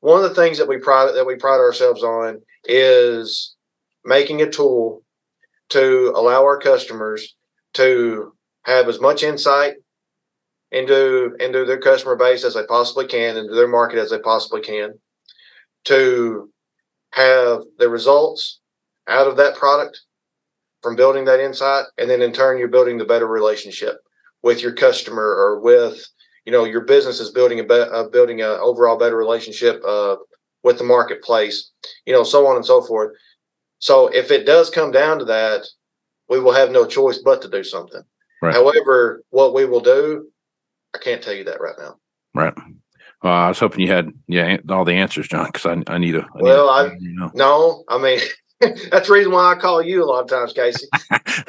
one 0.00 0.22
of 0.22 0.28
the 0.28 0.40
things 0.40 0.58
that 0.58 0.68
we 0.68 0.78
pride 0.78 1.12
that 1.14 1.26
we 1.26 1.36
pride 1.36 1.58
ourselves 1.58 2.02
on 2.02 2.40
is 2.64 3.54
making 4.04 4.42
a 4.42 4.50
tool 4.50 5.02
to 5.70 6.12
allow 6.16 6.42
our 6.42 6.58
customers 6.58 7.36
to 7.74 8.32
have 8.64 8.88
as 8.88 9.00
much 9.00 9.22
insight 9.22 9.74
into 10.70 11.34
into 11.40 11.64
their 11.64 11.80
customer 11.80 12.16
base 12.16 12.44
as 12.44 12.54
they 12.54 12.66
possibly 12.66 13.06
can, 13.06 13.36
into 13.36 13.54
their 13.54 13.68
market 13.68 13.98
as 13.98 14.10
they 14.10 14.18
possibly 14.18 14.60
can, 14.60 14.92
to 15.84 16.50
have 17.12 17.62
the 17.78 17.88
results 17.88 18.60
out 19.08 19.26
of 19.26 19.36
that 19.36 19.56
product 19.56 20.00
from 20.82 20.96
building 20.96 21.24
that 21.24 21.40
insight, 21.40 21.86
and 21.96 22.08
then 22.08 22.22
in 22.22 22.32
turn 22.32 22.58
you're 22.58 22.68
building 22.68 22.98
the 22.98 23.04
better 23.04 23.26
relationship 23.26 23.96
with 24.42 24.62
your 24.62 24.72
customer 24.72 25.24
or 25.24 25.60
with 25.60 26.06
you 26.44 26.52
know 26.52 26.64
your 26.64 26.82
business 26.82 27.20
is 27.20 27.30
building 27.30 27.60
a 27.60 27.64
be- 27.64 27.74
uh, 27.74 28.08
building 28.08 28.42
a 28.42 28.46
overall 28.46 28.98
better 28.98 29.16
relationship 29.16 29.82
uh, 29.86 30.16
with 30.62 30.78
the 30.78 30.84
marketplace, 30.84 31.70
you 32.04 32.12
know, 32.12 32.22
so 32.22 32.46
on 32.46 32.56
and 32.56 32.66
so 32.66 32.82
forth. 32.82 33.12
So 33.78 34.08
if 34.08 34.30
it 34.30 34.44
does 34.44 34.70
come 34.70 34.90
down 34.90 35.18
to 35.20 35.24
that, 35.26 35.62
we 36.28 36.40
will 36.40 36.52
have 36.52 36.70
no 36.70 36.86
choice 36.86 37.18
but 37.18 37.42
to 37.42 37.48
do 37.48 37.62
something. 37.64 38.02
Right. 38.42 38.54
However, 38.54 39.22
what 39.30 39.54
we 39.54 39.64
will 39.64 39.80
do, 39.80 40.28
I 40.94 40.98
can't 40.98 41.22
tell 41.22 41.34
you 41.34 41.44
that 41.44 41.60
right 41.60 41.74
now. 41.78 41.96
Right. 42.34 42.54
Well, 43.22 43.32
I 43.32 43.48
was 43.48 43.58
hoping 43.58 43.80
you 43.80 43.92
had 43.92 44.12
yeah 44.28 44.58
all 44.68 44.84
the 44.84 44.92
answers, 44.94 45.26
Jon, 45.28 45.46
because 45.52 45.66
I, 45.66 45.92
I 45.92 45.98
need 45.98 46.14
a. 46.14 46.20
I 46.20 46.22
need 46.36 46.42
Well, 46.42 46.68
a- 46.68 46.72
I- 46.88 46.96
you 47.00 47.14
know. 47.16 47.30
No, 47.34 47.84
I 47.88 47.98
mean 47.98 48.20
that's 48.60 49.08
the 49.08 49.12
reason 49.14 49.32
why 49.32 49.52
I 49.52 49.56
call 49.56 49.82
you 49.82 50.04
a 50.04 50.06
lot 50.06 50.22
of 50.22 50.28
times, 50.28 50.52
Casey. 50.52 50.86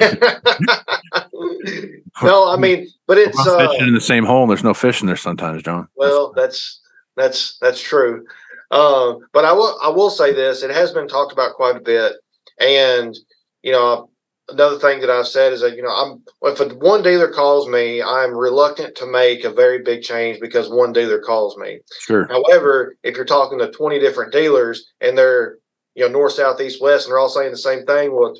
no, 2.22 2.48
I 2.48 2.56
mean, 2.58 2.88
but 3.06 3.18
it's 3.18 3.38
all 3.46 3.60
uh, 3.60 3.68
fishing 3.70 3.88
in 3.88 3.94
the 3.94 4.00
same 4.00 4.24
hole, 4.24 4.42
and 4.42 4.50
there's 4.50 4.64
no 4.64 4.74
fish 4.74 5.00
in 5.00 5.06
there 5.06 5.16
sometimes, 5.16 5.62
Jon. 5.62 5.88
well, 5.96 6.32
that's 6.34 6.80
that's 7.16 7.56
that's 7.60 7.80
true. 7.80 8.24
Um, 8.70 9.20
but 9.32 9.44
I 9.44 9.52
will 9.52 9.78
I 9.82 9.88
will 9.88 10.10
say 10.10 10.32
this: 10.32 10.62
it 10.62 10.70
has 10.70 10.92
been 10.92 11.08
talked 11.08 11.32
about 11.32 11.54
quite 11.54 11.76
a 11.76 11.80
bit, 11.80 12.14
and 12.60 13.16
you 13.62 13.72
know, 13.72 14.10
another 14.50 14.78
thing 14.78 15.00
that 15.00 15.10
I've 15.10 15.26
said 15.26 15.52
is 15.52 15.60
that 15.60 15.76
you 15.76 15.82
know, 15.82 15.90
I'm 15.90 16.22
if 16.42 16.60
a, 16.60 16.74
one 16.74 17.02
dealer 17.02 17.30
calls 17.30 17.68
me, 17.68 18.02
I'm 18.02 18.34
reluctant 18.36 18.94
to 18.96 19.06
make 19.06 19.44
a 19.44 19.50
very 19.50 19.82
big 19.82 20.02
change 20.02 20.40
because 20.40 20.68
one 20.68 20.92
dealer 20.92 21.20
calls 21.20 21.56
me. 21.56 21.80
Sure. 22.00 22.26
However, 22.28 22.96
if 23.02 23.16
you're 23.16 23.24
talking 23.24 23.58
to 23.58 23.70
20 23.70 23.98
different 23.98 24.32
dealers 24.32 24.92
and 25.00 25.16
they're, 25.16 25.58
you 25.94 26.04
know, 26.04 26.12
north, 26.12 26.32
south, 26.32 26.60
east, 26.60 26.82
west, 26.82 27.06
and 27.06 27.12
they're 27.12 27.18
all 27.18 27.28
saying 27.28 27.50
the 27.50 27.56
same 27.56 27.84
thing, 27.84 28.12
well, 28.12 28.34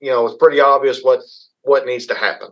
you 0.00 0.10
know, 0.10 0.26
it's 0.26 0.36
pretty 0.38 0.60
obvious 0.60 1.00
what 1.02 1.20
what 1.62 1.86
needs 1.86 2.06
to 2.06 2.14
happen. 2.14 2.48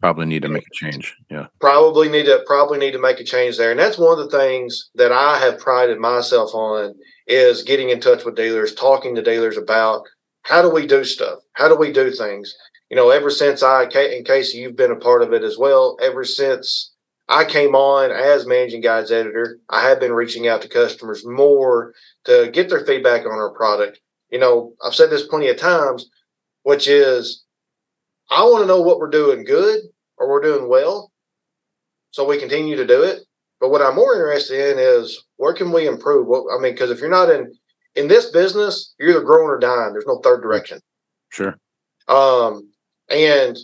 Probably 0.00 0.26
need 0.26 0.42
to 0.42 0.48
make 0.48 0.64
a 0.64 0.74
change. 0.74 1.16
Yeah. 1.28 1.46
Probably 1.60 2.08
need 2.08 2.26
to 2.26 2.42
probably 2.46 2.78
need 2.78 2.92
to 2.92 3.00
make 3.00 3.18
a 3.18 3.24
change 3.24 3.56
there, 3.56 3.72
and 3.72 3.80
that's 3.80 3.98
one 3.98 4.18
of 4.18 4.30
the 4.30 4.38
things 4.38 4.90
that 4.94 5.10
I 5.10 5.38
have 5.38 5.58
prided 5.58 5.98
myself 5.98 6.54
on 6.54 6.94
is 7.26 7.62
getting 7.64 7.90
in 7.90 8.00
touch 8.00 8.24
with 8.24 8.36
dealers, 8.36 8.74
talking 8.74 9.14
to 9.16 9.22
dealers 9.22 9.56
about 9.56 10.02
how 10.42 10.62
do 10.62 10.70
we 10.70 10.86
do 10.86 11.04
stuff, 11.04 11.40
how 11.52 11.68
do 11.68 11.76
we 11.76 11.92
do 11.92 12.10
things. 12.10 12.54
You 12.90 12.96
know, 12.96 13.10
ever 13.10 13.30
since 13.30 13.62
I, 13.62 13.86
Ca- 13.86 14.16
and 14.16 14.26
Casey, 14.26 14.58
you've 14.58 14.76
been 14.76 14.90
a 14.90 14.96
part 14.96 15.22
of 15.22 15.32
it 15.32 15.42
as 15.42 15.58
well. 15.58 15.98
Ever 16.00 16.24
since 16.24 16.92
I 17.28 17.44
came 17.44 17.74
on 17.74 18.10
as 18.10 18.46
managing 18.46 18.80
guides 18.80 19.12
editor, 19.12 19.58
I 19.68 19.82
have 19.82 20.00
been 20.00 20.12
reaching 20.12 20.48
out 20.48 20.62
to 20.62 20.68
customers 20.68 21.26
more 21.26 21.92
to 22.24 22.50
get 22.50 22.70
their 22.70 22.84
feedback 22.84 23.26
on 23.26 23.32
our 23.32 23.50
product. 23.52 24.00
You 24.30 24.38
know, 24.38 24.72
I've 24.84 24.94
said 24.94 25.10
this 25.10 25.26
plenty 25.26 25.48
of 25.48 25.58
times, 25.58 26.08
which 26.62 26.88
is 26.88 27.44
I 28.30 28.42
want 28.44 28.62
to 28.62 28.66
know 28.66 28.80
what 28.80 28.98
we're 28.98 29.10
doing 29.10 29.44
good 29.44 29.80
or 30.16 30.28
we're 30.28 30.42
doing 30.42 30.68
well 30.68 31.12
so 32.10 32.26
we 32.26 32.38
continue 32.38 32.76
to 32.76 32.86
do 32.86 33.02
it. 33.02 33.20
But 33.60 33.70
what 33.70 33.82
I'm 33.82 33.96
more 33.96 34.14
interested 34.14 34.72
in 34.72 34.78
is 34.78 35.24
where 35.36 35.54
can 35.54 35.72
we 35.72 35.86
improve? 35.86 36.28
I 36.28 36.60
mean, 36.60 36.72
because 36.72 36.90
if 36.90 37.00
you're 37.00 37.10
not 37.10 37.30
in 37.30 37.52
in 37.94 38.08
this 38.08 38.30
business, 38.30 38.94
you're 38.98 39.10
either 39.10 39.22
growing 39.22 39.48
or 39.48 39.58
dying. 39.58 39.92
There's 39.92 40.06
no 40.06 40.20
third 40.20 40.42
direction. 40.42 40.80
Sure. 41.30 41.58
Um, 42.06 42.70
and 43.10 43.56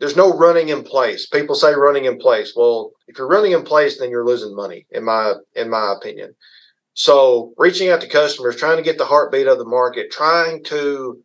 there's 0.00 0.16
no 0.16 0.36
running 0.36 0.68
in 0.68 0.82
place. 0.82 1.26
People 1.26 1.54
say 1.54 1.74
running 1.74 2.04
in 2.04 2.18
place. 2.18 2.52
Well, 2.56 2.92
if 3.06 3.18
you're 3.18 3.28
running 3.28 3.52
in 3.52 3.62
place, 3.62 3.98
then 3.98 4.10
you're 4.10 4.26
losing 4.26 4.54
money, 4.54 4.86
in 4.90 5.04
my 5.04 5.34
in 5.54 5.70
my 5.70 5.94
opinion. 5.96 6.34
So 6.94 7.52
reaching 7.56 7.90
out 7.90 8.00
to 8.00 8.08
customers, 8.08 8.56
trying 8.56 8.76
to 8.76 8.82
get 8.82 8.98
the 8.98 9.04
heartbeat 9.04 9.46
of 9.46 9.58
the 9.58 9.64
market, 9.64 10.10
trying 10.10 10.62
to 10.64 11.20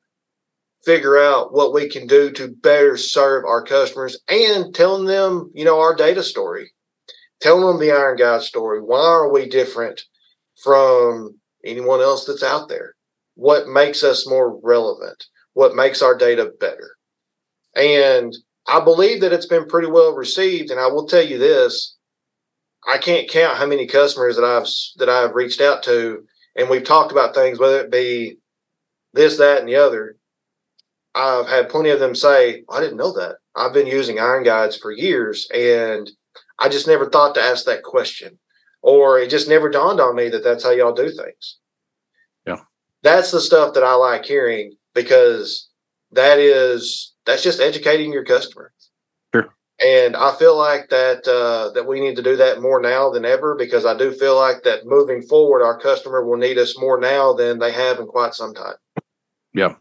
figure 0.84 1.18
out 1.18 1.54
what 1.54 1.74
we 1.74 1.90
can 1.90 2.08
do 2.08 2.32
to 2.32 2.48
better 2.48 2.98
serve 2.98 3.46
our 3.46 3.64
customers 3.64 4.20
and 4.28 4.74
telling 4.74 5.06
them, 5.06 5.52
you 5.54 5.66
know, 5.66 5.80
our 5.80 5.96
data 5.96 6.24
story, 6.24 6.72
telling 7.42 7.66
them 7.66 7.80
the 7.80 7.92
Iron 7.92 8.18
Guide 8.18 8.42
story. 8.42 8.82
Why 8.82 9.02
are 9.02 9.32
we 9.32 9.48
different 9.48 10.04
from 10.64 11.39
anyone 11.64 12.02
else 12.02 12.26
that's 12.26 12.44
out 12.44 12.70
there? 12.70 12.96
What 13.36 13.68
makes 13.68 14.04
us 14.04 14.28
more 14.28 14.60
relevant? 14.62 15.26
What 15.54 15.76
makes 15.76 16.02
our 16.02 16.18
data 16.18 16.52
better? 16.60 16.96
And 17.76 18.36
I 18.68 18.80
believe 18.82 19.22
that 19.22 19.34
it's 19.34 19.46
been 19.46 19.68
pretty 19.68 19.88
well 19.88 20.14
received. 20.14 20.72
And 20.72 20.80
I 20.80 20.88
will 20.88 21.08
tell 21.08 21.24
you 21.24 21.38
this: 21.38 21.96
I 22.88 22.98
can't 22.98 23.30
count 23.30 23.58
how 23.58 23.66
many 23.66 23.88
customers 23.88 24.36
that 24.36 24.46
I've 24.46 24.68
that 24.98 25.10
I've 25.10 25.36
reached 25.36 25.62
out 25.62 25.84
to, 25.84 26.24
and 26.56 26.70
we've 26.70 26.84
talked 26.84 27.12
about 27.12 27.36
things, 27.36 27.60
whether 27.60 27.80
it 27.80 27.92
be 27.92 28.38
this, 29.14 29.38
that, 29.38 29.60
and 29.60 29.68
the 29.68 29.76
other. 29.76 30.16
I've 31.16 31.48
had 31.48 31.70
plenty 31.70 31.90
of 31.90 32.00
them 32.00 32.16
say, 32.16 32.64
"I 32.70 32.80
didn't 32.80 32.98
know 32.98 33.12
that. 33.14 33.38
I've 33.56 33.74
been 33.74 33.88
using 33.88 34.20
Iron 34.20 34.44
Guides 34.44 34.78
for 34.78 34.92
years, 34.92 35.48
and 35.54 36.10
I 36.60 36.70
just 36.70 36.88
never 36.88 37.10
thought 37.10 37.36
to 37.36 37.42
ask 37.42 37.66
that 37.66 37.84
question, 37.84 38.38
or 38.82 39.20
it 39.20 39.30
just 39.30 39.50
never 39.50 39.70
dawned 39.70 40.00
on 40.00 40.16
me 40.16 40.30
that 40.30 40.44
that's 40.44 40.64
how 40.64 40.72
y'all 40.72 40.94
do 40.94 41.10
things." 41.10 41.58
Yeah. 42.46 42.62
that's 43.04 43.32
the 43.32 43.42
stuff 43.42 43.74
that 43.74 43.84
I 43.84 43.94
like 43.94 44.26
hearing 44.26 44.74
because 44.94 45.70
that 46.12 46.40
is 46.40 47.14
that's 47.26 47.44
just 47.44 47.60
educating 47.60 48.12
your 48.12 48.26
customer. 48.26 48.74
Sure. 49.34 49.54
And 49.86 50.16
I 50.16 50.36
feel 50.36 50.58
like 50.58 50.90
that 50.90 51.28
uh, 51.28 51.72
that 51.74 51.88
we 51.88 52.00
need 52.00 52.16
to 52.16 52.24
do 52.24 52.36
that 52.38 52.62
more 52.62 52.82
now 52.82 53.10
than 53.10 53.26
ever 53.26 53.56
because 53.56 53.86
I 53.86 53.98
do 53.98 54.12
feel 54.12 54.36
like 54.36 54.64
that 54.64 54.86
moving 54.86 55.22
forward, 55.22 55.64
our 55.64 55.80
customer 55.80 56.26
will 56.26 56.38
need 56.38 56.58
us 56.58 56.78
more 56.78 57.00
now 57.00 57.34
than 57.34 57.60
they 57.60 57.72
have 57.72 58.00
in 58.00 58.08
quite 58.08 58.34
some 58.34 58.54
time. 58.54 58.76
Yeah, 59.54 59.76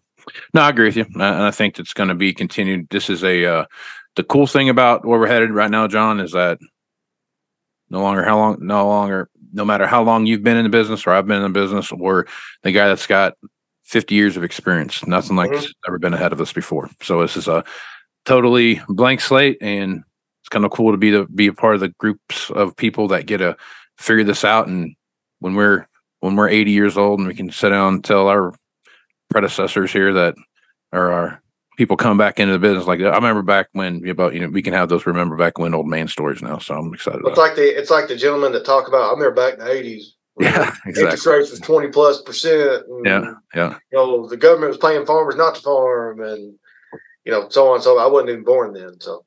no, 0.55 0.62
I 0.62 0.70
agree 0.70 0.86
with 0.86 0.96
you, 0.96 1.07
and 1.14 1.22
I 1.22 1.49
I 1.49 1.51
think 1.51 1.78
it's 1.78 1.92
going 1.92 2.09
to 2.09 2.14
be 2.14 2.32
continued. 2.32 2.88
This 2.90 3.11
is 3.11 3.24
a 3.24 3.44
uh, 3.44 3.64
the 4.16 4.24
cool 4.24 4.46
thing 4.46 4.68
about 4.68 5.05
where 5.05 5.18
we're 5.18 5.26
headed 5.26 5.51
right 5.51 5.70
now, 5.70 5.86
Jon, 5.86 6.20
is 6.20 6.32
that 6.32 6.59
no 7.91 8.01
longer 8.01 8.22
how 8.22 8.36
long, 8.39 8.57
no 8.61 8.86
longer, 8.86 9.28
no 9.53 9.64
matter 9.64 9.86
how 9.86 10.03
long 10.03 10.26
you've 10.26 10.43
been 10.43 10.57
in 10.57 10.64
the 10.64 10.70
business 10.70 11.07
or 11.07 11.11
I've 11.11 11.26
been 11.26 11.43
in 11.43 11.53
the 11.53 11.61
business, 11.61 11.91
or 11.93 12.26
the 12.62 12.72
guy 12.72 12.89
that's 12.89 13.07
got 13.07 13.34
fifty 13.84 14.14
years 14.14 14.36
of 14.36 14.45
experience, 14.45 15.07
nothing 15.07 15.36
like 15.36 15.51
Mhm. 15.51 15.61
this 15.61 15.72
ever 15.86 15.99
been 15.99 16.14
ahead 16.14 16.32
of 16.32 16.41
us 16.41 16.53
before. 16.53 16.91
So 17.03 17.22
this 17.22 17.36
is 17.36 17.49
a 17.49 17.64
totally 18.26 18.82
blank 18.89 19.20
slate, 19.20 19.57
and 19.62 20.03
it's 20.43 20.51
kind 20.51 20.64
of 20.66 20.70
cool 20.70 20.93
to 20.93 20.99
be 20.99 21.11
to 21.12 21.26
be 21.28 21.47
a 21.47 21.53
part 21.55 21.74
of 21.74 21.80
the 21.80 21.95
groups 21.99 22.51
of 22.51 22.76
people 22.76 23.09
that 23.09 23.26
get 23.26 23.39
to 23.39 23.57
figure 23.99 24.24
this 24.24 24.45
out. 24.45 24.68
And 24.68 24.95
when 25.39 25.55
we're 25.55 25.86
when 26.20 26.36
we're 26.36 26.49
eighty 26.49 26.72
years 26.72 26.99
old, 26.99 27.20
and 27.20 27.28
we 27.28 27.34
can 27.34 27.51
sit 27.51 27.70
down 27.70 27.95
and 27.95 28.05
tell 28.05 28.28
our 28.28 28.53
predecessors 29.30 29.93
here 29.93 30.12
that 30.12 30.34
or 30.93 31.11
our 31.12 31.43
people 31.79 31.97
come 31.97 32.18
back 32.18 32.41
into 32.41 32.53
the 32.53 32.59
business 32.59 32.87
like 32.87 32.99
that. 32.99 33.12
I 33.12 33.14
remember 33.14 33.41
back 33.41 33.68
when 33.72 34.07
about 34.07 34.35
you 34.35 34.41
know 34.41 34.49
we 34.49 34.61
can 34.61 34.74
have 34.74 34.89
those 34.91 35.07
remember 35.07 35.37
back 35.37 35.59
when 35.59 35.72
old 35.74 35.87
man 35.87 36.09
stories 36.09 36.43
now. 36.43 36.59
So 36.59 36.74
I'm 36.74 36.93
excited. 36.93 37.22
It's 37.24 37.39
like 37.39 37.55
the 37.55 37.79
it's 37.79 37.91
like 37.91 38.09
the 38.09 38.16
gentleman 38.16 38.53
that 38.53 38.66
talk 38.66 38.89
about. 38.89 39.09
I 39.09 39.11
remember 39.12 39.31
back 39.35 39.55
in 39.55 39.61
the 39.61 39.70
eighties. 39.72 40.14
Yeah, 40.41 40.72
Interest 40.87 41.14
exactly. 41.14 41.33
rates 41.33 41.51
was 41.51 41.59
twenty 41.59 41.89
plus 41.89 42.22
percent. 42.22 42.85
and, 42.89 43.05
Yeah, 43.05 43.35
yeah, 43.57 43.79
You 43.91 43.99
know 43.99 44.29
the 44.29 44.37
government 44.37 44.68
was 44.68 44.79
paying 44.79 45.05
farmers 45.05 45.35
not 45.35 45.57
to 45.57 45.61
farm, 45.61 46.20
and 46.20 46.55
you 47.24 47.33
know, 47.33 47.49
so 47.49 47.72
on. 47.74 47.83
So 47.83 47.99
I 47.99 48.07
wasn't 48.07 48.31
even 48.31 48.45
born 48.45 48.72
then. 48.72 49.01
So. 49.01 49.24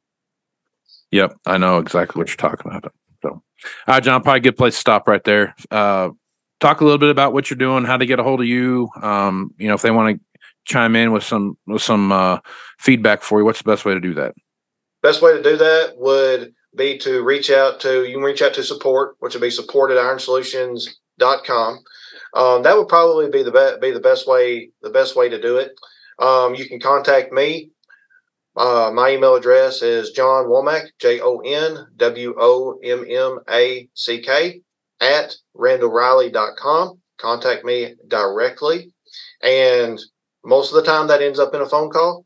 Yep, 1.11 1.35
I 1.45 1.57
know 1.57 1.79
exactly 1.79 2.17
what 2.17 2.29
you're 2.29 2.37
talking 2.37 2.71
about. 2.71 2.93
So, 3.23 3.29
all 3.29 3.43
right, 3.89 4.01
Jon, 4.01 4.23
probably 4.23 4.39
a 4.39 4.43
good 4.43 4.55
place 4.55 4.75
to 4.75 4.79
stop 4.79 5.05
right 5.05 5.21
there. 5.25 5.53
Uh, 5.69 6.11
talk 6.61 6.79
a 6.79 6.85
little 6.85 6.97
bit 6.97 7.09
about 7.09 7.33
what 7.33 7.49
you're 7.49 7.57
doing, 7.57 7.83
how 7.83 7.97
to 7.97 8.05
get 8.05 8.19
a 8.19 8.23
hold 8.23 8.39
of 8.39 8.47
you. 8.47 8.87
Um, 9.01 9.53
you 9.57 9.67
know, 9.67 9.73
if 9.73 9.81
they 9.81 9.91
want 9.91 10.15
to 10.15 10.30
chime 10.65 10.95
in 10.95 11.11
with 11.11 11.23
some 11.23 11.57
with 11.67 11.81
some 11.81 12.11
uh, 12.11 12.39
feedback 12.79 13.21
for 13.21 13.39
you, 13.39 13.45
what's 13.45 13.61
the 13.61 13.69
best 13.69 13.85
way 13.85 13.93
to 13.93 13.99
do 13.99 14.13
that? 14.15 14.33
Best 15.01 15.21
way 15.21 15.33
to 15.35 15.43
do 15.43 15.57
that 15.57 15.93
would 15.97 16.53
be 16.75 16.97
to 16.99 17.23
reach 17.23 17.49
out 17.49 17.79
to 17.81 18.05
you 18.05 18.15
can 18.15 18.23
reach 18.23 18.41
out 18.41 18.53
to 18.53 18.63
support, 18.63 19.15
which 19.19 19.33
would 19.33 19.41
be 19.41 19.49
support 19.49 19.91
at 19.91 19.97
ironsolutions.com. 19.97 21.79
Um, 22.33 22.63
that 22.63 22.77
would 22.77 22.87
probably 22.87 23.29
be 23.29 23.43
the 23.43 23.51
be-, 23.51 23.89
be 23.89 23.93
the 23.93 23.99
best 23.99 24.27
way 24.27 24.71
the 24.81 24.89
best 24.89 25.15
way 25.15 25.29
to 25.29 25.41
do 25.41 25.57
it. 25.57 25.71
Um, 26.19 26.55
you 26.55 26.67
can 26.67 26.79
contact 26.79 27.31
me. 27.31 27.71
Uh, 28.55 28.91
my 28.93 29.11
email 29.11 29.35
address 29.35 29.81
is 29.81 30.11
Jon 30.11 30.45
Womack, 30.45 30.87
J 30.99 31.21
O 31.21 31.39
N 31.39 31.87
W 31.95 32.35
O 32.37 32.79
M 32.83 33.05
M 33.09 33.39
A 33.49 33.89
C 33.93 34.21
K, 34.21 34.61
at 34.99 35.35
randallreilly.com. 35.55 36.99
Contact 37.17 37.63
me 37.63 37.95
directly. 38.07 38.93
And 39.41 39.99
most 40.43 40.69
of 40.69 40.75
the 40.75 40.89
time 40.89 41.07
that 41.07 41.21
ends 41.21 41.39
up 41.39 41.53
in 41.53 41.61
a 41.61 41.69
phone 41.69 41.89
call. 41.89 42.25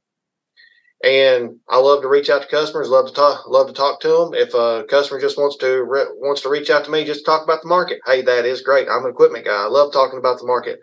And 1.04 1.60
I 1.70 1.78
love 1.78 2.02
to 2.02 2.08
reach 2.08 2.30
out 2.30 2.42
to 2.42 2.48
customers. 2.48 2.90
Love 2.90 3.08
to 3.08 3.14
talk. 3.14 3.48
Love 3.48 3.68
to 3.68 3.74
talk 3.74 4.00
to 4.02 4.08
them. 4.08 4.34
If 4.34 4.54
a 4.54 4.86
customer 4.90 5.20
just 5.20 5.38
wants 5.38 5.58
to 5.58 5.84
re- 5.84 6.08
wants 6.16 6.42
to 6.42 6.50
reach 6.50 6.70
out 6.70 6.86
to 6.86 6.92
me 6.92 7.06
just 7.06 7.26
talk 7.26 7.44
about 7.44 7.62
the 7.62 7.68
market, 7.68 8.00
hey, 8.06 8.22
that 8.24 8.46
is 8.46 8.62
great. 8.62 8.88
I'm 8.90 9.04
an 9.04 9.12
equipment 9.12 9.46
guy. 9.46 9.66
I 9.66 9.68
love 9.68 9.94
talking 9.94 10.18
about 10.18 10.40
the 10.40 10.48
market. 10.48 10.80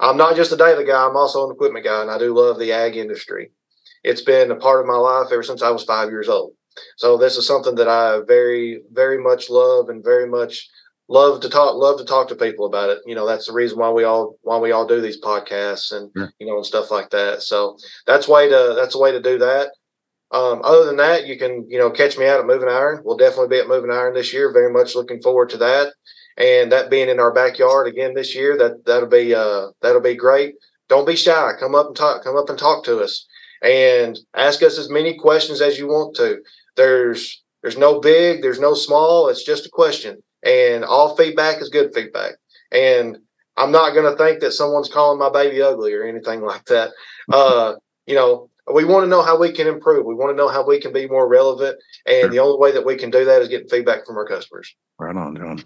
I'm 0.00 0.16
not 0.16 0.36
just 0.36 0.52
a 0.52 0.56
data 0.56 0.84
guy. 0.84 1.04
I'm 1.04 1.16
also 1.16 1.44
an 1.44 1.54
equipment 1.54 1.84
guy, 1.84 2.00
and 2.00 2.10
I 2.10 2.18
do 2.18 2.34
love 2.34 2.58
the 2.58 2.72
ag 2.72 2.96
industry. 2.96 3.50
It's 4.04 4.22
been 4.22 4.50
a 4.50 4.56
part 4.56 4.80
of 4.80 4.86
my 4.86 4.96
life 4.96 5.28
ever 5.32 5.42
since 5.42 5.62
I 5.62 5.70
was 5.70 5.84
five 5.84 6.10
years 6.10 6.28
old. 6.28 6.52
So 6.96 7.16
this 7.16 7.36
is 7.36 7.46
something 7.46 7.74
that 7.76 7.88
I 7.88 8.20
very, 8.26 8.82
very 8.92 9.18
much 9.18 9.50
love 9.50 9.88
and 9.88 10.04
very 10.04 10.28
much 10.28 10.68
love 11.08 11.40
to 11.40 11.48
talk 11.48 11.74
love 11.76 11.98
to 11.98 12.04
talk 12.04 12.28
to 12.28 12.34
people 12.34 12.66
about 12.66 12.90
it. 12.90 12.98
You 13.06 13.14
know 13.14 13.26
that's 13.26 13.46
the 13.46 13.52
reason 13.52 13.78
why 13.78 13.90
we 13.90 14.04
all 14.04 14.36
why 14.42 14.58
we 14.58 14.72
all 14.72 14.86
do 14.86 15.00
these 15.00 15.20
podcasts 15.20 15.92
and 15.92 16.10
yeah. 16.16 16.26
you 16.38 16.46
know 16.46 16.56
and 16.56 16.66
stuff 16.66 16.90
like 16.90 17.10
that. 17.10 17.42
So 17.42 17.76
that's 18.06 18.28
way 18.28 18.48
to 18.48 18.74
that's 18.76 18.94
a 18.94 18.98
way 18.98 19.12
to 19.12 19.20
do 19.20 19.38
that. 19.38 19.70
Um, 20.32 20.60
other 20.64 20.84
than 20.84 20.96
that 20.96 21.26
you 21.26 21.38
can 21.38 21.66
you 21.68 21.78
know 21.78 21.90
catch 21.90 22.18
me 22.18 22.26
out 22.26 22.40
at 22.40 22.46
moving 22.46 22.68
iron. 22.68 23.02
We'll 23.04 23.16
definitely 23.16 23.48
be 23.48 23.60
at 23.60 23.68
moving 23.68 23.90
iron 23.90 24.14
this 24.14 24.32
year. 24.32 24.52
Very 24.52 24.72
much 24.72 24.94
looking 24.94 25.22
forward 25.22 25.50
to 25.50 25.58
that. 25.58 25.92
And 26.38 26.70
that 26.72 26.90
being 26.90 27.08
in 27.08 27.20
our 27.20 27.32
backyard 27.32 27.86
again 27.86 28.14
this 28.14 28.34
year 28.34 28.56
that 28.58 28.84
that'll 28.84 29.08
be 29.08 29.34
uh 29.34 29.68
that'll 29.82 30.00
be 30.02 30.16
great. 30.16 30.54
Don't 30.88 31.06
be 31.06 31.16
shy. 31.16 31.52
Come 31.58 31.74
up 31.74 31.86
and 31.86 31.96
talk 31.96 32.24
come 32.24 32.36
up 32.36 32.50
and 32.50 32.58
talk 32.58 32.84
to 32.84 32.98
us. 32.98 33.26
And 33.62 34.18
ask 34.34 34.62
us 34.62 34.76
as 34.76 34.90
many 34.90 35.16
questions 35.16 35.60
as 35.60 35.78
you 35.78 35.86
want 35.86 36.14
to. 36.16 36.38
There's 36.76 37.42
there's 37.62 37.78
no 37.78 38.00
big 38.00 38.42
there's 38.42 38.60
no 38.60 38.74
small. 38.74 39.28
It's 39.28 39.44
just 39.44 39.66
a 39.66 39.70
question 39.70 40.22
and 40.44 40.84
all 40.84 41.16
feedback 41.16 41.60
is 41.60 41.68
good 41.68 41.94
feedback. 41.94 42.34
And 42.72 43.18
I'm 43.56 43.72
not 43.72 43.94
going 43.94 44.10
to 44.10 44.16
think 44.16 44.40
that 44.40 44.52
someone's 44.52 44.88
calling 44.88 45.18
my 45.18 45.30
baby 45.30 45.62
ugly 45.62 45.94
or 45.94 46.04
anything 46.04 46.42
like 46.42 46.64
that. 46.66 46.90
Uh, 47.32 47.74
you 48.06 48.14
know, 48.14 48.50
we 48.72 48.84
want 48.84 49.04
to 49.04 49.08
know 49.08 49.22
how 49.22 49.38
we 49.38 49.52
can 49.52 49.66
improve. 49.66 50.04
We 50.04 50.14
want 50.14 50.30
to 50.30 50.36
know 50.36 50.48
how 50.48 50.66
we 50.66 50.80
can 50.80 50.92
be 50.92 51.06
more 51.06 51.28
relevant. 51.28 51.78
And 52.06 52.22
sure. 52.22 52.28
the 52.30 52.38
only 52.40 52.58
way 52.58 52.72
that 52.72 52.84
we 52.84 52.96
can 52.96 53.10
do 53.10 53.24
that 53.24 53.42
is 53.42 53.48
getting 53.48 53.68
feedback 53.68 54.04
from 54.04 54.16
our 54.16 54.26
customers. 54.26 54.74
Right 54.98 55.16
on, 55.16 55.36
Jon. 55.36 55.62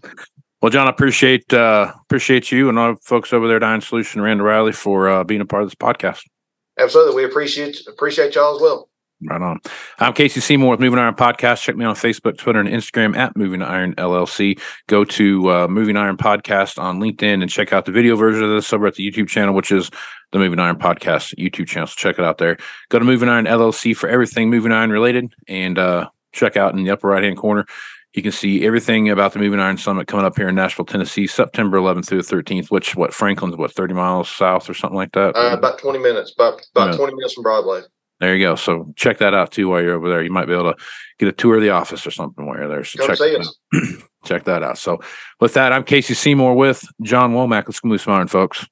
Well, 0.61 0.71
Jon, 0.71 0.87
I 0.87 0.91
appreciate 0.91 1.53
uh, 1.55 1.93
appreciate 2.03 2.53
you 2.53 2.69
and 2.69 2.79
all 2.79 2.95
folks 3.03 3.33
over 3.33 3.49
there 3.49 3.57
at 3.57 3.65
Iron 3.65 3.81
Solution, 3.81 4.21
Randall 4.21 4.47
Reilly, 4.47 4.73
for 4.73 5.09
uh, 5.09 5.25
being 5.25 5.41
a 5.41 5.47
part 5.47 5.63
of 5.63 5.71
this 5.71 5.75
podcast. 5.75 6.21
Absolutely, 6.79 7.15
we 7.17 7.25
appreciate 7.25 7.81
appreciate 7.89 8.35
y'all 8.35 8.57
as 8.57 8.61
well. 8.61 8.90
Right 9.23 9.43
on. 9.43 9.61
I'm 9.99 10.15
Casey 10.15 10.41
Seymour 10.41 10.71
with 10.71 10.81
Moving 10.81 10.99
Iron 10.99 11.15
Podcast. 11.15 11.63
Check 11.63 11.77
me 11.77 11.85
on 11.85 11.95
Facebook, 11.95 12.39
Twitter, 12.39 12.59
and 12.59 12.69
Instagram 12.69 13.15
at 13.15 13.37
Moving 13.37 13.61
Iron 13.61 13.95
LLC. 13.97 14.59
Go 14.87 15.05
to 15.05 15.51
uh, 15.51 15.69
Moving 15.69 15.99
Iron 15.99 16.17
Podcast 16.17 16.79
on 16.81 17.01
LinkedIn 17.01 17.43
and 17.43 17.51
check 17.51 17.71
out 17.71 17.85
the 17.85 17.93
video 17.93 18.17
version 18.17 18.43
of 18.45 18.51
this 18.51 18.73
over 18.73 18.87
at 18.87 18.95
the 18.95 19.07
YouTube 19.07 19.29
channel, 19.29 19.55
which 19.55 19.73
is 19.73 19.91
the 20.33 20.39
Moving 20.39 20.59
Iron 20.59 20.77
Podcast 20.77 21.35
YouTube 21.37 21.67
channel. 21.67 21.87
So 21.87 21.95
check 21.99 22.19
it 22.19 22.25
out 22.25 22.39
there. 22.39 22.57
Go 22.89 22.99
to 22.99 23.05
Moving 23.05 23.29
Iron 23.29 23.45
LLC 23.45 23.95
for 23.95 24.09
everything 24.09 24.49
Moving 24.49 24.73
Iron 24.73 24.91
related 24.91 25.35
and 25.47 25.79
uh, 25.79 26.09
check 26.33 26.57
out 26.57 26.75
in 26.75 26.83
the 26.83 26.91
upper 26.91 27.09
right 27.09 27.23
hand 27.23 27.37
corner. 27.37 27.67
You 28.15 28.23
can 28.23 28.33
see 28.33 28.65
everything 28.65 29.11
about 29.11 29.35
the 29.35 29.39
Moving 29.39 29.61
Iron 29.61 29.77
Summit 29.77 30.07
coming 30.09 30.25
up 30.25 30.37
here 30.37 30.49
in 30.49 30.55
Nashville, 30.55 30.87
Tennessee, 30.87 31.27
September 31.27 31.77
11th 31.77 32.07
through 32.07 32.23
the 32.23 32.37
13th. 32.37 32.71
Which 32.71 32.97
what 32.97 33.13
Franklin's 33.13 33.57
what 33.57 33.73
30 33.73 33.93
miles 33.93 34.31
south 34.31 34.71
or 34.71 34.75
something 34.75 34.97
like 34.97 35.13
that? 35.13 35.37
Uh, 35.37 35.55
about 35.57 35.79
20 35.79 35.99
minutes, 35.99 36.33
about 36.33 36.67
about 36.75 36.97
20 36.97 37.15
minutes 37.15 37.35
from 37.35 37.43
Broadway. 37.43 37.83
There 38.21 38.37
you 38.37 38.47
go. 38.47 38.55
So 38.55 38.93
check 38.97 39.19
that 39.19 39.33
out 39.33 39.51
too 39.51 39.69
while 39.69 39.83
you're 39.83 39.95
over 39.95 40.09
there. 40.09 40.23
You 40.23 40.31
might 40.31 40.47
be 40.47 40.53
able 40.53 40.75
to 40.75 40.79
get 41.19 41.29
a 41.29 41.33
tour 41.33 41.57
of 41.57 41.63
the 41.63 41.71
office 41.71 42.07
or 42.07 42.11
something 42.11 42.47
while 42.47 42.59
you're 42.59 42.69
there. 42.69 42.85
So 42.85 43.07
check, 43.07 43.19
that 43.19 43.55
check 44.25 44.45
that 44.45 44.63
out. 44.63 44.77
So 44.79 45.01
with 45.41 45.55
that, 45.55 45.73
I'm 45.73 45.85
Casey 45.85 46.15
Seymour 46.15 46.55
with 46.55 46.85
Jon 47.03 47.33
Womack. 47.33 47.65
Let's 47.67 47.81
go 47.81 47.89
move 47.89 48.01
some 48.01 48.13
iron, 48.13 48.29
folks. 48.29 48.67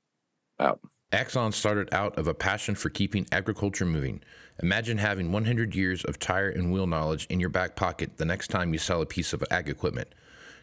Out. 0.61 0.81
Axon 1.11 1.53
started 1.53 1.89
out 1.95 2.19
of 2.19 2.29
a 2.29 2.35
passion 2.35 2.75
for 2.75 2.91
keeping 2.91 3.27
agriculture 3.33 3.87
moving. 3.87 4.21
Imagine 4.63 4.99
having 4.99 5.33
100 5.33 5.75
years 5.75 6.05
of 6.05 6.19
tire 6.19 6.51
and 6.51 6.71
wheel 6.71 6.87
knowledge 6.87 7.27
in 7.31 7.41
your 7.41 7.49
back 7.49 7.77
pocket 7.77 8.19
the 8.19 8.27
next 8.27 8.49
time 8.49 8.75
you 8.75 8.79
sell 8.79 9.01
a 9.01 9.07
piece 9.07 9.33
of 9.33 9.43
ag 9.51 9.71
equipment. 9.71 10.09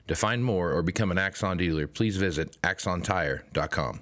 To 0.08 0.16
find 0.16 0.44
more 0.44 0.72
or 0.72 0.84
become 0.84 1.10
an 1.10 1.18
Axon 1.18 1.58
dealer, 1.58 1.88
please 1.88 2.18
visit 2.18 2.62
axontire.com. 2.62 4.02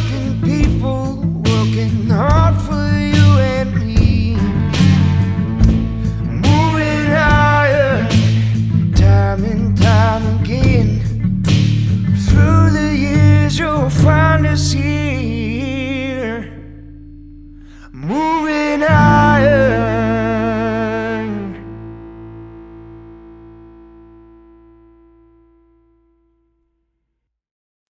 will 13.81 13.89
find 13.89 14.45
us 14.45 14.71
here, 14.71 16.53
moving 17.91 18.81
higher. 18.81 19.90